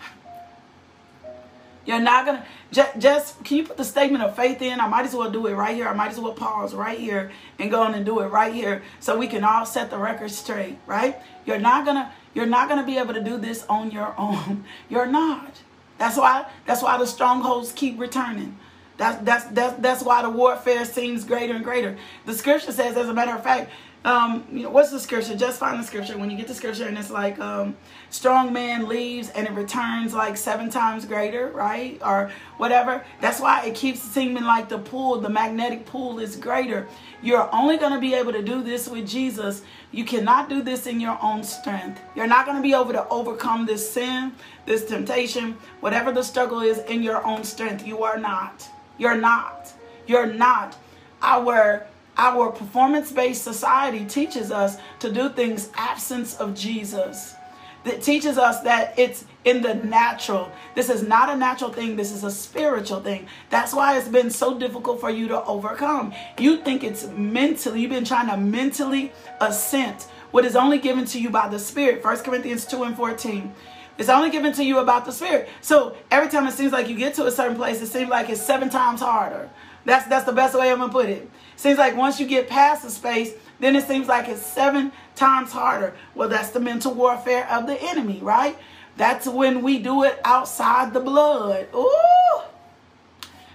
You're 1.85 1.99
not 1.99 2.25
gonna 2.25 2.45
just, 2.71 2.99
just 2.99 3.43
can 3.43 3.57
you 3.57 3.63
put 3.65 3.77
the 3.77 3.83
statement 3.83 4.23
of 4.23 4.35
faith 4.35 4.61
in? 4.61 4.79
I 4.79 4.87
might 4.87 5.05
as 5.05 5.15
well 5.15 5.31
do 5.31 5.47
it 5.47 5.53
right 5.53 5.75
here. 5.75 5.87
I 5.87 5.93
might 5.93 6.11
as 6.11 6.19
well 6.19 6.33
pause 6.33 6.75
right 6.75 6.99
here 6.99 7.31
and 7.59 7.71
go 7.71 7.81
on 7.81 7.95
and 7.95 8.05
do 8.05 8.19
it 8.19 8.27
right 8.27 8.53
here 8.53 8.83
so 8.99 9.17
we 9.17 9.27
can 9.27 9.43
all 9.43 9.65
set 9.65 9.89
the 9.89 9.97
record 9.97 10.31
straight, 10.31 10.77
right? 10.85 11.19
You're 11.45 11.59
not 11.59 11.85
gonna 11.85 12.13
you're 12.33 12.45
not 12.45 12.69
gonna 12.69 12.85
be 12.85 12.97
able 12.97 13.13
to 13.13 13.23
do 13.23 13.37
this 13.37 13.65
on 13.67 13.91
your 13.91 14.13
own. 14.17 14.65
You're 14.89 15.07
not. 15.07 15.61
That's 15.97 16.17
why 16.17 16.45
that's 16.65 16.81
why 16.81 16.97
the 16.97 17.07
strongholds 17.07 17.71
keep 17.71 17.99
returning. 17.99 18.57
That's 18.97 19.23
that's 19.23 19.45
that's 19.45 19.81
that's 19.81 20.03
why 20.03 20.21
the 20.21 20.29
warfare 20.29 20.85
seems 20.85 21.23
greater 21.23 21.55
and 21.55 21.63
greater. 21.63 21.97
The 22.25 22.35
scripture 22.35 22.71
says, 22.71 22.95
as 22.97 23.09
a 23.09 23.13
matter 23.13 23.33
of 23.33 23.43
fact, 23.43 23.71
um, 24.03 24.45
you 24.51 24.63
know, 24.63 24.71
what's 24.71 24.89
the 24.89 24.99
scripture? 24.99 25.35
Just 25.35 25.59
find 25.59 25.79
the 25.79 25.85
scripture. 25.85 26.17
When 26.17 26.31
you 26.31 26.37
get 26.37 26.47
the 26.47 26.55
scripture 26.55 26.87
and 26.87 26.97
it's 26.97 27.11
like, 27.11 27.39
um, 27.39 27.75
strong 28.09 28.51
man 28.51 28.87
leaves 28.87 29.29
and 29.29 29.47
it 29.47 29.53
returns 29.53 30.13
like 30.13 30.37
seven 30.37 30.71
times 30.71 31.05
greater, 31.05 31.49
right? 31.49 32.01
Or 32.03 32.31
whatever. 32.57 33.05
That's 33.19 33.39
why 33.39 33.63
it 33.65 33.75
keeps 33.75 33.99
seeming 33.99 34.43
like 34.43 34.69
the 34.69 34.79
pull, 34.79 35.19
the 35.19 35.29
magnetic 35.29 35.85
pull 35.85 36.17
is 36.17 36.35
greater. 36.35 36.87
You're 37.21 37.47
only 37.53 37.77
going 37.77 37.93
to 37.93 37.99
be 37.99 38.15
able 38.15 38.33
to 38.33 38.41
do 38.41 38.63
this 38.63 38.87
with 38.87 39.07
Jesus. 39.07 39.61
You 39.91 40.03
cannot 40.03 40.49
do 40.49 40.63
this 40.63 40.87
in 40.87 40.99
your 40.99 41.19
own 41.21 41.43
strength. 41.43 42.01
You're 42.15 42.27
not 42.27 42.47
going 42.47 42.57
to 42.57 42.63
be 42.63 42.73
able 42.73 42.93
to 42.93 43.07
overcome 43.09 43.67
this 43.67 43.87
sin, 43.87 44.33
this 44.65 44.83
temptation, 44.85 45.55
whatever 45.79 46.11
the 46.11 46.23
struggle 46.23 46.61
is 46.61 46.79
in 46.79 47.03
your 47.03 47.23
own 47.23 47.43
strength. 47.43 47.85
You 47.85 48.03
are 48.03 48.17
not. 48.17 48.67
You're 48.97 49.17
not. 49.17 49.71
You're 50.07 50.25
not. 50.25 50.75
Our 51.21 51.85
our 52.17 52.51
performance-based 52.51 53.43
society 53.43 54.05
teaches 54.05 54.51
us 54.51 54.77
to 54.99 55.11
do 55.11 55.29
things 55.29 55.69
absence 55.75 56.35
of 56.35 56.55
Jesus. 56.55 57.35
That 57.83 58.03
teaches 58.03 58.37
us 58.37 58.61
that 58.61 58.93
it's 58.99 59.25
in 59.43 59.63
the 59.63 59.73
natural. 59.73 60.51
This 60.75 60.89
is 60.89 61.01
not 61.01 61.29
a 61.29 61.35
natural 61.35 61.71
thing. 61.71 61.95
This 61.95 62.11
is 62.11 62.23
a 62.23 62.29
spiritual 62.29 63.01
thing. 63.01 63.25
That's 63.49 63.73
why 63.73 63.97
it's 63.97 64.07
been 64.07 64.29
so 64.29 64.59
difficult 64.59 64.99
for 64.99 65.09
you 65.09 65.27
to 65.29 65.43
overcome. 65.45 66.13
You 66.37 66.57
think 66.57 66.83
it's 66.83 67.07
mentally, 67.07 67.81
you've 67.81 67.89
been 67.89 68.05
trying 68.05 68.29
to 68.29 68.37
mentally 68.37 69.11
assent 69.39 70.03
what 70.29 70.45
is 70.45 70.55
only 70.55 70.77
given 70.77 71.05
to 71.05 71.19
you 71.19 71.31
by 71.31 71.47
the 71.47 71.57
Spirit. 71.57 72.03
1 72.03 72.17
Corinthians 72.19 72.65
2 72.65 72.83
and 72.83 72.95
14. 72.95 73.51
It's 73.97 74.09
only 74.09 74.29
given 74.29 74.53
to 74.53 74.63
you 74.63 74.79
about 74.79 75.05
the 75.05 75.11
Spirit. 75.11 75.49
So 75.61 75.95
every 76.09 76.29
time 76.29 76.47
it 76.47 76.53
seems 76.53 76.71
like 76.71 76.87
you 76.87 76.95
get 76.95 77.15
to 77.15 77.25
a 77.25 77.31
certain 77.31 77.57
place, 77.57 77.81
it 77.81 77.87
seems 77.87 78.09
like 78.09 78.29
it's 78.29 78.41
seven 78.41 78.69
times 78.69 79.01
harder. 79.01 79.49
That's 79.85 80.07
that's 80.07 80.25
the 80.25 80.33
best 80.33 80.57
way 80.57 80.71
I'm 80.71 80.79
gonna 80.79 80.91
put 80.91 81.09
it. 81.09 81.29
Seems 81.55 81.77
like 81.77 81.95
once 81.95 82.19
you 82.19 82.27
get 82.27 82.49
past 82.49 82.83
the 82.83 82.89
space, 82.89 83.33
then 83.59 83.75
it 83.75 83.87
seems 83.87 84.07
like 84.07 84.27
it's 84.27 84.41
seven 84.41 84.91
times 85.15 85.51
harder. 85.51 85.93
Well, 86.15 86.29
that's 86.29 86.49
the 86.49 86.59
mental 86.59 86.93
warfare 86.93 87.47
of 87.49 87.67
the 87.67 87.81
enemy, 87.81 88.19
right? 88.21 88.57
That's 88.97 89.27
when 89.27 89.61
we 89.61 89.79
do 89.79 90.03
it 90.03 90.19
outside 90.25 90.93
the 90.93 90.99
blood. 90.99 91.67
Ooh. 91.73 92.41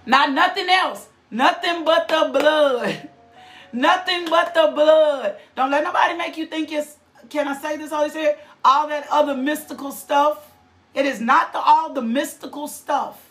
Not 0.07 0.33
nothing 0.33 0.69
else. 0.69 1.09
Nothing 1.31 1.85
but 1.85 2.09
the 2.09 2.31
blood. 2.33 3.09
Nothing 3.73 4.27
but 4.31 4.55
the 4.55 4.73
blood. 4.75 5.37
Don't 5.57 5.71
let 5.71 5.83
nobody 5.85 6.17
make 6.17 6.37
you 6.37 6.47
think 6.47 6.73
it's, 6.73 6.97
can 7.29 7.49
I 7.49 7.61
say 7.61 7.77
this, 7.77 7.91
Holy 7.91 8.09
Spirit? 8.09 8.39
All 8.65 8.89
that 8.89 9.07
other 9.11 9.35
mystical 9.35 9.91
stuff. 9.91 10.53
It 10.95 11.05
is 11.05 11.21
not 11.21 11.53
the, 11.53 11.59
all 11.59 11.93
the 11.93 12.01
mystical 12.01 12.69
stuff. 12.69 13.29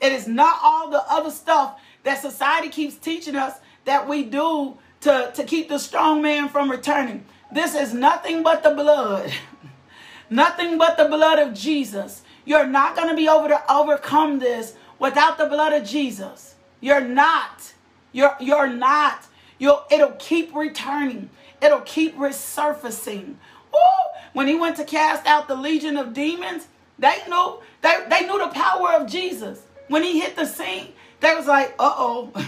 It 0.00 0.12
is 0.12 0.26
not 0.26 0.58
all 0.62 0.90
the 0.90 1.02
other 1.08 1.30
stuff 1.30 1.80
that 2.04 2.20
society 2.20 2.68
keeps 2.68 2.96
teaching 2.96 3.36
us 3.36 3.54
that 3.84 4.08
we 4.08 4.24
do 4.24 4.78
to, 5.02 5.30
to 5.34 5.44
keep 5.44 5.68
the 5.68 5.78
strong 5.78 6.22
man 6.22 6.48
from 6.48 6.70
returning. 6.70 7.24
This 7.52 7.74
is 7.74 7.92
nothing 7.92 8.42
but 8.42 8.62
the 8.62 8.70
blood. 8.70 9.32
nothing 10.30 10.78
but 10.78 10.96
the 10.96 11.06
blood 11.06 11.38
of 11.38 11.54
Jesus. 11.54 12.22
You're 12.44 12.66
not 12.66 12.96
going 12.96 13.08
to 13.08 13.16
be 13.16 13.26
able 13.26 13.48
to 13.48 13.72
overcome 13.72 14.38
this 14.38 14.74
without 14.98 15.38
the 15.38 15.46
blood 15.46 15.72
of 15.72 15.86
Jesus. 15.86 16.54
You're 16.80 17.00
not. 17.00 17.72
You're 18.12 18.36
you're 18.40 18.68
not. 18.68 19.26
You'll 19.58 19.84
it'll 19.90 20.12
keep 20.12 20.54
returning. 20.54 21.30
It'll 21.62 21.80
keep 21.82 22.16
resurfacing. 22.16 23.34
Ooh, 23.74 24.10
when 24.32 24.48
he 24.48 24.54
went 24.54 24.76
to 24.76 24.84
cast 24.84 25.26
out 25.26 25.48
the 25.48 25.54
legion 25.54 25.96
of 25.96 26.14
demons, 26.14 26.68
they 26.98 27.18
knew 27.28 27.58
they, 27.82 28.04
they 28.08 28.26
knew 28.26 28.38
the 28.38 28.48
power 28.48 28.92
of 28.92 29.08
Jesus. 29.08 29.62
When 29.88 30.02
he 30.02 30.20
hit 30.20 30.36
the 30.36 30.46
scene, 30.46 30.92
they 31.20 31.34
was 31.34 31.46
like, 31.46 31.74
uh-oh. 31.78 32.32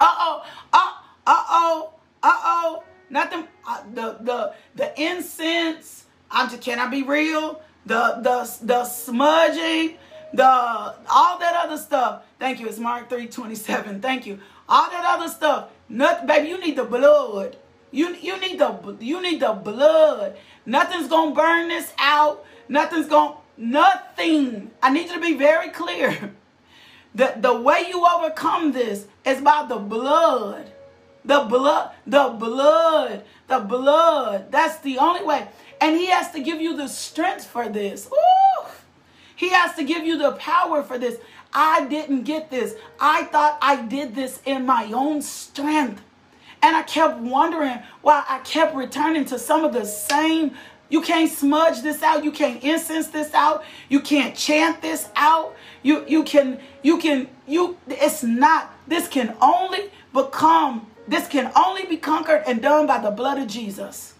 Uh-oh. 0.00 0.44
Uh, 0.72 0.92
uh-oh. 1.26 1.90
Uh-oh. 2.22 2.84
Nothing. 3.10 3.46
Uh, 3.66 3.82
the 3.94 4.18
the 4.20 4.54
the 4.74 5.00
incense. 5.00 6.04
I'm 6.30 6.50
just 6.50 6.62
can 6.62 6.78
I 6.78 6.88
be 6.88 7.02
real? 7.02 7.62
The 7.86 8.18
the 8.20 8.66
the 8.66 8.84
smudging, 8.84 9.96
the 10.32 10.44
all 10.44 11.38
that 11.38 11.54
other 11.64 11.76
stuff. 11.76 12.24
Thank 12.38 12.60
you. 12.60 12.66
It's 12.66 12.78
Mark 12.78 13.08
327. 13.08 14.00
Thank 14.00 14.26
you. 14.26 14.40
All 14.68 14.90
that 14.90 15.04
other 15.04 15.28
stuff. 15.28 15.70
Nothing, 15.88 16.26
baby, 16.26 16.48
you 16.48 16.58
need 16.60 16.76
the 16.76 16.84
blood. 16.84 17.56
You 17.90 18.14
you 18.16 18.38
need 18.40 18.58
the 18.58 18.96
you 19.00 19.22
need 19.22 19.40
the 19.40 19.52
blood. 19.52 20.36
Nothing's 20.66 21.08
gonna 21.08 21.34
burn 21.34 21.68
this 21.68 21.92
out. 21.98 22.44
Nothing's 22.68 23.06
gonna 23.06 23.36
nothing. 23.56 24.70
I 24.82 24.90
need 24.90 25.08
you 25.08 25.14
to 25.14 25.20
be 25.20 25.34
very 25.34 25.70
clear. 25.70 26.34
The, 27.14 27.34
the 27.36 27.54
way 27.60 27.84
you 27.88 28.04
overcome 28.06 28.72
this 28.72 29.06
is 29.24 29.40
by 29.40 29.66
the 29.68 29.76
blood. 29.76 30.72
The 31.24 31.40
blood, 31.40 31.92
the 32.06 32.28
blood, 32.38 33.24
the 33.46 33.60
blood. 33.60 34.50
That's 34.50 34.78
the 34.78 34.98
only 34.98 35.24
way. 35.24 35.48
And 35.80 35.96
he 35.96 36.06
has 36.06 36.30
to 36.32 36.40
give 36.40 36.60
you 36.60 36.76
the 36.76 36.88
strength 36.88 37.46
for 37.46 37.68
this. 37.68 38.08
Ooh. 38.12 38.66
He 39.36 39.48
has 39.50 39.74
to 39.76 39.84
give 39.84 40.04
you 40.04 40.18
the 40.18 40.32
power 40.32 40.82
for 40.82 40.98
this. 40.98 41.18
I 41.52 41.86
didn't 41.86 42.24
get 42.24 42.50
this. 42.50 42.74
I 43.00 43.24
thought 43.24 43.58
I 43.62 43.82
did 43.82 44.14
this 44.14 44.40
in 44.44 44.66
my 44.66 44.90
own 44.92 45.22
strength. 45.22 46.02
And 46.62 46.76
I 46.76 46.82
kept 46.82 47.18
wondering 47.18 47.78
why 48.02 48.24
I 48.28 48.38
kept 48.40 48.74
returning 48.74 49.24
to 49.26 49.38
some 49.38 49.64
of 49.64 49.72
the 49.72 49.84
same. 49.84 50.56
You 50.88 51.00
can't 51.00 51.30
smudge 51.30 51.82
this 51.82 52.02
out. 52.02 52.24
You 52.24 52.30
can't 52.30 52.62
incense 52.62 53.08
this 53.08 53.32
out. 53.34 53.64
You 53.88 54.00
can't 54.00 54.36
chant 54.36 54.82
this 54.82 55.08
out. 55.16 55.54
You 55.82 56.04
you 56.06 56.24
can 56.24 56.60
you 56.82 56.98
can 56.98 57.28
you 57.46 57.76
it's 57.88 58.22
not 58.22 58.72
this 58.86 59.08
can 59.08 59.36
only 59.40 59.90
become 60.12 60.86
this 61.08 61.26
can 61.28 61.50
only 61.56 61.84
be 61.86 61.96
conquered 61.96 62.44
and 62.46 62.62
done 62.62 62.86
by 62.86 62.98
the 62.98 63.10
blood 63.10 63.38
of 63.38 63.48
Jesus. 63.48 64.14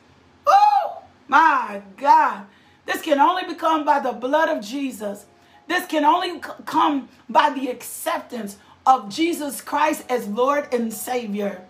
Oh 0.47 1.03
my 1.29 1.83
God. 1.97 2.47
This 2.87 3.01
can 3.01 3.19
only 3.19 3.45
become 3.45 3.85
by 3.85 4.01
the 4.01 4.13
blood 4.13 4.49
of 4.49 4.63
Jesus. 4.63 5.27
This 5.67 5.87
can 5.87 6.05
only 6.05 6.41
come 6.67 7.09
by 7.29 7.51
the 7.51 7.69
acceptance 7.69 8.59
of 8.87 9.09
Jesus 9.09 9.61
Christ 9.61 10.05
as 10.11 10.29
Lord 10.29 10.73
and 10.73 10.93
Savior. 10.93 11.63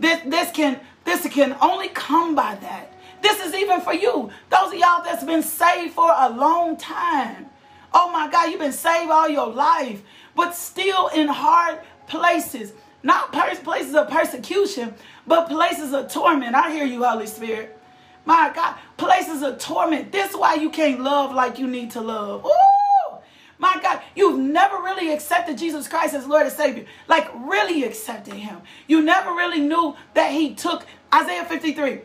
This 0.00 0.20
this 0.26 0.50
can 0.50 0.80
this 1.04 1.26
can 1.28 1.56
only 1.60 1.88
come 1.88 2.34
by 2.34 2.56
that. 2.56 2.92
This 3.22 3.44
is 3.44 3.54
even 3.54 3.80
for 3.80 3.94
you. 3.94 4.30
Those 4.50 4.72
of 4.72 4.78
y'all 4.78 5.02
that's 5.02 5.24
been 5.24 5.42
saved 5.42 5.94
for 5.94 6.12
a 6.16 6.30
long 6.30 6.76
time. 6.76 7.46
Oh 7.92 8.10
my 8.10 8.30
God, 8.30 8.50
you've 8.50 8.60
been 8.60 8.72
saved 8.72 9.10
all 9.10 9.28
your 9.28 9.48
life, 9.48 10.02
but 10.34 10.54
still 10.54 11.08
in 11.08 11.28
hard 11.28 11.80
places. 12.06 12.72
Not 13.02 13.32
places 13.32 13.94
of 13.94 14.08
persecution, 14.08 14.94
but 15.26 15.48
places 15.48 15.92
of 15.92 16.10
torment. 16.12 16.54
I 16.54 16.72
hear 16.72 16.84
you, 16.84 17.04
Holy 17.04 17.26
Spirit. 17.26 17.78
My 18.24 18.50
God, 18.52 18.76
places 18.96 19.42
of 19.42 19.58
torment. 19.58 20.10
This 20.10 20.30
is 20.30 20.36
why 20.36 20.54
you 20.54 20.70
can't 20.70 21.00
love 21.00 21.32
like 21.32 21.58
you 21.58 21.68
need 21.68 21.92
to 21.92 22.00
love. 22.00 22.44
Ooh, 22.44 23.18
my 23.58 23.78
God, 23.80 24.02
you've 24.16 24.38
never 24.38 24.78
really 24.78 25.12
accepted 25.12 25.56
Jesus 25.56 25.86
Christ 25.86 26.14
as 26.14 26.26
Lord 26.26 26.42
and 26.46 26.52
Savior. 26.52 26.84
Like, 27.06 27.30
really 27.34 27.84
accepted 27.84 28.34
Him. 28.34 28.60
You 28.88 29.00
never 29.02 29.30
really 29.30 29.60
knew 29.60 29.94
that 30.14 30.32
He 30.32 30.54
took 30.54 30.84
Isaiah 31.14 31.44
53. 31.44 32.00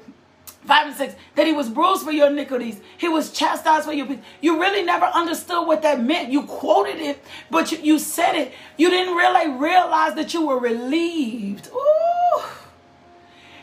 5 0.65 0.87
and 0.87 0.95
6, 0.95 1.15
that 1.35 1.47
he 1.47 1.53
was 1.53 1.69
bruised 1.69 2.03
for 2.03 2.11
your 2.11 2.27
iniquities. 2.27 2.79
He 2.97 3.07
was 3.07 3.31
chastised 3.31 3.85
for 3.85 3.93
your 3.93 4.05
peace. 4.05 4.19
You 4.41 4.59
really 4.59 4.83
never 4.83 5.05
understood 5.05 5.67
what 5.67 5.81
that 5.81 6.03
meant. 6.03 6.31
You 6.31 6.43
quoted 6.43 6.97
it, 6.97 7.23
but 7.49 7.71
you, 7.71 7.79
you 7.79 7.99
said 7.99 8.35
it. 8.35 8.53
You 8.77 8.89
didn't 8.89 9.15
really 9.15 9.49
realize 9.49 10.13
that 10.15 10.33
you 10.33 10.45
were 10.45 10.59
relieved. 10.59 11.69
Ooh. 11.73 12.41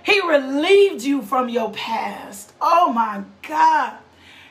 He 0.03 0.21
relieved 0.27 1.03
you 1.03 1.23
from 1.23 1.49
your 1.49 1.71
past. 1.71 2.53
Oh 2.61 2.93
my 2.93 3.25
God. 3.47 3.99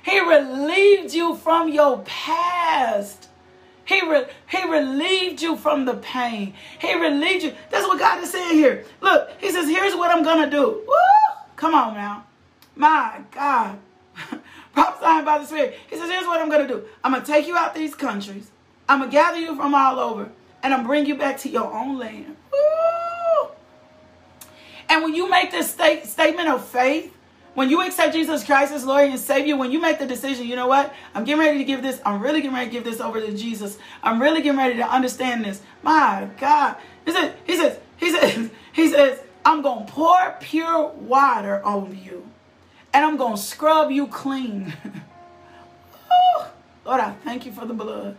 He 0.04 0.20
relieved 0.20 1.14
you 1.14 1.36
from 1.36 1.70
your 1.70 2.00
past. 2.06 3.28
He, 3.84 4.02
re- 4.08 4.28
he 4.50 4.64
relieved 4.70 5.42
you 5.42 5.58
from 5.58 5.86
the 5.86 5.96
pain. 5.96 6.54
He 6.80 6.94
relieved 6.94 7.44
you. 7.44 7.54
That's 7.72 7.88
what 7.88 8.00
God 8.00 8.24
is 8.24 8.32
saying 8.32 8.56
here. 8.56 8.86
Look, 9.02 9.32
He 9.40 9.52
says, 9.52 9.68
Here's 9.68 9.96
what 9.96 10.12
I'm 10.12 10.24
going 10.24 10.44
to 10.44 10.50
do. 10.50 10.84
Woo! 10.88 10.94
Come 11.56 11.74
on 11.74 11.96
now. 11.96 12.27
My 12.78 13.22
God. 13.32 13.80
Prophesying 14.74 15.26
by 15.26 15.40
the 15.40 15.46
Spirit. 15.46 15.78
He 15.90 15.98
says, 15.98 16.10
Here's 16.10 16.26
what 16.26 16.40
I'm 16.40 16.50
going 16.50 16.68
to 16.68 16.74
do. 16.74 16.84
I'm 17.04 17.12
going 17.12 17.24
to 17.24 17.32
take 17.32 17.48
you 17.48 17.58
out 17.58 17.74
these 17.74 17.96
countries. 17.96 18.52
I'm 18.88 19.00
going 19.00 19.10
to 19.10 19.16
gather 19.16 19.40
you 19.40 19.56
from 19.56 19.76
all 19.76 20.00
over. 20.00 20.30
And 20.64 20.74
I'm 20.74 20.86
bring 20.86 21.06
you 21.06 21.16
back 21.16 21.38
to 21.40 21.50
your 21.50 21.72
own 21.72 21.98
land. 21.98 22.36
Woo! 22.52 23.50
And 24.90 25.04
when 25.04 25.14
you 25.14 25.30
make 25.30 25.52
this 25.52 25.72
state, 25.72 26.06
statement 26.06 26.50
of 26.50 26.66
faith, 26.66 27.14
when 27.54 27.70
you 27.70 27.82
accept 27.82 28.14
Jesus 28.14 28.44
Christ 28.44 28.72
as 28.72 28.86
Lord 28.86 29.10
and 29.10 29.20
Savior, 29.20 29.58
when 29.58 29.72
you 29.72 29.82
make 29.82 29.98
the 29.98 30.06
decision, 30.06 30.46
you 30.46 30.56
know 30.56 30.68
what? 30.68 30.94
I'm 31.16 31.24
getting 31.24 31.42
ready 31.42 31.58
to 31.58 31.64
give 31.64 31.82
this, 31.82 32.00
I'm 32.06 32.22
really 32.22 32.42
getting 32.42 32.56
ready 32.56 32.70
to 32.70 32.72
give 32.72 32.84
this 32.84 33.02
over 33.02 33.20
to 33.20 33.36
Jesus. 33.36 33.78
I'm 34.04 34.22
really 34.22 34.42
getting 34.42 34.60
ready 34.60 34.76
to 34.76 34.88
understand 34.88 35.44
this. 35.44 35.62
My 35.82 36.30
God. 36.40 36.76
He 37.06 37.12
says, 37.12 37.34
he 37.46 37.56
says, 37.56 37.80
he 37.98 38.12
says, 38.12 38.50
he 38.74 38.90
says, 38.90 39.20
I'm 39.44 39.62
going 39.62 39.86
to 39.86 39.92
pour 39.92 40.36
pure 40.40 40.88
water 40.88 41.64
on 41.64 41.98
you. 42.04 42.30
And 42.98 43.06
I'm 43.06 43.16
going 43.16 43.36
to 43.36 43.40
scrub 43.40 43.92
you 43.92 44.08
clean. 44.08 44.74
oh, 46.12 46.50
Lord, 46.84 47.00
I 47.00 47.12
thank 47.24 47.46
you 47.46 47.52
for 47.52 47.64
the 47.64 47.76
blood. 47.76 48.18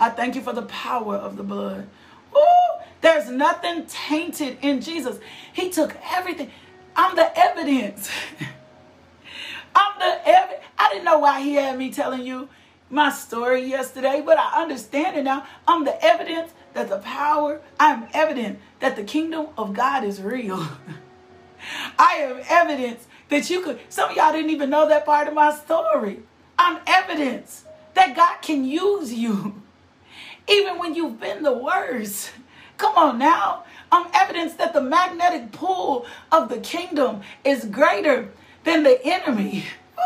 I 0.00 0.08
thank 0.08 0.34
you 0.34 0.40
for 0.40 0.54
the 0.54 0.62
power 0.62 1.16
of 1.16 1.36
the 1.36 1.42
blood. 1.42 1.86
Oh, 2.34 2.80
there's 3.02 3.28
nothing 3.28 3.84
tainted 3.84 4.56
in 4.62 4.80
Jesus. 4.80 5.18
He 5.52 5.68
took 5.68 5.94
everything. 6.10 6.50
I'm 6.96 7.14
the 7.14 7.30
evidence. 7.38 8.08
I'm 9.76 9.98
the 9.98 10.26
evidence. 10.26 10.64
I 10.78 10.88
didn't 10.88 11.04
know 11.04 11.18
why 11.18 11.42
he 11.42 11.52
had 11.56 11.76
me 11.76 11.92
telling 11.92 12.24
you 12.24 12.48
my 12.88 13.10
story 13.10 13.66
yesterday, 13.66 14.22
but 14.24 14.38
I 14.38 14.62
understand 14.62 15.18
it 15.18 15.24
now. 15.24 15.46
I'm 15.68 15.84
the 15.84 16.02
evidence 16.02 16.52
that 16.72 16.88
the 16.88 17.00
power, 17.00 17.60
I'm 17.78 18.08
evident 18.14 18.60
that 18.80 18.96
the 18.96 19.04
kingdom 19.04 19.48
of 19.58 19.74
God 19.74 20.04
is 20.04 20.22
real. 20.22 20.66
I 21.98 22.14
am 22.14 22.40
evidence 22.48 23.06
that 23.28 23.50
you 23.50 23.60
could, 23.62 23.80
some 23.88 24.10
of 24.10 24.16
y'all 24.16 24.32
didn't 24.32 24.50
even 24.50 24.70
know 24.70 24.88
that 24.88 25.04
part 25.04 25.28
of 25.28 25.34
my 25.34 25.54
story. 25.54 26.20
I'm 26.58 26.80
evidence 26.86 27.64
that 27.94 28.14
God 28.16 28.40
can 28.42 28.64
use 28.64 29.12
you, 29.12 29.62
even 30.48 30.78
when 30.78 30.94
you've 30.94 31.20
been 31.20 31.42
the 31.42 31.52
worst. 31.52 32.32
Come 32.76 32.96
on 32.96 33.18
now. 33.18 33.64
I'm 33.90 34.08
evidence 34.12 34.54
that 34.54 34.72
the 34.72 34.80
magnetic 34.80 35.52
pull 35.52 36.06
of 36.30 36.48
the 36.48 36.58
kingdom 36.58 37.22
is 37.44 37.64
greater 37.64 38.30
than 38.64 38.82
the 38.82 39.04
enemy. 39.04 39.64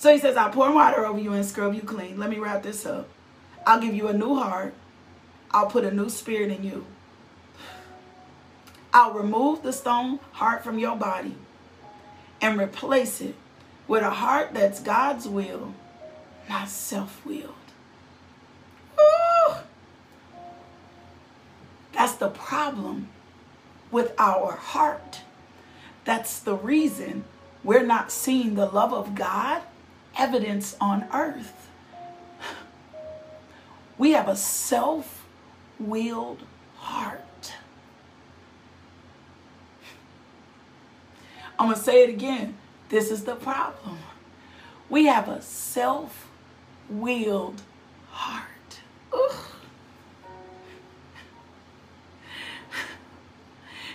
So 0.00 0.12
he 0.12 0.20
says, 0.20 0.36
I'll 0.36 0.50
pour 0.50 0.72
water 0.72 1.04
over 1.04 1.18
you 1.18 1.32
and 1.32 1.44
scrub 1.44 1.74
you 1.74 1.82
clean. 1.82 2.20
Let 2.20 2.30
me 2.30 2.38
wrap 2.38 2.62
this 2.62 2.86
up. 2.86 3.08
I'll 3.66 3.80
give 3.80 3.96
you 3.96 4.06
a 4.06 4.12
new 4.12 4.36
heart. 4.36 4.72
I'll 5.50 5.66
put 5.66 5.84
a 5.84 5.90
new 5.90 6.08
spirit 6.08 6.52
in 6.52 6.62
you. 6.62 6.86
I'll 8.98 9.12
remove 9.12 9.62
the 9.62 9.72
stone 9.72 10.18
heart 10.32 10.64
from 10.64 10.76
your 10.76 10.96
body 10.96 11.36
and 12.40 12.58
replace 12.58 13.20
it 13.20 13.36
with 13.86 14.02
a 14.02 14.10
heart 14.10 14.54
that's 14.54 14.80
God's 14.80 15.28
will, 15.28 15.72
not 16.48 16.68
self 16.68 17.24
willed. 17.24 17.54
That's 21.92 22.14
the 22.14 22.30
problem 22.30 23.08
with 23.92 24.14
our 24.18 24.56
heart. 24.56 25.20
That's 26.04 26.40
the 26.40 26.56
reason 26.56 27.22
we're 27.62 27.86
not 27.86 28.10
seeing 28.10 28.56
the 28.56 28.66
love 28.66 28.92
of 28.92 29.14
God 29.14 29.62
evidence 30.18 30.76
on 30.80 31.06
earth. 31.14 31.68
We 33.96 34.10
have 34.10 34.26
a 34.26 34.34
self 34.34 35.24
willed 35.78 36.42
heart. 36.78 37.27
I'm 41.58 41.66
going 41.66 41.76
to 41.76 41.82
say 41.82 42.04
it 42.04 42.10
again. 42.10 42.56
This 42.88 43.10
is 43.10 43.24
the 43.24 43.34
problem. 43.34 43.98
We 44.88 45.06
have 45.06 45.28
a 45.28 45.42
self 45.42 46.28
willed 46.88 47.62
heart. 48.10 48.44
Ugh. 49.12 49.34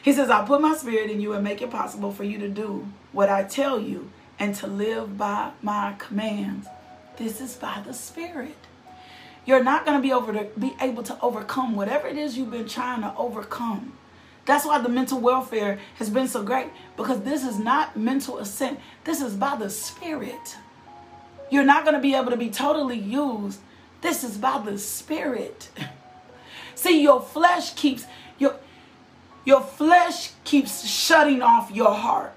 He 0.03 0.11
says, 0.11 0.29
I'll 0.29 0.45
put 0.45 0.59
my 0.59 0.75
spirit 0.75 1.09
in 1.09 1.21
you 1.21 1.31
and 1.31 1.45
make 1.45 1.61
it 1.61 1.71
possible 1.71 2.11
for 2.11 2.25
you 2.25 2.37
to 2.39 2.49
do 2.49 2.89
what 3.13 3.29
I 3.29 3.45
tell 3.45 3.79
you 3.79 4.11
and 4.37 4.53
to 4.55 4.67
live 4.67 5.17
by 5.17 5.51
my 5.61 5.95
commands. 5.97 6.67
This 7.15 7.39
is 7.39 7.55
by 7.55 7.81
the 7.85 7.93
spirit. 7.93 8.57
You're 9.45 9.63
not 9.63 9.85
going 9.85 9.97
to 9.97 10.01
be 10.01 10.11
over 10.11 10.33
to 10.33 10.49
be 10.59 10.73
able 10.81 11.03
to 11.03 11.17
overcome 11.21 11.75
whatever 11.75 12.07
it 12.07 12.17
is 12.17 12.37
you've 12.37 12.51
been 12.51 12.67
trying 12.67 13.01
to 13.01 13.13
overcome. 13.15 13.93
That's 14.45 14.65
why 14.65 14.79
the 14.79 14.89
mental 14.89 15.19
welfare 15.19 15.79
has 15.95 16.09
been 16.09 16.27
so 16.27 16.43
great 16.43 16.67
because 16.97 17.21
this 17.21 17.45
is 17.45 17.57
not 17.57 17.95
mental 17.95 18.39
assent. 18.39 18.79
This 19.05 19.21
is 19.21 19.35
by 19.35 19.55
the 19.55 19.69
spirit. 19.69 20.57
You're 21.49 21.63
not 21.63 21.83
going 21.83 21.95
to 21.95 22.01
be 22.01 22.15
able 22.15 22.31
to 22.31 22.37
be 22.37 22.49
totally 22.49 22.97
used. 22.97 23.59
This 24.01 24.23
is 24.23 24.37
by 24.37 24.61
the 24.63 24.77
spirit. 24.77 25.69
See, 26.75 27.01
your 27.01 27.21
flesh 27.21 27.73
keeps 27.73 28.05
your 28.37 28.55
your 29.45 29.61
flesh 29.61 30.31
keeps 30.43 30.85
shutting 30.87 31.41
off 31.41 31.71
your 31.71 31.93
heart 31.93 32.33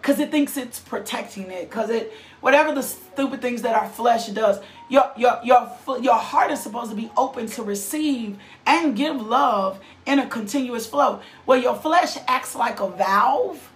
because 0.00 0.20
it 0.20 0.30
thinks 0.30 0.56
it's 0.56 0.78
protecting 0.78 1.50
it 1.50 1.68
because 1.68 1.90
it 1.90 2.12
whatever 2.40 2.74
the 2.74 2.82
stupid 2.82 3.40
things 3.40 3.62
that 3.62 3.74
our 3.74 3.88
flesh 3.88 4.28
does 4.28 4.60
your 4.88 5.10
your 5.16 5.40
your 5.42 5.70
your 6.00 6.14
heart 6.14 6.50
is 6.50 6.60
supposed 6.60 6.90
to 6.90 6.96
be 6.96 7.10
open 7.16 7.46
to 7.46 7.62
receive 7.62 8.38
and 8.66 8.96
give 8.96 9.20
love 9.20 9.80
in 10.06 10.18
a 10.18 10.26
continuous 10.26 10.86
flow 10.86 11.20
where 11.44 11.58
your 11.58 11.74
flesh 11.74 12.16
acts 12.28 12.54
like 12.54 12.80
a 12.80 12.88
valve 12.88 13.70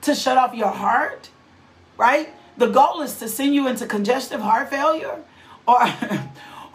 to 0.00 0.14
shut 0.14 0.36
off 0.36 0.54
your 0.54 0.70
heart 0.70 1.30
right 1.96 2.30
the 2.56 2.68
goal 2.68 3.02
is 3.02 3.18
to 3.18 3.28
send 3.28 3.54
you 3.54 3.68
into 3.68 3.86
congestive 3.86 4.40
heart 4.40 4.70
failure 4.70 5.22
or 5.66 5.80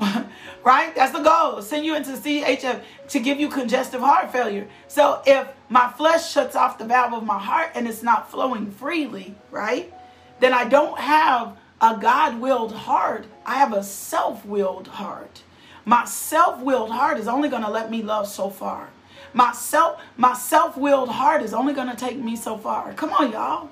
right? 0.63 0.93
That's 0.95 1.11
the 1.11 1.21
goal. 1.21 1.61
Send 1.61 1.85
you 1.85 1.95
into 1.95 2.11
CHF 2.11 2.81
to 3.09 3.19
give 3.19 3.39
you 3.39 3.49
congestive 3.49 4.01
heart 4.01 4.31
failure. 4.31 4.67
So 4.87 5.21
if 5.25 5.47
my 5.69 5.91
flesh 5.91 6.31
shuts 6.31 6.55
off 6.55 6.77
the 6.77 6.85
valve 6.85 7.13
of 7.13 7.23
my 7.23 7.39
heart 7.39 7.71
and 7.75 7.87
it's 7.87 8.03
not 8.03 8.31
flowing 8.31 8.71
freely, 8.71 9.35
right? 9.49 9.93
Then 10.41 10.53
I 10.53 10.65
don't 10.65 10.99
have 10.99 11.55
a 11.79 11.97
God-willed 11.97 12.73
heart. 12.73 13.25
I 13.45 13.55
have 13.55 13.73
a 13.73 13.83
self-willed 13.83 14.87
heart. 14.87 15.43
My 15.85 16.03
self-willed 16.03 16.91
heart 16.91 17.17
is 17.17 17.27
only 17.29 17.47
going 17.47 17.63
to 17.63 17.69
let 17.69 17.89
me 17.89 18.03
love 18.03 18.27
so 18.27 18.49
far. 18.49 18.89
My 19.33 19.53
self 19.53 20.01
my 20.17 20.33
self-willed 20.33 21.07
heart 21.07 21.41
is 21.41 21.53
only 21.53 21.73
going 21.73 21.89
to 21.89 21.95
take 21.95 22.17
me 22.17 22.35
so 22.35 22.57
far. 22.57 22.93
Come 22.93 23.13
on, 23.13 23.31
y'all. 23.31 23.69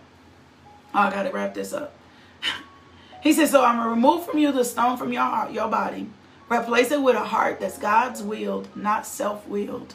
Oh, 0.94 1.00
I 1.00 1.12
got 1.12 1.24
to 1.24 1.32
wrap 1.32 1.54
this 1.54 1.74
up. 1.74 1.94
he 3.22 3.34
says, 3.34 3.52
so 3.52 3.66
I'm 3.66 3.76
going 3.76 3.86
to 3.86 3.90
remove 3.90 4.26
from 4.26 4.40
you 4.40 4.54
the 4.54 4.64
stone 4.64 4.96
from 4.96 5.12
your 5.12 5.24
heart, 5.24 5.52
your 5.52 5.68
body 5.68 6.10
Replace 6.50 6.92
it 6.92 7.02
with 7.02 7.16
a 7.16 7.24
heart 7.24 7.60
that's 7.60 7.78
God's 7.78 8.24
willed, 8.24 8.76
not 8.76 9.06
self-willed. 9.06 9.94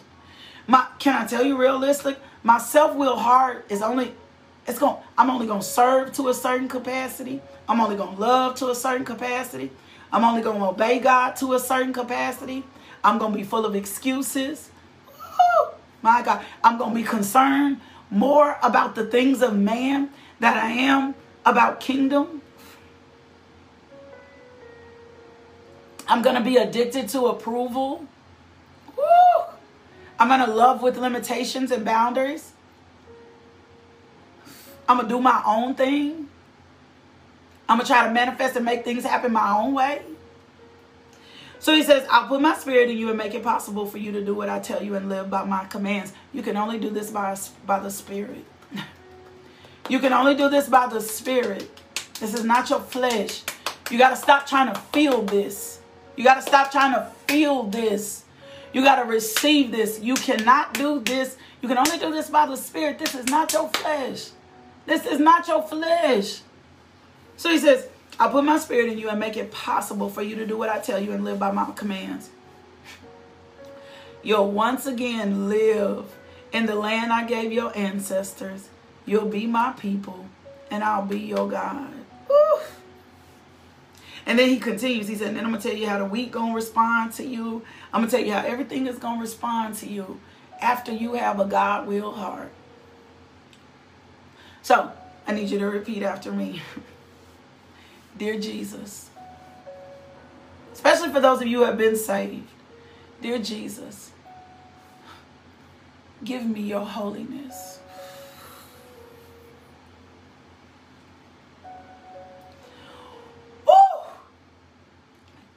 My 0.69 0.87
can 1.01 1.21
I 1.21 1.27
tell 1.27 1.45
you 1.45 1.57
realistic? 1.57 2.19
My 2.45 2.59
self-willed 2.59 3.19
heart 3.19 3.67
is 3.69 3.83
only 3.83 4.15
it's 4.67 4.79
going 4.79 4.97
I'm 5.17 5.31
only 5.31 5.47
going 5.47 5.61
to 5.61 5.67
serve 5.67 6.13
to 6.15 6.29
a 6.29 6.35
certain 6.35 6.69
capacity. 6.69 7.41
I'm 7.69 7.81
only 7.81 7.97
going 7.97 8.15
to 8.15 8.21
love 8.21 8.57
to 8.57 8.69
a 8.69 8.75
certain 8.75 9.05
capacity. 9.05 9.71
I'm 10.13 10.25
only 10.25 10.43
going 10.43 10.59
to 10.59 10.67
obey 10.67 10.99
God 10.99 11.37
to 11.37 11.55
a 11.55 11.59
certain 11.59 11.93
capacity. 11.93 12.65
I'm 13.03 13.19
going 13.19 13.33
to 13.33 13.39
be 13.39 13.45
full 13.45 13.67
of 13.67 13.75
excuses. 13.75 14.71
Woo! 15.09 15.73
My 16.03 16.23
God, 16.23 16.45
I'm 16.63 16.79
going 16.79 16.91
to 16.91 16.97
be 16.97 17.03
concerned 17.03 17.81
more 18.11 18.59
about 18.63 18.95
the 18.95 19.05
things 19.05 19.43
of 19.43 19.57
man 19.57 20.11
that 20.41 20.57
I 20.57 20.71
am 20.71 21.15
about 21.45 21.81
kingdom. 21.81 22.43
I'm 26.07 26.23
going 26.23 26.37
to 26.37 26.43
be 26.43 26.57
addicted 26.57 27.09
to 27.11 27.27
approval. 27.27 28.07
I'm 30.19 30.29
going 30.29 30.41
to 30.41 30.55
love 30.55 30.83
with 30.83 30.97
limitations 30.97 31.71
and 31.71 31.85
boundaries. 31.85 32.54
I'm 34.89 34.97
going 34.97 35.09
to 35.09 35.15
do 35.15 35.21
my 35.21 35.43
own 35.47 35.75
thing. 35.75 36.29
I'm 37.69 37.79
going 37.79 37.87
to 37.87 37.93
try 37.93 38.07
to 38.07 38.13
manifest 38.13 38.57
and 38.57 38.65
make 38.65 38.85
things 38.85 39.05
happen 39.05 39.33
my 39.33 39.53
own 39.59 39.75
way. 39.75 40.03
So 41.59 41.75
he 41.75 41.83
says, 41.83 42.07
I'll 42.11 42.29
put 42.29 42.43
my 42.43 42.55
spirit 42.57 42.91
in 42.91 42.99
you 42.99 43.09
and 43.09 43.17
make 43.17 43.33
it 43.35 43.43
possible 43.43 43.87
for 43.87 43.97
you 43.97 44.13
to 44.13 44.23
do 44.23 44.35
what 44.35 44.51
I 44.51 44.59
tell 44.59 44.83
you 44.83 44.97
and 44.97 45.09
live 45.09 45.31
by 45.31 45.45
my 45.45 45.65
commands. 45.65 46.13
You 46.33 46.43
can 46.43 46.59
only 46.59 46.79
do 46.79 46.91
this 46.91 47.11
by, 47.11 47.37
by 47.65 47.79
the 47.79 47.91
spirit. 47.91 48.45
you 49.89 49.99
can 49.99 50.13
only 50.13 50.35
do 50.35 50.51
this 50.51 50.69
by 50.69 50.87
the 50.89 51.01
spirit. 51.01 51.71
This 52.21 52.35
is 52.35 52.45
not 52.45 52.69
your 52.69 52.81
flesh. 52.81 53.43
You 53.91 53.97
got 53.97 54.11
to 54.11 54.17
stop 54.17 54.47
trying 54.47 54.73
to 54.75 54.79
feel 54.93 55.23
this. 55.23 55.81
You 56.17 56.25
got 56.25 56.35
to 56.35 56.43
stop 56.43 56.71
trying 56.71 56.93
to 56.95 57.11
feel 57.27 57.63
this. 57.63 58.25
You 58.75 58.83
got 58.83 58.97
to 58.97 59.05
receive 59.05 59.71
this. 59.71 60.01
You 60.01 60.17
cannot 60.17 60.75
do 60.75 61.01
this. 61.01 61.37
You 61.63 61.69
can 61.69 61.79
only 61.79 61.97
do 61.97 62.13
this 62.13 62.29
by 62.29 62.45
the 62.45 62.57
Spirit. 62.57 62.99
This 62.99 63.15
is 63.15 63.27
not 63.27 63.53
your 63.53 63.69
flesh. 63.71 64.31
This 64.87 65.07
is 65.07 65.19
not 65.19 65.49
your 65.49 65.63
flesh. 65.63 66.41
So 67.37 67.51
he 67.51 67.59
says, 67.59 67.89
I'll 68.19 68.31
put 68.31 68.45
my 68.45 68.59
spirit 68.59 68.93
in 68.93 68.99
you 68.99 69.09
and 69.09 69.19
make 69.19 69.37
it 69.37 69.51
possible 69.51 70.09
for 70.09 70.23
you 70.23 70.37
to 70.37 70.47
do 70.47 70.57
what 70.57 70.69
I 70.69 70.79
tell 70.79 71.01
you 71.01 71.13
and 71.13 71.25
live 71.25 71.39
by 71.39 71.51
my 71.51 71.71
commands. 71.73 72.31
You'll 74.23 74.51
once 74.51 74.87
again 74.87 75.49
live 75.49 76.05
in 76.53 76.67
the 76.67 76.75
land 76.75 77.13
I 77.13 77.27
gave 77.27 77.53
your 77.53 77.77
ancestors. 77.77 78.69
You'll 79.05 79.29
be 79.29 79.47
my 79.47 79.75
people, 79.77 80.27
and 80.71 80.83
I'll 80.83 81.05
be 81.05 81.19
your 81.19 81.49
God. 81.49 81.93
And 84.27 84.39
then 84.39 84.49
he 84.49 84.59
continues. 84.59 85.09
He 85.09 85.17
said, 85.17 85.29
and 85.29 85.37
then 85.37 85.45
I'm 85.45 85.51
going 85.51 85.61
to 85.61 85.69
tell 85.69 85.77
you 85.77 85.87
how 85.87 85.99
the 85.99 86.07
weak 86.07 86.33
going 86.33 86.51
to 86.51 86.55
respond 86.55 87.13
to 87.15 87.27
you. 87.27 87.63
I'm 87.93 88.01
going 88.01 88.11
to 88.11 88.17
tell 88.17 88.25
you 88.25 88.33
how 88.33 88.41
everything 88.47 88.87
is 88.87 88.99
going 88.99 89.17
to 89.17 89.21
respond 89.21 89.75
to 89.77 89.87
you 89.87 90.21
after 90.63 90.93
you 90.93 91.15
have 91.15 91.41
a 91.41 91.45
God 91.45 91.87
will 91.87 92.13
heart. 92.13 92.51
So, 94.65 94.91
I 95.27 95.33
need 95.33 95.51
you 95.51 95.59
to 95.59 95.67
repeat 95.67 96.03
after 96.03 96.33
me. 96.33 96.63
Dear 98.19 98.41
Jesus, 98.41 99.11
especially 100.73 101.11
for 101.11 101.21
those 101.21 101.43
of 101.43 101.47
you 101.47 101.59
who 101.59 101.65
have 101.65 101.77
been 101.77 101.97
saved, 101.97 102.49
Dear 103.21 103.39
Jesus, 103.39 104.11
give 106.25 106.47
me 106.47 106.63
your 106.63 106.85
holiness. 106.85 107.79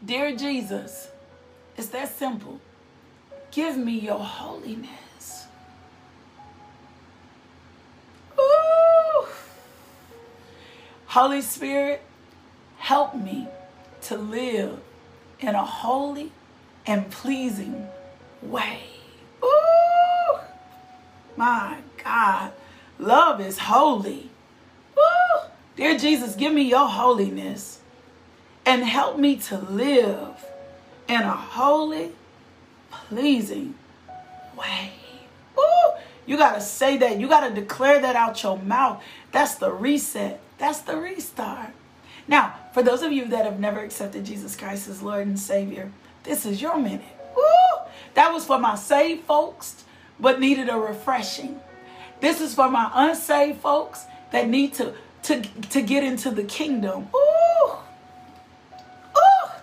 Dear 0.03 0.35
Jesus, 0.37 1.09
it's 1.75 1.87
that 1.89 2.07
simple. 2.07 2.61
Give 3.51 3.75
me 3.77 3.99
your 3.99 4.19
holiness. 4.19 5.47
Ooh. 8.39 9.25
Holy 11.19 11.41
Spirit, 11.41 12.03
help 12.77 13.15
me 13.15 13.47
to 14.01 14.15
live 14.15 14.79
in 15.39 15.55
a 15.55 15.65
holy 15.65 16.31
and 16.85 17.09
pleasing 17.09 17.87
way. 18.39 18.83
Ooh. 19.43 20.37
My 21.35 21.79
God, 22.03 22.51
love 22.99 23.41
is 23.41 23.57
holy. 23.57 24.29
Ooh. 24.95 25.39
Dear 25.75 25.97
Jesus, 25.97 26.35
give 26.35 26.53
me 26.53 26.61
your 26.61 26.87
holiness 26.87 27.79
and 28.63 28.83
help 28.83 29.17
me 29.17 29.37
to 29.37 29.57
live 29.57 30.45
in 31.07 31.21
a 31.21 31.35
holy, 31.35 32.11
pleasing 32.91 33.73
way. 34.55 34.91
Ooh, 35.57 35.93
you 36.27 36.37
got 36.37 36.53
to 36.53 36.61
say 36.61 36.95
that. 36.97 37.19
You 37.19 37.27
got 37.27 37.47
to 37.49 37.55
declare 37.55 38.01
that 38.01 38.15
out 38.15 38.43
your 38.43 38.59
mouth. 38.59 39.01
That's 39.31 39.55
the 39.55 39.71
reset. 39.71 40.41
That's 40.57 40.81
the 40.81 40.97
restart. 40.97 41.71
Now, 42.27 42.55
for 42.73 42.83
those 42.83 43.03
of 43.03 43.11
you 43.11 43.25
that 43.25 43.45
have 43.45 43.59
never 43.59 43.79
accepted 43.79 44.25
Jesus 44.25 44.55
Christ 44.55 44.87
as 44.87 45.01
Lord 45.01 45.27
and 45.27 45.39
Savior, 45.39 45.91
this 46.23 46.45
is 46.45 46.61
your 46.61 46.77
minute. 46.77 47.05
Ooh, 47.37 47.77
that 48.15 48.33
was 48.33 48.45
for 48.45 48.59
my 48.59 48.75
saved 48.75 49.23
folks, 49.25 49.85
but 50.19 50.39
needed 50.39 50.69
a 50.69 50.77
refreshing. 50.77 51.59
This 52.19 52.41
is 52.41 52.55
for 52.55 52.69
my 52.69 52.91
unsaved 52.93 53.59
folks 53.59 54.03
that 54.31 54.49
need 54.49 54.73
to, 54.75 54.93
to, 55.23 55.41
to 55.41 55.81
get 55.81 56.03
into 56.03 56.31
the 56.31 56.43
kingdom. 56.43 57.07
Ooh, 57.15 57.27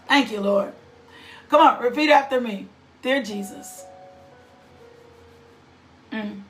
Thank 0.07 0.31
you, 0.31 0.41
Lord. 0.41 0.73
Come 1.49 1.61
on, 1.61 1.83
repeat 1.83 2.09
after 2.09 2.41
me. 2.41 2.69
Dear 3.03 3.21
Jesus, 3.21 3.85
mm, 6.13 6.41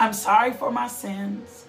I'm 0.00 0.12
sorry 0.14 0.54
for 0.54 0.70
my 0.70 0.88
sins. 0.88 1.65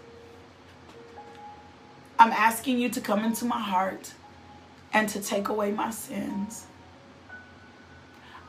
I'm 2.19 2.31
asking 2.31 2.79
you 2.79 2.89
to 2.89 3.01
come 3.01 3.23
into 3.23 3.45
my 3.45 3.59
heart 3.59 4.13
and 4.93 5.07
to 5.09 5.21
take 5.21 5.49
away 5.49 5.71
my 5.71 5.91
sins. 5.91 6.65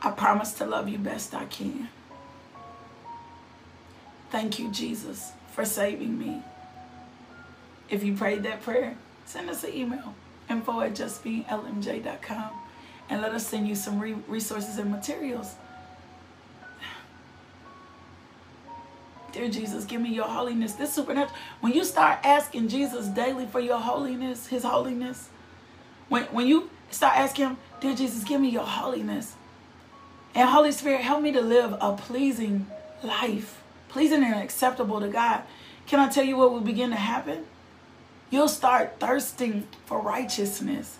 I 0.01 0.11
promise 0.11 0.53
to 0.53 0.65
love 0.65 0.87
you 0.89 0.97
best 0.97 1.35
I 1.35 1.45
can. 1.45 1.89
Thank 4.31 4.59
you, 4.59 4.71
Jesus, 4.71 5.31
for 5.51 5.65
saving 5.65 6.17
me. 6.17 6.41
If 7.89 8.03
you 8.03 8.15
prayed 8.15 8.43
that 8.43 8.61
prayer, 8.61 8.95
send 9.25 9.49
us 9.49 9.63
an 9.63 9.73
email 9.73 10.15
info 10.49 10.81
at 10.81 10.93
justbeinglmj.com 10.93 12.51
and 13.09 13.21
let 13.21 13.31
us 13.33 13.47
send 13.47 13.67
you 13.67 13.75
some 13.75 13.99
re 13.99 14.13
resources 14.27 14.77
and 14.77 14.91
materials. 14.91 15.55
Dear 19.31 19.49
Jesus, 19.49 19.85
give 19.85 20.01
me 20.01 20.09
your 20.09 20.27
holiness. 20.27 20.73
This 20.73 20.93
supernatural. 20.93 21.37
When 21.61 21.73
you 21.73 21.83
start 21.83 22.19
asking 22.23 22.69
Jesus 22.69 23.07
daily 23.07 23.45
for 23.45 23.59
your 23.59 23.79
holiness, 23.79 24.47
his 24.47 24.63
holiness, 24.63 25.29
when, 26.07 26.23
when 26.25 26.47
you 26.47 26.69
start 26.89 27.17
asking 27.17 27.49
him, 27.49 27.57
Dear 27.81 27.95
Jesus, 27.95 28.23
give 28.23 28.41
me 28.41 28.49
your 28.49 28.65
holiness. 28.65 29.35
And 30.35 30.49
Holy 30.49 30.71
Spirit, 30.71 31.01
help 31.01 31.21
me 31.21 31.31
to 31.31 31.41
live 31.41 31.75
a 31.79 31.95
pleasing 31.95 32.67
life, 33.03 33.61
pleasing 33.87 34.23
and 34.23 34.35
acceptable 34.35 34.99
to 34.99 35.07
God. 35.07 35.43
Can 35.87 35.99
I 35.99 36.09
tell 36.09 36.23
you 36.23 36.37
what 36.37 36.51
will 36.51 36.61
begin 36.61 36.91
to 36.91 36.95
happen? 36.95 37.45
You'll 38.29 38.47
start 38.47 38.99
thirsting 38.99 39.67
for 39.85 39.99
righteousness. 39.99 40.99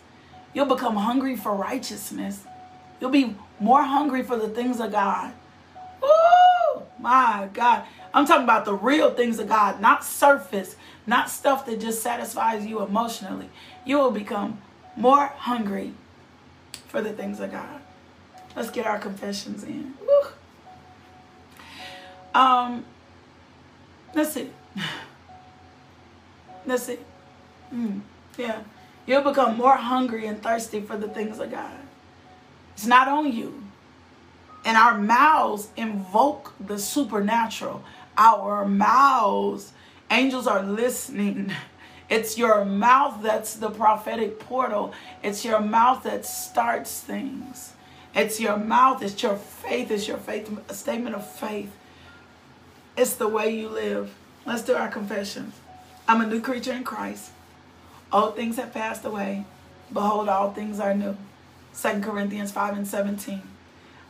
You'll 0.54 0.66
become 0.66 0.96
hungry 0.96 1.36
for 1.36 1.54
righteousness. 1.54 2.44
You'll 3.00 3.12
be 3.12 3.36
more 3.60 3.84
hungry 3.84 4.24
for 4.24 4.36
the 4.36 4.50
things 4.50 4.80
of 4.80 4.92
God. 4.92 5.34
Oh 6.02 6.49
my 7.00 7.50
God. 7.54 7.84
I'm 8.14 8.26
talking 8.26 8.44
about 8.44 8.66
the 8.66 8.74
real 8.74 9.14
things 9.14 9.40
of 9.40 9.48
God, 9.48 9.80
not 9.80 10.04
surface, 10.04 10.76
not 11.06 11.30
stuff 11.30 11.66
that 11.66 11.80
just 11.80 12.02
satisfies 12.02 12.66
you 12.66 12.82
emotionally. 12.84 13.50
You 13.86 13.98
will 13.98 14.12
become 14.12 14.62
more 14.96 15.28
hungry 15.28 15.94
for 16.88 17.02
the 17.02 17.14
things 17.14 17.40
of 17.40 17.52
God. 17.52 17.82
Let's 18.56 18.72
get 18.72 18.86
our 18.86 19.00
confessions 19.00 19.64
in. 19.64 19.94
Woo. 20.02 20.30
Um, 22.34 22.86
that's 24.14 24.36
it. 26.90 27.06
Mm, 27.74 28.02
yeah. 28.38 28.62
You'll 29.06 29.24
become 29.24 29.58
more 29.58 29.76
hungry 29.76 30.28
and 30.28 30.42
thirsty 30.42 30.82
for 30.82 30.98
the 30.98 31.08
things 31.08 31.40
of 31.40 31.52
God. 31.52 31.80
It's 32.74 32.86
not 32.86 33.08
on 33.08 33.32
you. 33.32 33.64
And 34.66 34.78
our 34.78 34.98
mouths 34.98 35.70
invoke 35.78 36.54
the 36.60 36.78
supernatural. 36.78 37.84
Our 38.18 38.66
mouths, 38.66 39.72
angels 40.12 40.48
are 40.48 40.64
listening. 40.64 41.52
It's 42.10 42.40
your 42.40 42.66
mouth 42.66 43.22
that's 43.22 43.54
the 43.54 43.70
prophetic 43.70 44.40
portal. 44.40 44.94
It's 45.22 45.46
your 45.46 45.60
mouth 45.60 46.02
that 46.06 46.26
starts 46.26 47.00
things. 47.02 47.74
It's 48.16 48.40
your 48.40 48.58
mouth, 48.58 49.04
it's 49.04 49.22
your 49.22 49.36
faith, 49.36 49.92
it's 49.92 50.08
your 50.08 50.18
faith, 50.18 50.52
a 50.68 50.74
statement 50.74 51.16
of 51.16 51.30
faith. 51.30 51.72
It's 52.98 53.14
the 53.14 53.28
way 53.28 53.56
you 53.56 53.70
live. 53.70 54.16
Let's 54.46 54.64
do 54.64 54.74
our 54.74 54.90
confession. 54.90 55.54
I'm 56.08 56.22
a 56.22 56.26
new 56.26 56.42
creature 56.42 56.74
in 56.74 56.84
Christ. 56.84 57.30
All 58.12 58.32
things 58.32 58.58
have 58.58 58.74
passed 58.74 59.06
away. 59.06 59.46
Behold, 59.94 60.28
all 60.28 60.52
things 60.52 60.80
are 60.80 60.96
new. 60.96 61.16
2 61.80 62.02
Corinthians 62.02 62.52
5 62.52 62.78
and 62.78 62.88
17. 62.88 63.44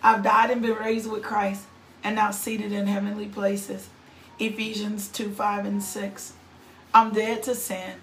I've 0.02 0.24
died 0.24 0.52
and 0.52 0.62
been 0.62 0.76
raised 0.76 1.10
with 1.10 1.24
Christ 1.24 1.66
and 2.04 2.16
now 2.16 2.32
seated 2.32 2.72
in 2.72 2.88
heavenly 2.88 3.28
places. 3.28 3.90
Ephesians 4.40 5.08
2 5.10 5.32
5 5.32 5.66
and 5.66 5.84
6. 5.84 6.34
I'm 6.94 7.14
dead 7.14 7.44
to 7.44 7.56
sin, 7.56 7.96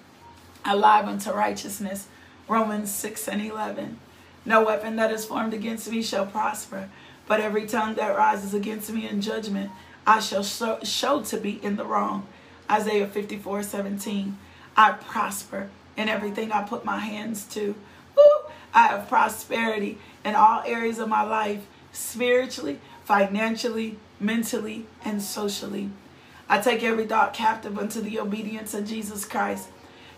alive 0.65 1.07
unto 1.07 1.31
righteousness. 1.31 2.09
Romans 2.49 2.93
6 2.93 3.29
and 3.29 3.43
11. 3.43 3.99
No 4.45 4.65
weapon 4.65 4.97
that 4.97 5.11
is 5.11 5.25
formed 5.25 5.55
against 5.55 5.91
me 5.91 6.03
shall 6.03 6.27
prosper, 6.27 6.89
but 7.27 7.41
every 7.41 7.67
tongue 7.67 7.95
that 7.95 8.17
rises 8.17 8.55
against 8.55 8.93
me 8.93 9.09
in 9.09 9.21
judgment 9.21 9.71
I 10.07 10.21
shall 10.21 10.45
show, 10.45 11.23
to 11.23 11.37
be 11.37 11.63
in 11.65 11.75
the 11.75 11.85
wrong. 11.85 12.29
Isaiah 12.71 13.09
54 13.09 13.65
17. 13.65 14.39
I 14.77 14.93
prosper 14.93 15.69
in 15.97 16.09
everything 16.09 16.53
I 16.53 16.63
put 16.63 16.85
my 16.85 16.99
hands 16.99 17.45
to. 17.55 17.75
Woo! 18.17 18.51
I 18.73 18.89
have 18.89 19.09
prosperity 19.09 19.99
in 20.25 20.35
all 20.37 20.63
areas 20.65 20.99
of 20.99 21.09
my 21.09 21.23
life, 21.23 21.67
spiritually, 21.97 22.79
financially, 23.05 23.97
mentally, 24.21 24.87
and 25.05 25.23
socially. 25.23 25.91
I 26.49 26.59
take 26.59 26.83
every 26.83 27.07
thought 27.07 27.35
captive 27.35 27.79
unto 27.79 28.01
the 28.01 28.21
obedience 28.21 28.75
of 28.75 28.87
Jesus 28.87 29.25
Christ, 29.25 29.69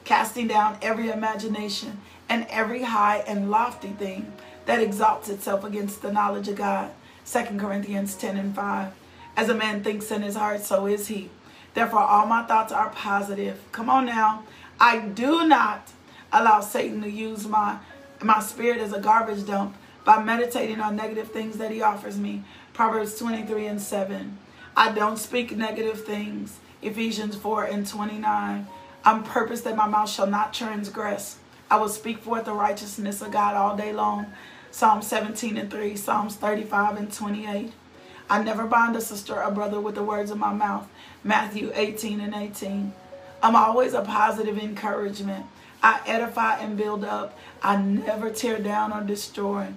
casting 0.04 0.48
down 0.48 0.78
every 0.82 1.08
imagination 1.08 2.00
and 2.28 2.46
every 2.50 2.82
high 2.82 3.18
and 3.26 3.50
lofty 3.50 3.90
thing 3.90 4.32
that 4.66 4.82
exalts 4.82 5.28
itself 5.28 5.64
against 5.64 6.02
the 6.02 6.12
knowledge 6.12 6.48
of 6.48 6.56
God. 6.56 6.90
2 7.24 7.58
Corinthians 7.58 8.14
10 8.14 8.36
and 8.36 8.54
5. 8.54 8.92
As 9.36 9.48
a 9.48 9.54
man 9.54 9.82
thinks 9.82 10.10
in 10.10 10.22
his 10.22 10.36
heart, 10.36 10.62
so 10.62 10.86
is 10.86 11.08
he. 11.08 11.30
Therefore, 11.74 12.00
all 12.00 12.26
my 12.26 12.42
thoughts 12.42 12.72
are 12.72 12.90
positive. 12.90 13.60
Come 13.72 13.88
on 13.88 14.06
now. 14.06 14.42
I 14.80 14.98
do 14.98 15.46
not 15.46 15.90
allow 16.32 16.60
Satan 16.60 17.02
to 17.02 17.10
use 17.10 17.46
my 17.46 17.78
my 18.20 18.40
spirit 18.40 18.80
as 18.80 18.92
a 18.92 19.00
garbage 19.00 19.46
dump 19.46 19.76
by 20.08 20.24
meditating 20.24 20.80
on 20.80 20.96
negative 20.96 21.30
things 21.32 21.58
that 21.58 21.70
he 21.70 21.82
offers 21.82 22.16
me. 22.16 22.42
Proverbs 22.72 23.18
23 23.18 23.66
and 23.66 23.78
7. 23.78 24.38
I 24.74 24.90
don't 24.90 25.18
speak 25.18 25.54
negative 25.54 26.02
things. 26.02 26.60
Ephesians 26.80 27.36
4 27.36 27.64
and 27.64 27.86
29. 27.86 28.66
I'm 29.04 29.22
purpose 29.22 29.60
that 29.60 29.76
my 29.76 29.86
mouth 29.86 30.08
shall 30.08 30.26
not 30.26 30.54
transgress. 30.54 31.36
I 31.70 31.76
will 31.76 31.90
speak 31.90 32.20
forth 32.20 32.46
the 32.46 32.54
righteousness 32.54 33.20
of 33.20 33.32
God 33.32 33.54
all 33.54 33.76
day 33.76 33.92
long. 33.92 34.32
Psalm 34.70 35.02
17 35.02 35.58
and 35.58 35.70
3, 35.70 35.94
Psalms 35.94 36.36
35 36.36 36.96
and 36.96 37.12
28. 37.12 37.70
I 38.30 38.42
never 38.42 38.64
bind 38.64 38.96
a 38.96 39.02
sister 39.02 39.44
or 39.44 39.50
brother 39.50 39.78
with 39.78 39.94
the 39.94 40.02
words 40.02 40.30
of 40.30 40.38
my 40.38 40.54
mouth. 40.54 40.88
Matthew 41.22 41.70
18 41.74 42.20
and 42.20 42.34
18. 42.34 42.94
I'm 43.42 43.56
always 43.56 43.92
a 43.92 44.00
positive 44.00 44.56
encouragement. 44.56 45.44
I 45.82 46.00
edify 46.06 46.60
and 46.60 46.78
build 46.78 47.04
up. 47.04 47.38
I 47.62 47.76
never 47.76 48.30
tear 48.30 48.58
down 48.58 48.90
or 48.90 49.02
destroy. 49.02 49.74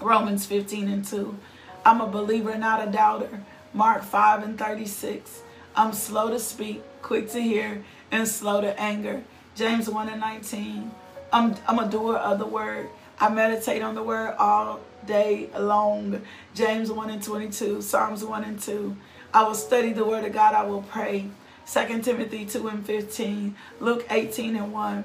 Romans 0.00 0.46
15 0.46 0.88
and 0.88 1.04
2. 1.04 1.36
I'm 1.84 2.00
a 2.00 2.06
believer, 2.06 2.56
not 2.56 2.86
a 2.86 2.90
doubter. 2.90 3.40
Mark 3.72 4.02
5 4.02 4.42
and 4.42 4.58
36. 4.58 5.42
I'm 5.74 5.92
slow 5.92 6.30
to 6.30 6.38
speak, 6.38 6.82
quick 7.02 7.30
to 7.30 7.40
hear, 7.40 7.84
and 8.10 8.26
slow 8.26 8.60
to 8.60 8.78
anger. 8.80 9.22
James 9.54 9.88
1 9.88 10.08
and 10.08 10.20
19. 10.20 10.90
I'm, 11.32 11.54
I'm 11.66 11.78
a 11.78 11.88
doer 11.88 12.16
of 12.16 12.38
the 12.38 12.46
word. 12.46 12.88
I 13.18 13.30
meditate 13.30 13.82
on 13.82 13.94
the 13.94 14.02
word 14.02 14.34
all 14.38 14.80
day 15.06 15.48
long. 15.58 16.22
James 16.54 16.90
1 16.90 17.10
and 17.10 17.22
22. 17.22 17.80
Psalms 17.82 18.24
1 18.24 18.44
and 18.44 18.60
2. 18.60 18.96
I 19.32 19.44
will 19.44 19.54
study 19.54 19.92
the 19.92 20.04
word 20.04 20.24
of 20.24 20.32
God. 20.32 20.54
I 20.54 20.64
will 20.64 20.82
pray. 20.82 21.28
2 21.70 22.02
Timothy 22.02 22.44
2 22.44 22.68
and 22.68 22.86
15. 22.86 23.56
Luke 23.80 24.06
18 24.10 24.56
and 24.56 24.72
1. 24.72 25.04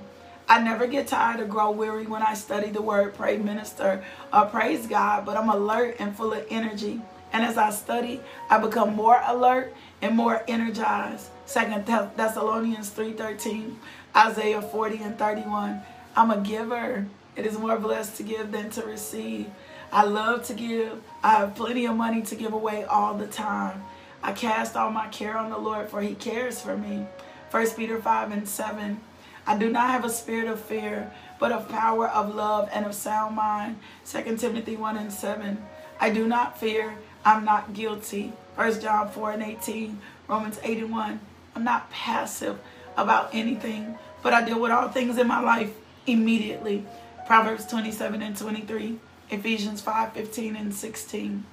I 0.52 0.62
never 0.62 0.86
get 0.86 1.08
tired 1.08 1.40
or 1.40 1.46
grow 1.46 1.72
weary 1.72 2.06
when 2.06 2.22
I 2.22 2.34
study 2.34 2.72
the 2.72 2.82
word, 2.82 3.14
pray, 3.14 3.38
minister, 3.38 4.04
or 4.34 4.48
praise 4.48 4.86
God, 4.86 5.26
but 5.26 5.38
I'm 5.38 5.48
alert 5.48 5.96
and 5.98 6.14
full 6.14 6.34
of 6.34 6.46
energy. 6.50 7.00
And 7.32 7.46
as 7.46 7.58
I 7.58 7.70
study, 7.70 8.20
I 8.50 8.58
become 8.58 8.94
more 8.94 9.22
alert 9.26 9.74
and 10.02 10.14
more 10.14 10.44
energized. 10.50 11.30
Second 11.46 11.86
Thessalonians 11.86 12.90
3:13, 12.90 13.78
Isaiah 14.14 14.62
40 14.62 14.98
and 15.02 15.18
31. 15.18 15.84
I'm 16.18 16.32
a 16.32 16.42
giver. 16.42 17.06
It 17.38 17.46
is 17.46 17.58
more 17.58 17.78
blessed 17.78 18.18
to 18.18 18.24
give 18.24 18.52
than 18.52 18.70
to 18.72 18.82
receive. 18.82 19.50
I 19.94 20.04
love 20.04 20.44
to 20.48 20.54
give. 20.54 21.02
I 21.24 21.36
have 21.36 21.56
plenty 21.56 21.86
of 21.86 21.96
money 21.96 22.24
to 22.24 22.36
give 22.36 22.52
away 22.52 22.84
all 22.84 23.14
the 23.14 23.28
time. 23.28 23.86
I 24.22 24.34
cast 24.34 24.76
all 24.76 24.92
my 24.92 25.08
care 25.08 25.38
on 25.38 25.50
the 25.50 25.58
Lord, 25.58 25.90
for 25.90 26.02
he 26.02 26.14
cares 26.14 26.60
for 26.60 26.76
me. 26.76 27.06
1 27.52 27.70
Peter 27.78 28.02
5 28.02 28.34
and 28.34 28.50
7. 28.50 29.00
I 29.46 29.58
do 29.58 29.70
not 29.70 29.90
have 29.90 30.06
a 30.06 30.10
spirit 30.10 30.48
of 30.48 30.60
fear, 30.60 31.12
but 31.40 31.52
of 31.52 31.70
power, 31.70 32.08
of 32.08 32.36
love, 32.36 32.70
and 32.72 32.86
of 32.86 32.94
sound 32.94 33.36
mind. 33.36 33.80
2 34.06 34.38
Timothy 34.38 34.76
1 34.76 34.98
and 34.98 35.12
7. 35.12 35.64
I 36.00 36.10
do 36.10 36.28
not 36.28 36.60
fear. 36.60 36.96
I'm 37.26 37.44
not 37.46 37.74
guilty. 37.74 38.34
1 38.56 38.82
John 38.82 39.10
4 39.10 39.32
and 39.32 39.44
18. 39.44 40.00
Romans 40.28 40.60
8 40.64 40.78
and 40.80 40.92
1. 40.92 41.20
I'm 41.56 41.64
not 41.64 41.92
passive 41.92 42.60
about 42.96 43.30
anything, 43.34 43.98
but 44.22 44.34
I 44.34 44.46
deal 44.46 44.60
with 44.60 44.72
all 44.72 44.90
things 44.90 45.18
in 45.18 45.28
my 45.28 45.40
life 45.40 45.72
immediately. 46.08 46.86
Proverbs 47.28 47.66
27 47.66 48.22
and 48.22 48.38
23. 48.38 49.00
Ephesians 49.30 49.82
5, 49.82 50.14
15 50.14 50.56
and 50.56 50.74
16. 50.74 51.46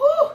Ooh. 0.00 0.30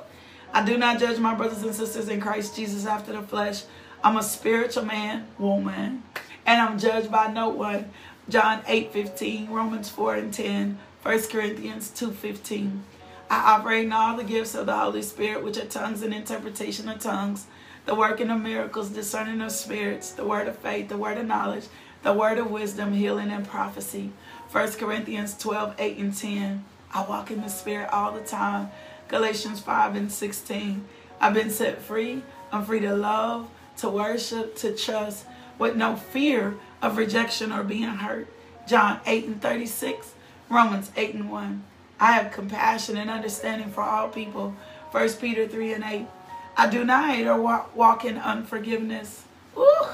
I 0.51 0.63
do 0.63 0.77
not 0.77 0.99
judge 0.99 1.19
my 1.19 1.33
brothers 1.33 1.63
and 1.63 1.73
sisters 1.73 2.09
in 2.09 2.21
Christ 2.21 2.55
Jesus 2.55 2.85
after 2.85 3.13
the 3.13 3.21
flesh. 3.21 3.63
I'm 4.03 4.17
a 4.17 4.23
spiritual 4.23 4.85
man, 4.85 5.27
woman, 5.39 6.03
and 6.45 6.61
I'm 6.61 6.79
judged 6.79 7.11
by 7.11 7.31
no 7.31 7.49
one. 7.49 7.91
John 8.29 8.61
8, 8.67 8.93
15, 8.93 9.49
Romans 9.49 9.89
4 9.89 10.15
and 10.15 10.33
10, 10.33 10.79
1 11.01 11.21
Corinthians 11.23 11.89
2, 11.89 12.11
15. 12.11 12.83
I 13.29 13.55
operate 13.55 13.85
in 13.85 13.91
all 13.91 14.15
the 14.15 14.23
gifts 14.23 14.55
of 14.55 14.65
the 14.65 14.77
Holy 14.77 15.01
Spirit, 15.01 15.43
which 15.43 15.57
are 15.57 15.65
tongues 15.65 16.01
and 16.03 16.13
interpretation 16.13 16.87
of 16.87 16.99
tongues, 16.99 17.47
the 17.85 17.95
working 17.95 18.29
of 18.29 18.41
miracles, 18.41 18.89
discerning 18.89 19.41
of 19.41 19.51
spirits, 19.51 20.11
the 20.11 20.25
word 20.25 20.47
of 20.47 20.57
faith, 20.59 20.87
the 20.87 20.97
word 20.97 21.17
of 21.17 21.25
knowledge, 21.25 21.65
the 22.03 22.13
word 22.13 22.37
of 22.37 22.51
wisdom, 22.51 22.93
healing, 22.93 23.31
and 23.31 23.47
prophecy. 23.47 24.11
1 24.51 24.71
Corinthians 24.73 25.37
12, 25.37 25.75
8 25.79 25.97
and 25.97 26.15
10. 26.15 26.65
I 26.93 27.03
walk 27.05 27.31
in 27.31 27.41
the 27.41 27.49
Spirit 27.49 27.89
all 27.91 28.11
the 28.11 28.21
time. 28.21 28.69
Galatians 29.07 29.59
5 29.59 29.95
and 29.95 30.11
16. 30.11 30.85
I've 31.19 31.33
been 31.33 31.49
set 31.49 31.81
free. 31.81 32.21
I'm 32.51 32.63
free 32.63 32.81
to 32.81 32.95
love, 32.95 33.49
to 33.77 33.89
worship, 33.89 34.55
to 34.57 34.75
trust, 34.75 35.25
with 35.57 35.75
no 35.75 35.95
fear 35.95 36.55
of 36.81 36.97
rejection 36.97 37.51
or 37.51 37.63
being 37.63 37.83
hurt. 37.83 38.27
John 38.67 38.99
8 39.05 39.25
and 39.25 39.41
36. 39.41 40.13
Romans 40.49 40.91
8 40.95 41.15
and 41.15 41.31
1. 41.31 41.63
I 41.99 42.11
have 42.13 42.31
compassion 42.31 42.97
and 42.97 43.09
understanding 43.09 43.71
for 43.71 43.81
all 43.81 44.09
people. 44.09 44.55
1 44.91 45.09
Peter 45.13 45.47
3 45.47 45.73
and 45.73 45.83
8. 45.83 46.07
I 46.55 46.69
do 46.69 46.83
not 46.83 47.09
hate 47.09 47.27
or 47.27 47.41
walk, 47.73 48.05
in 48.05 48.17
unforgiveness. 48.17 49.23
Ooh. 49.57 49.87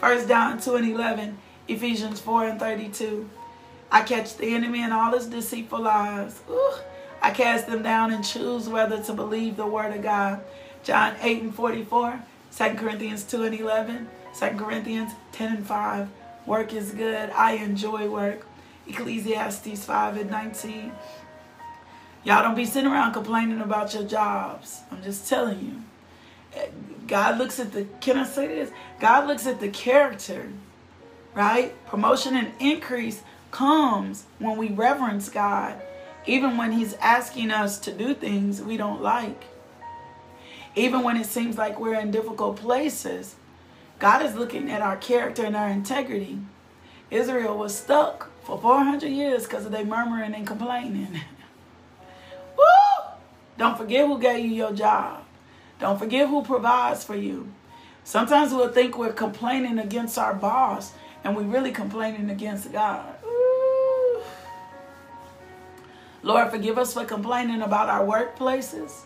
1 0.00 0.28
John 0.28 0.60
2 0.60 0.76
and 0.76 0.90
11. 0.90 1.38
Ephesians 1.68 2.20
4 2.20 2.48
and 2.48 2.60
32. 2.60 3.28
I 3.92 4.02
catch 4.02 4.36
the 4.36 4.54
enemy 4.54 4.82
and 4.82 4.92
all 4.92 5.12
his 5.12 5.26
deceitful 5.26 5.82
lies. 5.82 6.40
Ooh. 6.50 6.74
I 7.22 7.30
cast 7.30 7.66
them 7.68 7.82
down 7.82 8.12
and 8.12 8.24
choose 8.24 8.68
whether 8.68 9.02
to 9.04 9.12
believe 9.14 9.56
the 9.56 9.66
word 9.66 9.94
of 9.94 10.02
God. 10.02 10.42
John 10.82 11.14
8 11.22 11.42
and 11.42 11.54
44, 11.54 12.20
2 12.56 12.64
Corinthians 12.74 13.24
2 13.24 13.44
and 13.44 13.54
11, 13.54 14.08
2 14.38 14.46
Corinthians 14.56 15.12
10 15.32 15.56
and 15.56 15.66
5. 15.66 16.08
Work 16.46 16.72
is 16.74 16.92
good. 16.92 17.30
I 17.30 17.52
enjoy 17.52 18.08
work. 18.08 18.46
Ecclesiastes 18.86 19.84
5 19.84 20.16
and 20.16 20.30
19. 20.30 20.92
Y'all 22.24 22.42
don't 22.42 22.54
be 22.54 22.64
sitting 22.64 22.90
around 22.90 23.12
complaining 23.12 23.60
about 23.60 23.94
your 23.94 24.04
jobs. 24.04 24.80
I'm 24.90 25.02
just 25.02 25.28
telling 25.28 25.60
you. 25.60 26.60
God 27.06 27.38
looks 27.38 27.60
at 27.60 27.72
the, 27.72 27.84
can 28.00 28.16
I 28.16 28.24
say 28.24 28.48
this? 28.48 28.70
God 28.98 29.26
looks 29.26 29.46
at 29.46 29.60
the 29.60 29.68
character, 29.68 30.50
right? 31.34 31.74
Promotion 31.86 32.34
and 32.36 32.52
increase 32.60 33.22
comes 33.50 34.24
when 34.38 34.56
we 34.56 34.68
reverence 34.68 35.28
God, 35.28 35.80
even 36.26 36.56
when 36.56 36.72
He's 36.72 36.94
asking 36.94 37.50
us 37.50 37.78
to 37.80 37.92
do 37.92 38.14
things 38.14 38.62
we 38.62 38.76
don't 38.76 39.02
like. 39.02 39.44
Even 40.74 41.02
when 41.02 41.16
it 41.16 41.26
seems 41.26 41.56
like 41.56 41.78
we're 41.78 42.00
in 42.00 42.10
difficult 42.10 42.56
places, 42.56 43.36
God 43.98 44.24
is 44.24 44.34
looking 44.34 44.70
at 44.70 44.82
our 44.82 44.96
character 44.96 45.44
and 45.44 45.56
our 45.56 45.68
integrity. 45.68 46.38
Israel 47.10 47.56
was 47.56 47.76
stuck 47.76 48.30
for 48.42 48.58
400 48.58 49.06
years 49.06 49.44
because 49.44 49.64
of 49.64 49.72
their 49.72 49.84
murmuring 49.84 50.34
and 50.34 50.46
complaining. 50.46 51.20
Woo! 52.58 52.64
Don't 53.56 53.78
forget 53.78 54.06
who 54.06 54.18
gave 54.18 54.44
you 54.44 54.52
your 54.52 54.72
job. 54.72 55.24
Don't 55.78 55.98
forget 55.98 56.28
who 56.28 56.42
provides 56.42 57.04
for 57.04 57.16
you. 57.16 57.52
Sometimes 58.04 58.52
we'll 58.52 58.72
think 58.72 58.98
we're 58.98 59.12
complaining 59.12 59.78
against 59.78 60.18
our 60.18 60.34
boss 60.34 60.92
and 61.22 61.36
we're 61.36 61.42
really 61.42 61.72
complaining 61.72 62.30
against 62.30 62.70
God. 62.72 63.14
Lord, 66.22 66.50
forgive 66.50 66.78
us 66.78 66.94
for 66.94 67.04
complaining 67.04 67.62
about 67.62 67.88
our 67.88 68.04
workplaces. 68.04 69.02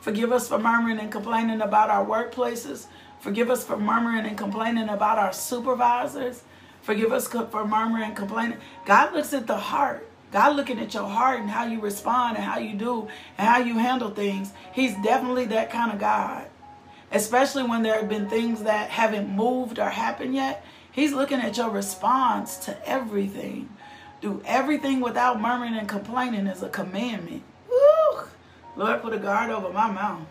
Forgive 0.00 0.32
us 0.32 0.48
for 0.48 0.58
murmuring 0.58 0.98
and 0.98 1.12
complaining 1.12 1.60
about 1.60 1.90
our 1.90 2.04
workplaces. 2.04 2.86
Forgive 3.20 3.50
us 3.50 3.64
for 3.64 3.76
murmuring 3.76 4.26
and 4.26 4.38
complaining 4.38 4.88
about 4.88 5.18
our 5.18 5.32
supervisors. 5.32 6.42
Forgive 6.82 7.12
us 7.12 7.26
for 7.26 7.66
murmuring 7.66 8.04
and 8.04 8.16
complaining. 8.16 8.58
God 8.84 9.12
looks 9.12 9.32
at 9.32 9.46
the 9.46 9.56
heart. 9.56 10.08
God 10.32 10.56
looking 10.56 10.78
at 10.78 10.94
your 10.94 11.08
heart 11.08 11.40
and 11.40 11.50
how 11.50 11.64
you 11.66 11.80
respond 11.80 12.36
and 12.36 12.44
how 12.44 12.58
you 12.58 12.74
do 12.74 13.08
and 13.38 13.48
how 13.48 13.58
you 13.58 13.78
handle 13.78 14.10
things. 14.10 14.52
He's 14.72 14.94
definitely 15.02 15.46
that 15.46 15.70
kind 15.70 15.92
of 15.92 15.98
God. 15.98 16.46
Especially 17.10 17.62
when 17.62 17.82
there 17.82 17.96
have 17.96 18.08
been 18.08 18.28
things 18.28 18.64
that 18.64 18.90
haven't 18.90 19.28
moved 19.28 19.78
or 19.78 19.88
happened 19.88 20.34
yet. 20.34 20.64
He's 20.92 21.12
looking 21.12 21.40
at 21.40 21.56
your 21.56 21.70
response 21.70 22.56
to 22.58 22.88
everything. 22.88 23.68
Do 24.20 24.42
everything 24.44 25.00
without 25.00 25.40
murmuring 25.40 25.74
and 25.74 25.88
complaining 25.88 26.46
is 26.46 26.62
a 26.62 26.68
commandment. 26.68 27.42
Woo! 27.68 28.24
Lord, 28.76 29.02
put 29.02 29.12
a 29.12 29.18
guard 29.18 29.50
over 29.50 29.72
my 29.72 29.90
mouth. 29.90 30.26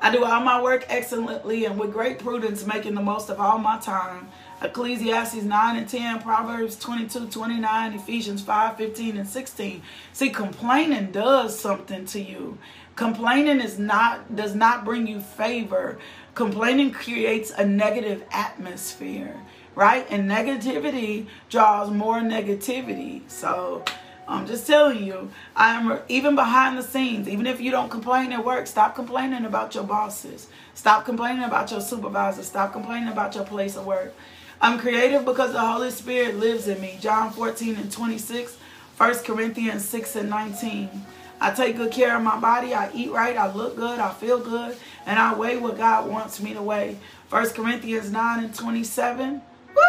I 0.00 0.12
do 0.12 0.24
all 0.24 0.40
my 0.40 0.62
work 0.62 0.84
excellently 0.88 1.64
and 1.64 1.78
with 1.78 1.92
great 1.92 2.18
prudence, 2.18 2.66
making 2.66 2.94
the 2.94 3.02
most 3.02 3.28
of 3.30 3.40
all 3.40 3.58
my 3.58 3.78
time. 3.78 4.28
Ecclesiastes 4.62 5.42
9 5.42 5.76
and 5.76 5.88
10, 5.88 6.22
Proverbs 6.22 6.78
22, 6.78 7.28
29, 7.28 7.92
Ephesians 7.94 8.42
5, 8.42 8.76
15, 8.76 9.16
and 9.16 9.28
16. 9.28 9.82
See, 10.12 10.30
complaining 10.30 11.12
does 11.12 11.58
something 11.58 12.04
to 12.06 12.20
you. 12.20 12.58
Complaining 12.94 13.60
is 13.60 13.78
not 13.78 14.34
does 14.34 14.54
not 14.54 14.84
bring 14.84 15.06
you 15.06 15.20
favor. 15.20 15.98
Complaining 16.34 16.90
creates 16.90 17.50
a 17.50 17.64
negative 17.64 18.24
atmosphere 18.30 19.36
right? 19.76 20.06
And 20.10 20.28
negativity 20.28 21.26
draws 21.48 21.90
more 21.90 22.18
negativity. 22.18 23.20
So 23.28 23.84
I'm 24.28 24.46
just 24.46 24.66
telling 24.66 25.04
you, 25.04 25.30
I'm 25.54 26.00
even 26.08 26.34
behind 26.34 26.76
the 26.76 26.82
scenes, 26.82 27.28
even 27.28 27.46
if 27.46 27.60
you 27.60 27.70
don't 27.70 27.90
complain 27.90 28.32
at 28.32 28.44
work, 28.44 28.66
stop 28.66 28.96
complaining 28.96 29.44
about 29.44 29.74
your 29.74 29.84
bosses. 29.84 30.48
Stop 30.74 31.04
complaining 31.04 31.44
about 31.44 31.70
your 31.70 31.80
supervisor. 31.80 32.42
Stop 32.42 32.72
complaining 32.72 33.08
about 33.08 33.34
your 33.36 33.44
place 33.44 33.76
of 33.76 33.86
work. 33.86 34.14
I'm 34.60 34.78
creative 34.78 35.24
because 35.24 35.52
the 35.52 35.60
Holy 35.60 35.90
Spirit 35.90 36.36
lives 36.36 36.66
in 36.66 36.80
me. 36.80 36.98
John 37.00 37.30
14 37.30 37.76
and 37.76 37.92
26, 37.92 38.56
1 38.96 39.14
Corinthians 39.18 39.84
6 39.84 40.16
and 40.16 40.30
19. 40.30 40.90
I 41.40 41.50
take 41.52 41.76
good 41.76 41.92
care 41.92 42.16
of 42.16 42.22
my 42.22 42.40
body. 42.40 42.74
I 42.74 42.90
eat 42.92 43.10
right. 43.10 43.36
I 43.36 43.52
look 43.52 43.76
good. 43.76 43.98
I 43.98 44.12
feel 44.12 44.38
good. 44.38 44.76
And 45.04 45.18
I 45.18 45.34
weigh 45.34 45.58
what 45.58 45.76
God 45.76 46.10
wants 46.10 46.40
me 46.40 46.54
to 46.54 46.62
weigh. 46.62 46.96
1 47.28 47.50
Corinthians 47.50 48.10
9 48.10 48.44
and 48.44 48.54
27. 48.54 49.42
Woo! 49.74 49.82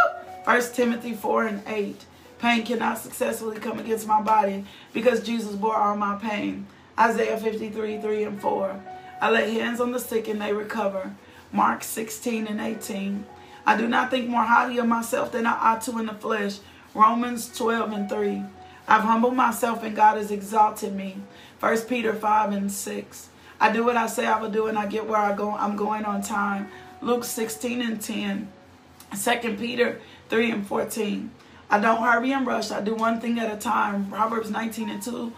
1 0.43 0.61
Timothy 0.73 1.13
4 1.13 1.45
and 1.45 1.63
8. 1.65 2.05
Pain 2.39 2.65
cannot 2.65 2.99
successfully 2.99 3.57
come 3.57 3.79
against 3.79 4.07
my 4.07 4.21
body 4.21 4.65
because 4.93 5.23
Jesus 5.23 5.55
bore 5.55 5.75
all 5.75 5.95
my 5.95 6.17
pain. 6.17 6.67
Isaiah 6.99 7.37
53, 7.37 7.99
3 7.99 8.23
and 8.23 8.41
4. 8.41 8.83
I 9.21 9.29
lay 9.31 9.53
hands 9.53 9.81
on 9.81 9.91
the 9.91 9.99
sick 9.99 10.27
and 10.27 10.41
they 10.41 10.53
recover. 10.53 11.15
Mark 11.51 11.83
16 11.83 12.47
and 12.47 12.61
18. 12.61 13.25
I 13.65 13.75
do 13.75 13.87
not 13.87 14.11
think 14.11 14.29
more 14.29 14.43
highly 14.43 14.77
of 14.77 14.87
myself 14.87 15.31
than 15.31 15.45
I 15.45 15.53
ought 15.53 15.81
to 15.81 15.97
in 15.99 16.05
the 16.05 16.13
flesh. 16.13 16.59
Romans 16.93 17.55
12 17.57 17.91
and 17.91 18.09
3. 18.09 18.43
I've 18.87 19.01
humbled 19.01 19.35
myself 19.35 19.83
and 19.83 19.95
God 19.95 20.17
has 20.17 20.31
exalted 20.31 20.95
me. 20.95 21.17
1 21.59 21.81
Peter 21.81 22.13
5 22.13 22.51
and 22.51 22.71
6. 22.71 23.29
I 23.59 23.71
do 23.71 23.83
what 23.83 23.97
I 23.97 24.07
say 24.07 24.27
I 24.27 24.39
will 24.39 24.51
do 24.51 24.67
and 24.67 24.77
I 24.77 24.85
get 24.85 25.07
where 25.07 25.19
I 25.19 25.35
go. 25.35 25.51
I'm 25.51 25.75
going 25.75 26.05
on 26.05 26.21
time. 26.21 26.69
Luke 27.01 27.23
16 27.23 27.81
and 27.81 28.01
10. 28.01 28.51
2 29.11 29.55
Peter 29.55 29.99
3 30.29 30.51
and 30.51 30.67
14. 30.67 31.31
I 31.69 31.79
don't 31.79 32.01
hurry 32.01 32.31
and 32.31 32.47
rush. 32.47 32.71
I 32.71 32.79
do 32.81 32.95
one 32.95 33.19
thing 33.19 33.39
at 33.39 33.53
a 33.53 33.57
time. 33.57 34.09
Proverbs 34.09 34.49
19 34.49 34.89
and 34.89 35.01
2. 35.01 35.33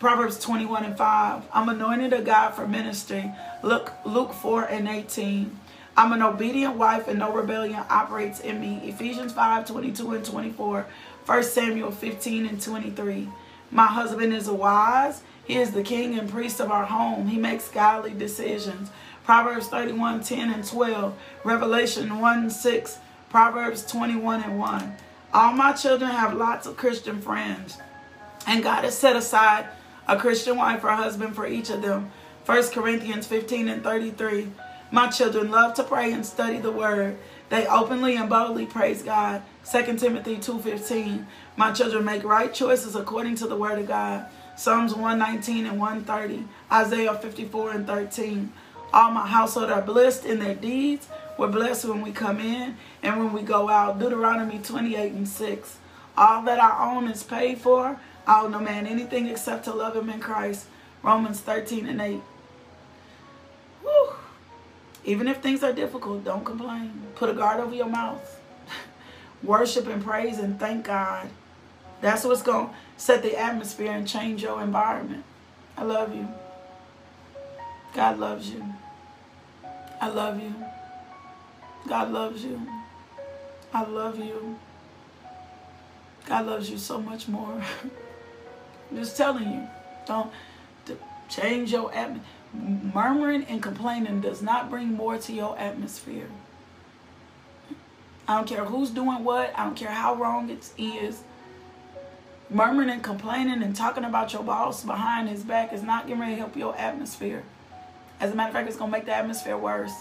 Proverbs 0.00 0.38
21 0.40 0.84
and 0.84 0.96
5. 0.96 1.44
I'm 1.52 1.68
anointed 1.68 2.12
of 2.12 2.24
God 2.24 2.50
for 2.50 2.66
ministry. 2.66 3.30
Look, 3.62 3.92
Luke 4.04 4.32
4 4.32 4.64
and 4.64 4.88
18. 4.88 5.56
I'm 5.96 6.12
an 6.12 6.22
obedient 6.22 6.76
wife 6.76 7.06
and 7.06 7.18
no 7.18 7.32
rebellion 7.32 7.84
operates 7.88 8.40
in 8.40 8.60
me. 8.60 8.80
Ephesians 8.88 9.32
5, 9.32 9.66
22 9.66 10.12
and 10.12 10.24
24. 10.24 10.86
1 11.26 11.42
Samuel 11.44 11.90
15 11.92 12.46
and 12.46 12.60
23. 12.60 13.28
My 13.70 13.86
husband 13.86 14.32
is 14.32 14.50
wise. 14.50 15.22
He 15.44 15.56
is 15.56 15.70
the 15.70 15.82
king 15.82 16.18
and 16.18 16.28
priest 16.28 16.60
of 16.60 16.72
our 16.72 16.86
home. 16.86 17.28
He 17.28 17.38
makes 17.38 17.68
godly 17.68 18.12
decisions. 18.12 18.90
Proverbs 19.24 19.68
31, 19.68 20.24
10 20.24 20.50
and 20.50 20.66
12. 20.66 21.16
Revelation 21.44 22.18
1, 22.18 22.50
6. 22.50 22.98
Proverbs 23.28 23.86
21 23.86 24.42
and 24.42 24.58
1. 24.58 24.96
All 25.32 25.52
my 25.52 25.72
children 25.72 26.10
have 26.10 26.34
lots 26.34 26.66
of 26.66 26.76
Christian 26.76 27.20
friends. 27.20 27.78
And 28.46 28.64
God 28.64 28.84
has 28.84 28.98
set 28.98 29.14
aside 29.14 29.68
a 30.08 30.16
Christian 30.16 30.56
wife 30.56 30.82
or 30.82 30.90
husband 30.90 31.36
for 31.36 31.46
each 31.46 31.70
of 31.70 31.82
them. 31.82 32.10
1 32.46 32.68
Corinthians 32.70 33.26
15 33.26 33.68
and 33.68 33.82
33. 33.82 34.50
My 34.90 35.08
children 35.08 35.52
love 35.52 35.74
to 35.74 35.84
pray 35.84 36.12
and 36.12 36.26
study 36.26 36.58
the 36.58 36.72
word. 36.72 37.16
They 37.48 37.66
openly 37.66 38.16
and 38.16 38.28
boldly 38.28 38.66
praise 38.66 39.02
God. 39.02 39.42
2 39.70 39.96
Timothy 39.96 40.36
2.15. 40.36 41.26
My 41.56 41.70
children 41.70 42.04
make 42.04 42.24
right 42.24 42.52
choices 42.52 42.96
according 42.96 43.36
to 43.36 43.46
the 43.46 43.56
word 43.56 43.78
of 43.78 43.86
God. 43.86 44.26
Psalms 44.56 44.94
119 44.94 45.66
and 45.66 45.78
130. 45.78 46.44
Isaiah 46.72 47.14
54 47.14 47.70
and 47.70 47.86
13. 47.86 48.52
All 48.92 49.12
my 49.12 49.28
household 49.28 49.70
are 49.70 49.82
blessed 49.82 50.24
in 50.24 50.40
their 50.40 50.56
deeds. 50.56 51.06
We're 51.40 51.48
blessed 51.48 51.86
when 51.86 52.02
we 52.02 52.12
come 52.12 52.38
in 52.38 52.76
and 53.02 53.18
when 53.18 53.32
we 53.32 53.40
go 53.40 53.70
out. 53.70 53.98
Deuteronomy 53.98 54.58
28 54.58 55.12
and 55.12 55.26
6. 55.26 55.78
All 56.14 56.42
that 56.42 56.60
I 56.60 56.94
own 56.94 57.08
is 57.08 57.22
paid 57.22 57.56
for. 57.56 57.98
I 58.26 58.42
owe 58.42 58.48
no 58.48 58.60
man 58.60 58.86
anything 58.86 59.26
except 59.26 59.64
to 59.64 59.72
love 59.72 59.96
him 59.96 60.10
in 60.10 60.20
Christ. 60.20 60.66
Romans 61.02 61.40
13 61.40 61.86
and 61.86 61.98
8. 61.98 62.20
Whew. 63.80 64.12
Even 65.06 65.28
if 65.28 65.38
things 65.38 65.62
are 65.64 65.72
difficult, 65.72 66.26
don't 66.26 66.44
complain. 66.44 66.92
Put 67.14 67.30
a 67.30 67.32
guard 67.32 67.60
over 67.60 67.74
your 67.74 67.88
mouth. 67.88 68.38
Worship 69.42 69.86
and 69.86 70.04
praise 70.04 70.38
and 70.38 70.60
thank 70.60 70.84
God. 70.84 71.30
That's 72.02 72.22
what's 72.22 72.42
going 72.42 72.68
to 72.68 72.74
set 72.98 73.22
the 73.22 73.38
atmosphere 73.38 73.92
and 73.92 74.06
change 74.06 74.42
your 74.42 74.60
environment. 74.60 75.24
I 75.78 75.84
love 75.84 76.14
you. 76.14 76.28
God 77.94 78.18
loves 78.18 78.50
you. 78.50 78.62
I 80.02 80.08
love 80.10 80.38
you. 80.38 80.54
God 81.88 82.12
loves 82.12 82.44
you. 82.44 82.60
I 83.72 83.84
love 83.84 84.18
you. 84.18 84.58
God 86.26 86.46
loves 86.46 86.70
you 86.70 86.78
so 86.78 87.00
much 87.00 87.28
more. 87.28 87.62
I'm 88.90 88.96
just 88.96 89.16
telling 89.16 89.50
you. 89.50 89.68
Don't 90.06 90.30
change 91.28 91.72
your 91.72 91.92
atmosphere 91.94 92.26
murmuring 92.52 93.44
and 93.44 93.62
complaining 93.62 94.20
does 94.20 94.42
not 94.42 94.70
bring 94.70 94.92
more 94.94 95.18
to 95.18 95.32
your 95.32 95.58
atmosphere. 95.58 96.28
I 98.26 98.36
don't 98.36 98.46
care 98.46 98.64
who's 98.64 98.90
doing 98.90 99.24
what. 99.24 99.52
I 99.56 99.64
don't 99.64 99.76
care 99.76 99.90
how 99.90 100.14
wrong 100.14 100.50
it 100.50 100.70
is. 100.78 101.22
Murmuring 102.48 102.90
and 102.90 103.02
complaining 103.02 103.62
and 103.62 103.74
talking 103.74 104.04
about 104.04 104.32
your 104.32 104.42
boss 104.42 104.84
behind 104.84 105.28
his 105.28 105.42
back 105.42 105.72
is 105.72 105.82
not 105.82 106.06
going 106.06 106.20
to 106.20 106.26
help 106.26 106.56
your 106.56 106.76
atmosphere. 106.76 107.44
As 108.18 108.32
a 108.32 108.34
matter 108.34 108.48
of 108.48 108.54
fact, 108.54 108.68
it's 108.68 108.76
going 108.76 108.90
to 108.90 108.96
make 108.96 109.06
the 109.06 109.14
atmosphere 109.14 109.56
worse. 109.56 109.92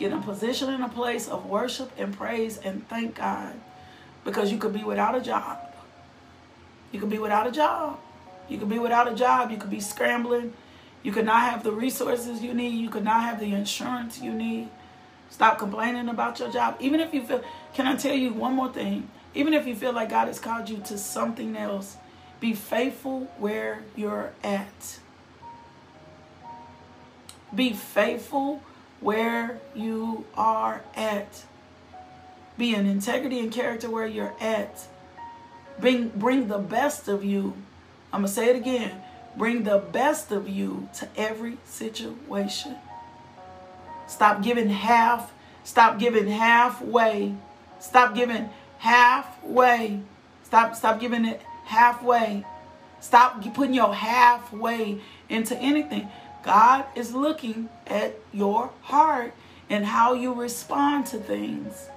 Get 0.00 0.10
in 0.10 0.22
position 0.22 0.70
in 0.70 0.82
a 0.82 0.88
place 0.88 1.28
of 1.28 1.46
worship 1.46 1.92
and 1.96 2.16
praise 2.16 2.58
and 2.58 2.88
thank 2.88 3.14
God. 3.14 3.54
Because 4.24 4.50
you 4.50 4.58
could 4.58 4.72
be 4.72 4.82
without 4.82 5.14
a 5.14 5.20
job. 5.20 5.58
You 6.90 6.98
could 6.98 7.10
be 7.10 7.18
without 7.18 7.46
a 7.46 7.52
job. 7.52 8.00
You 8.48 8.58
could 8.58 8.68
be 8.68 8.80
without 8.80 9.06
a 9.06 9.14
job. 9.14 9.52
You 9.52 9.56
could 9.58 9.70
be 9.70 9.80
scrambling 9.80 10.52
you 11.02 11.12
could 11.12 11.24
not 11.24 11.50
have 11.50 11.64
the 11.64 11.72
resources 11.72 12.42
you 12.42 12.52
need. 12.52 12.78
You 12.78 12.90
could 12.90 13.04
not 13.04 13.22
have 13.22 13.40
the 13.40 13.52
insurance 13.52 14.20
you 14.20 14.32
need. 14.32 14.68
Stop 15.30 15.58
complaining 15.58 16.08
about 16.08 16.38
your 16.38 16.50
job. 16.50 16.76
Even 16.80 17.00
if 17.00 17.14
you 17.14 17.22
feel, 17.22 17.42
can 17.72 17.86
I 17.86 17.96
tell 17.96 18.14
you 18.14 18.32
one 18.32 18.54
more 18.54 18.72
thing? 18.72 19.08
Even 19.34 19.54
if 19.54 19.66
you 19.66 19.74
feel 19.74 19.92
like 19.92 20.10
God 20.10 20.26
has 20.26 20.38
called 20.38 20.68
you 20.68 20.78
to 20.86 20.98
something 20.98 21.56
else, 21.56 21.96
be 22.40 22.52
faithful 22.52 23.30
where 23.38 23.82
you're 23.96 24.32
at. 24.42 24.98
Be 27.54 27.72
faithful 27.72 28.62
where 29.00 29.60
you 29.74 30.26
are 30.34 30.82
at. 30.94 31.44
Be 32.58 32.74
in 32.74 32.86
integrity 32.86 33.40
and 33.40 33.50
character 33.50 33.90
where 33.90 34.06
you're 34.06 34.34
at. 34.40 34.86
Bring, 35.78 36.08
bring 36.08 36.48
the 36.48 36.58
best 36.58 37.08
of 37.08 37.24
you. 37.24 37.54
I'm 38.12 38.20
going 38.22 38.28
to 38.28 38.32
say 38.32 38.50
it 38.50 38.56
again. 38.56 39.00
Bring 39.36 39.62
the 39.62 39.78
best 39.78 40.30
of 40.30 40.48
you 40.48 40.88
to 40.98 41.08
every 41.16 41.56
situation. 41.64 42.76
Stop 44.06 44.42
giving 44.42 44.68
half. 44.68 45.32
Stop 45.64 45.98
giving 45.98 46.26
halfway. 46.26 47.34
Stop 47.78 48.14
giving 48.14 48.50
halfway. 48.78 50.00
Stop 50.42 50.74
stop 50.74 50.98
giving 50.98 51.24
it 51.24 51.40
halfway. 51.64 52.44
Stop 53.00 53.42
putting 53.54 53.74
your 53.74 53.94
halfway 53.94 55.00
into 55.28 55.56
anything. 55.56 56.08
God 56.42 56.84
is 56.94 57.14
looking 57.14 57.68
at 57.86 58.16
your 58.32 58.70
heart 58.82 59.34
and 59.68 59.84
how 59.84 60.14
you 60.14 60.32
respond 60.32 61.06
to 61.06 61.18
things. 61.18 61.88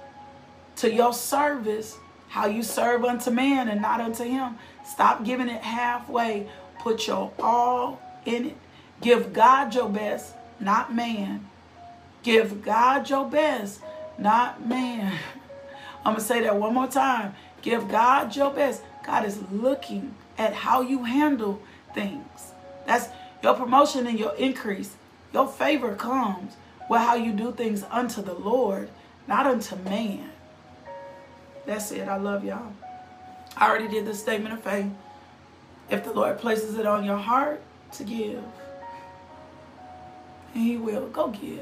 To 0.76 0.92
your 0.92 1.14
service, 1.14 1.96
how 2.28 2.46
you 2.46 2.62
serve 2.62 3.04
unto 3.04 3.30
man 3.30 3.68
and 3.68 3.80
not 3.80 4.00
unto 4.00 4.24
him. 4.24 4.56
Stop 4.84 5.24
giving 5.24 5.48
it 5.48 5.62
halfway 5.62 6.48
Put 6.84 7.06
your 7.06 7.32
all 7.38 7.98
in 8.26 8.44
it. 8.48 8.56
Give 9.00 9.32
God 9.32 9.74
your 9.74 9.88
best, 9.88 10.34
not 10.60 10.94
man. 10.94 11.48
Give 12.22 12.62
God 12.62 13.08
your 13.08 13.26
best, 13.26 13.80
not 14.18 14.66
man. 14.66 15.18
I'm 16.04 16.12
going 16.12 16.16
to 16.16 16.22
say 16.22 16.42
that 16.42 16.56
one 16.56 16.74
more 16.74 16.86
time. 16.86 17.34
Give 17.62 17.88
God 17.88 18.36
your 18.36 18.50
best. 18.50 18.82
God 19.06 19.24
is 19.24 19.40
looking 19.50 20.14
at 20.36 20.52
how 20.52 20.82
you 20.82 21.04
handle 21.04 21.62
things. 21.94 22.52
That's 22.86 23.08
your 23.44 23.54
promotion 23.54 24.06
and 24.06 24.18
your 24.18 24.34
increase. 24.36 24.96
Your 25.34 25.46
favor 25.46 25.94
comes 25.94 26.56
with 26.88 27.00
how 27.00 27.14
you 27.14 27.30
do 27.30 27.52
things 27.52 27.84
unto 27.90 28.22
the 28.22 28.32
Lord, 28.32 28.88
not 29.28 29.46
unto 29.46 29.76
man. 29.76 30.30
That's 31.66 31.92
it. 31.92 32.08
I 32.08 32.16
love 32.16 32.42
y'all. 32.42 32.72
I 33.56 33.68
already 33.68 33.88
did 33.88 34.06
the 34.06 34.14
statement 34.14 34.54
of 34.54 34.62
faith. 34.62 34.90
If 35.90 36.04
the 36.04 36.12
Lord 36.14 36.38
places 36.38 36.78
it 36.78 36.86
on 36.86 37.04
your 37.04 37.18
heart 37.18 37.60
to 37.92 38.04
give, 38.04 38.42
and 40.54 40.62
He 40.62 40.78
will, 40.78 41.08
go 41.08 41.28
give. 41.28 41.60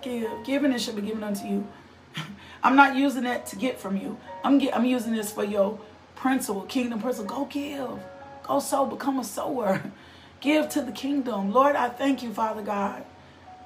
Give. 0.00 0.30
Giving 0.44 0.70
it 0.70 0.80
should 0.80 0.94
be 0.94 1.02
given 1.02 1.24
unto 1.24 1.44
you. 1.46 1.66
I'm 2.62 2.76
not 2.76 2.94
using 2.94 3.24
that 3.24 3.46
to 3.46 3.56
get 3.56 3.80
from 3.80 3.96
you. 3.96 4.16
I'm 4.44 4.58
get, 4.58 4.76
I'm 4.76 4.84
using 4.84 5.12
this 5.12 5.32
for 5.32 5.42
your 5.42 5.80
principle, 6.14 6.62
kingdom 6.62 7.00
principle. 7.00 7.36
Go 7.36 7.44
give. 7.46 7.98
Go 8.44 8.60
sow. 8.60 8.86
Become 8.86 9.18
a 9.18 9.24
sower. 9.24 9.82
Give 10.44 10.68
to 10.68 10.82
the 10.82 10.92
kingdom. 10.92 11.52
Lord, 11.52 11.74
I 11.74 11.88
thank 11.88 12.22
you, 12.22 12.30
Father 12.30 12.60
God. 12.60 13.02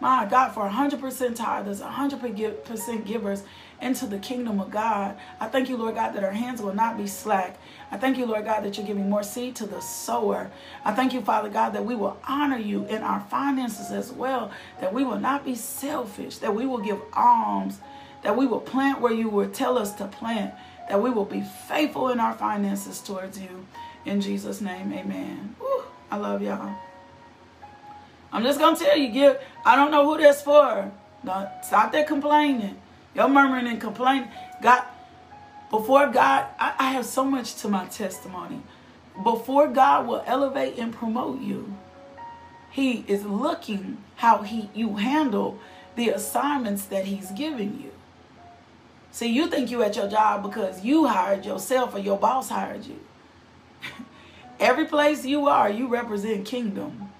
My 0.00 0.26
God, 0.26 0.50
for 0.54 0.62
100% 0.62 1.00
tithers, 1.34 1.80
100% 1.84 3.04
givers 3.04 3.42
into 3.82 4.06
the 4.06 4.20
kingdom 4.20 4.60
of 4.60 4.70
God. 4.70 5.16
I 5.40 5.48
thank 5.48 5.68
you, 5.68 5.76
Lord 5.76 5.96
God, 5.96 6.12
that 6.12 6.22
our 6.22 6.30
hands 6.30 6.62
will 6.62 6.76
not 6.76 6.96
be 6.96 7.08
slack. 7.08 7.58
I 7.90 7.96
thank 7.96 8.16
you, 8.16 8.26
Lord 8.26 8.44
God, 8.44 8.62
that 8.62 8.76
you're 8.76 8.86
giving 8.86 9.10
more 9.10 9.24
seed 9.24 9.56
to 9.56 9.66
the 9.66 9.80
sower. 9.80 10.52
I 10.84 10.92
thank 10.94 11.12
you, 11.12 11.20
Father 11.20 11.48
God, 11.48 11.70
that 11.70 11.84
we 11.84 11.96
will 11.96 12.16
honor 12.28 12.58
you 12.58 12.84
in 12.86 13.02
our 13.02 13.26
finances 13.28 13.90
as 13.90 14.12
well, 14.12 14.52
that 14.80 14.94
we 14.94 15.02
will 15.02 15.18
not 15.18 15.44
be 15.44 15.56
selfish, 15.56 16.38
that 16.38 16.54
we 16.54 16.64
will 16.64 16.78
give 16.78 17.00
alms, 17.12 17.80
that 18.22 18.36
we 18.36 18.46
will 18.46 18.60
plant 18.60 19.00
where 19.00 19.12
you 19.12 19.28
would 19.28 19.52
tell 19.52 19.78
us 19.78 19.94
to 19.94 20.06
plant, 20.06 20.54
that 20.88 21.02
we 21.02 21.10
will 21.10 21.24
be 21.24 21.42
faithful 21.66 22.10
in 22.10 22.20
our 22.20 22.34
finances 22.34 23.00
towards 23.00 23.40
you. 23.40 23.66
In 24.04 24.20
Jesus' 24.20 24.60
name, 24.60 24.92
amen. 24.92 25.56
Woo. 25.60 25.82
I 26.10 26.16
love 26.16 26.42
y'all. 26.42 26.74
I'm 28.32 28.42
just 28.42 28.58
gonna 28.58 28.76
tell 28.76 28.96
you, 28.96 29.08
give. 29.08 29.40
I 29.64 29.76
don't 29.76 29.90
know 29.90 30.04
who 30.04 30.20
that's 30.20 30.42
for. 30.42 30.90
Stop 31.62 31.92
that 31.92 32.06
complaining. 32.06 32.76
You're 33.14 33.28
murmuring 33.28 33.66
and 33.66 33.80
complaining. 33.80 34.28
God, 34.62 34.84
before 35.70 36.06
God, 36.08 36.46
I, 36.58 36.74
I 36.78 36.90
have 36.92 37.04
so 37.04 37.24
much 37.24 37.56
to 37.56 37.68
my 37.68 37.86
testimony. 37.86 38.62
Before 39.22 39.66
God 39.68 40.06
will 40.06 40.22
elevate 40.26 40.78
and 40.78 40.92
promote 40.92 41.40
you, 41.40 41.74
He 42.70 43.04
is 43.08 43.24
looking 43.24 43.98
how 44.16 44.42
He 44.42 44.70
you 44.74 44.96
handle 44.96 45.58
the 45.96 46.10
assignments 46.10 46.84
that 46.86 47.06
He's 47.06 47.30
giving 47.32 47.80
you. 47.82 47.92
See, 49.10 49.26
you 49.26 49.48
think 49.48 49.70
you 49.70 49.82
at 49.82 49.96
your 49.96 50.08
job 50.08 50.42
because 50.42 50.84
you 50.84 51.06
hired 51.06 51.44
yourself 51.44 51.94
or 51.94 51.98
your 51.98 52.18
boss 52.18 52.50
hired 52.50 52.84
you. 52.84 53.00
Every 54.60 54.86
place 54.86 55.24
you 55.24 55.46
are, 55.46 55.70
you 55.70 55.88
represent 55.88 56.46
kingdom. 56.46 57.10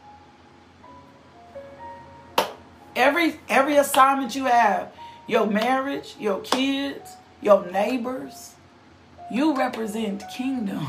Every 2.97 3.39
every 3.49 3.77
assignment 3.77 4.35
you 4.35 4.47
have, 4.47 4.93
your 5.27 5.47
marriage, 5.47 6.17
your 6.19 6.41
kids, 6.41 7.13
your 7.41 7.65
neighbors, 7.71 8.55
you 9.31 9.57
represent 9.57 10.25
kingdom. 10.37 10.87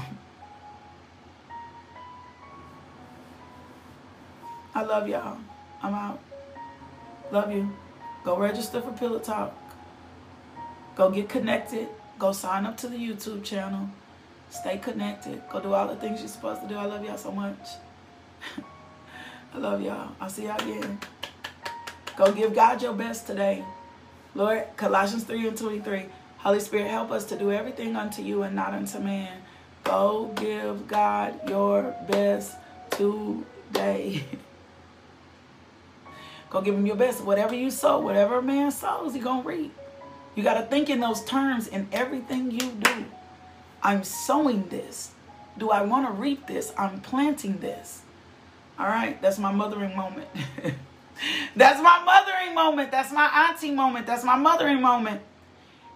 I 4.74 4.84
love 4.84 5.08
y'all. 5.08 5.38
I'm 5.84 5.94
out. 5.94 6.20
Love 7.32 7.52
you. 7.52 7.72
Go 8.24 8.38
register 8.38 8.82
for 8.82 8.92
Pillow 8.92 9.20
Talk. 9.20 9.54
Go 10.96 11.12
get 11.12 11.30
connected. 11.30 11.88
Go 12.18 12.32
sign 12.32 12.66
up 12.66 12.76
to 12.78 12.88
the 12.88 12.98
YouTube 12.98 13.44
channel. 13.44 13.90
Stay 14.50 14.78
connected. 14.78 15.42
Go 15.50 15.60
do 15.60 15.74
all 15.74 15.88
the 15.88 15.96
things 15.96 16.20
you're 16.20 16.30
supposed 16.30 16.62
to 16.62 16.68
do. 16.68 16.76
I 16.76 16.86
love 16.86 17.04
y'all 17.06 17.18
so 17.18 17.32
much. 17.32 17.70
I 19.54 19.58
love 19.58 19.82
y'all. 19.82 20.12
I'll 20.20 20.30
see 20.30 20.46
y'all 20.46 20.56
again. 20.56 21.00
Go 22.18 22.32
give 22.32 22.54
God 22.54 22.82
your 22.82 22.94
best 22.94 23.28
today. 23.28 23.64
Lord, 24.36 24.66
Colossians 24.76 25.24
3 25.24 25.48
and 25.48 25.58
23. 25.58 26.06
Holy 26.38 26.60
Spirit, 26.60 26.90
help 26.90 27.12
us 27.12 27.26
to 27.26 27.38
do 27.38 27.52
everything 27.52 27.96
unto 27.96 28.22
you 28.22 28.44
and 28.44 28.56
not 28.56 28.74
unto 28.74 29.00
man. 29.00 29.42
Go 29.84 30.32
give 30.36 30.88
God 30.88 31.50
your 31.50 31.96
best 32.10 32.56
today. 32.92 34.24
Go 36.50 36.62
give 36.62 36.76
him 36.76 36.86
your 36.86 36.96
best. 36.96 37.24
Whatever 37.24 37.56
you 37.56 37.70
sow, 37.70 38.00
whatever 38.00 38.42
man 38.42 38.72
sows, 38.72 39.14
he 39.14 39.20
gonna 39.20 39.44
reap. 39.44 39.74
You 40.36 40.44
gotta 40.44 40.66
think 40.66 40.90
in 40.90 41.00
those 41.00 41.24
terms 41.24 41.68
in 41.68 41.88
everything 41.92 42.52
you 42.52 42.72
do. 42.72 43.06
I'm 43.82 44.04
sowing 44.04 44.68
this. 44.70 45.12
Do 45.58 45.70
I 45.70 45.82
want 45.84 46.08
to 46.08 46.14
reap 46.14 46.48
this? 46.48 46.74
I'm 46.78 47.02
planting 47.02 47.60
this. 47.60 48.02
All 48.78 48.88
right, 48.88 49.22
that's 49.22 49.38
my 49.38 49.52
mothering 49.52 49.96
moment. 49.96 50.28
that's 51.56 51.82
my 51.82 52.04
mothering 52.04 52.56
moment. 52.56 52.92
That's 52.92 53.12
my 53.12 53.48
auntie 53.50 53.72
moment. 53.72 54.08
That's 54.08 54.24
my 54.24 54.38
mothering 54.38 54.82
moment. 54.82 55.22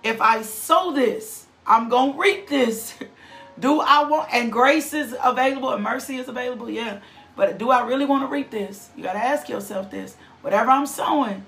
If 0.03 0.19
I 0.19 0.41
sow 0.41 0.91
this, 0.91 1.45
I'm 1.65 1.87
going 1.87 2.13
to 2.13 2.19
reap 2.19 2.49
this. 2.49 2.95
do 3.59 3.79
I 3.79 4.03
want, 4.03 4.33
and 4.33 4.51
grace 4.51 4.93
is 4.93 5.15
available 5.23 5.71
and 5.71 5.81
mercy 5.81 6.17
is 6.17 6.27
available? 6.27 6.69
Yeah. 6.69 6.99
But 7.35 7.57
do 7.57 7.71
I 7.71 7.87
really 7.87 8.05
want 8.05 8.23
to 8.23 8.27
reap 8.27 8.51
this? 8.51 8.89
You 8.95 9.03
got 9.03 9.13
to 9.13 9.19
ask 9.23 9.47
yourself 9.49 9.89
this. 9.89 10.17
Whatever 10.41 10.69
I'm 10.69 10.85
sowing, 10.85 11.45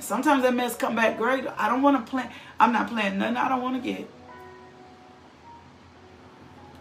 sometimes 0.00 0.42
that 0.42 0.54
mess 0.54 0.76
come 0.76 0.94
back 0.94 1.18
greater. 1.18 1.52
I 1.58 1.68
don't 1.68 1.82
want 1.82 2.04
to 2.04 2.10
plant. 2.10 2.30
I'm 2.58 2.72
not 2.72 2.88
planting 2.88 3.18
nothing 3.18 3.36
I 3.36 3.48
don't 3.48 3.62
want 3.62 3.82
to 3.82 3.92
get. 3.92 4.08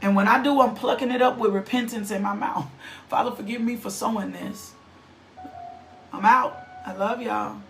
And 0.03 0.15
when 0.17 0.27
I 0.27 0.43
do, 0.43 0.59
I'm 0.61 0.75
plucking 0.75 1.09
it 1.11 1.21
up 1.21 1.37
with 1.37 1.53
repentance 1.53 2.11
in 2.11 2.21
my 2.21 2.33
mouth. 2.33 2.65
Father, 3.09 3.31
forgive 3.31 3.61
me 3.61 3.77
for 3.77 3.89
sowing 3.89 4.33
this. 4.33 4.73
I'm 6.11 6.25
out. 6.25 6.59
I 6.85 6.91
love 6.93 7.21
y'all. 7.21 7.61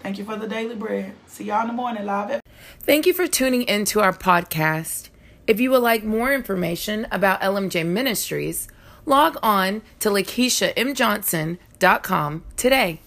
Thank 0.00 0.18
you 0.18 0.24
for 0.24 0.34
the 0.36 0.48
daily 0.48 0.74
bread. 0.74 1.14
See 1.28 1.44
y'all 1.44 1.60
in 1.62 1.68
the 1.68 1.72
morning 1.72 2.04
live. 2.04 2.40
Thank 2.80 3.06
you 3.06 3.14
for 3.14 3.28
tuning 3.28 3.62
into 3.62 4.00
our 4.00 4.12
podcast. 4.12 5.10
If 5.46 5.60
you 5.60 5.70
would 5.70 5.82
like 5.82 6.02
more 6.04 6.34
information 6.34 7.06
about 7.12 7.40
LMJ 7.40 7.86
Ministries, 7.86 8.66
log 9.06 9.38
on 9.42 9.82
to 10.00 10.10
LakeishaMJohnson.com 10.10 12.44
today. 12.56 13.00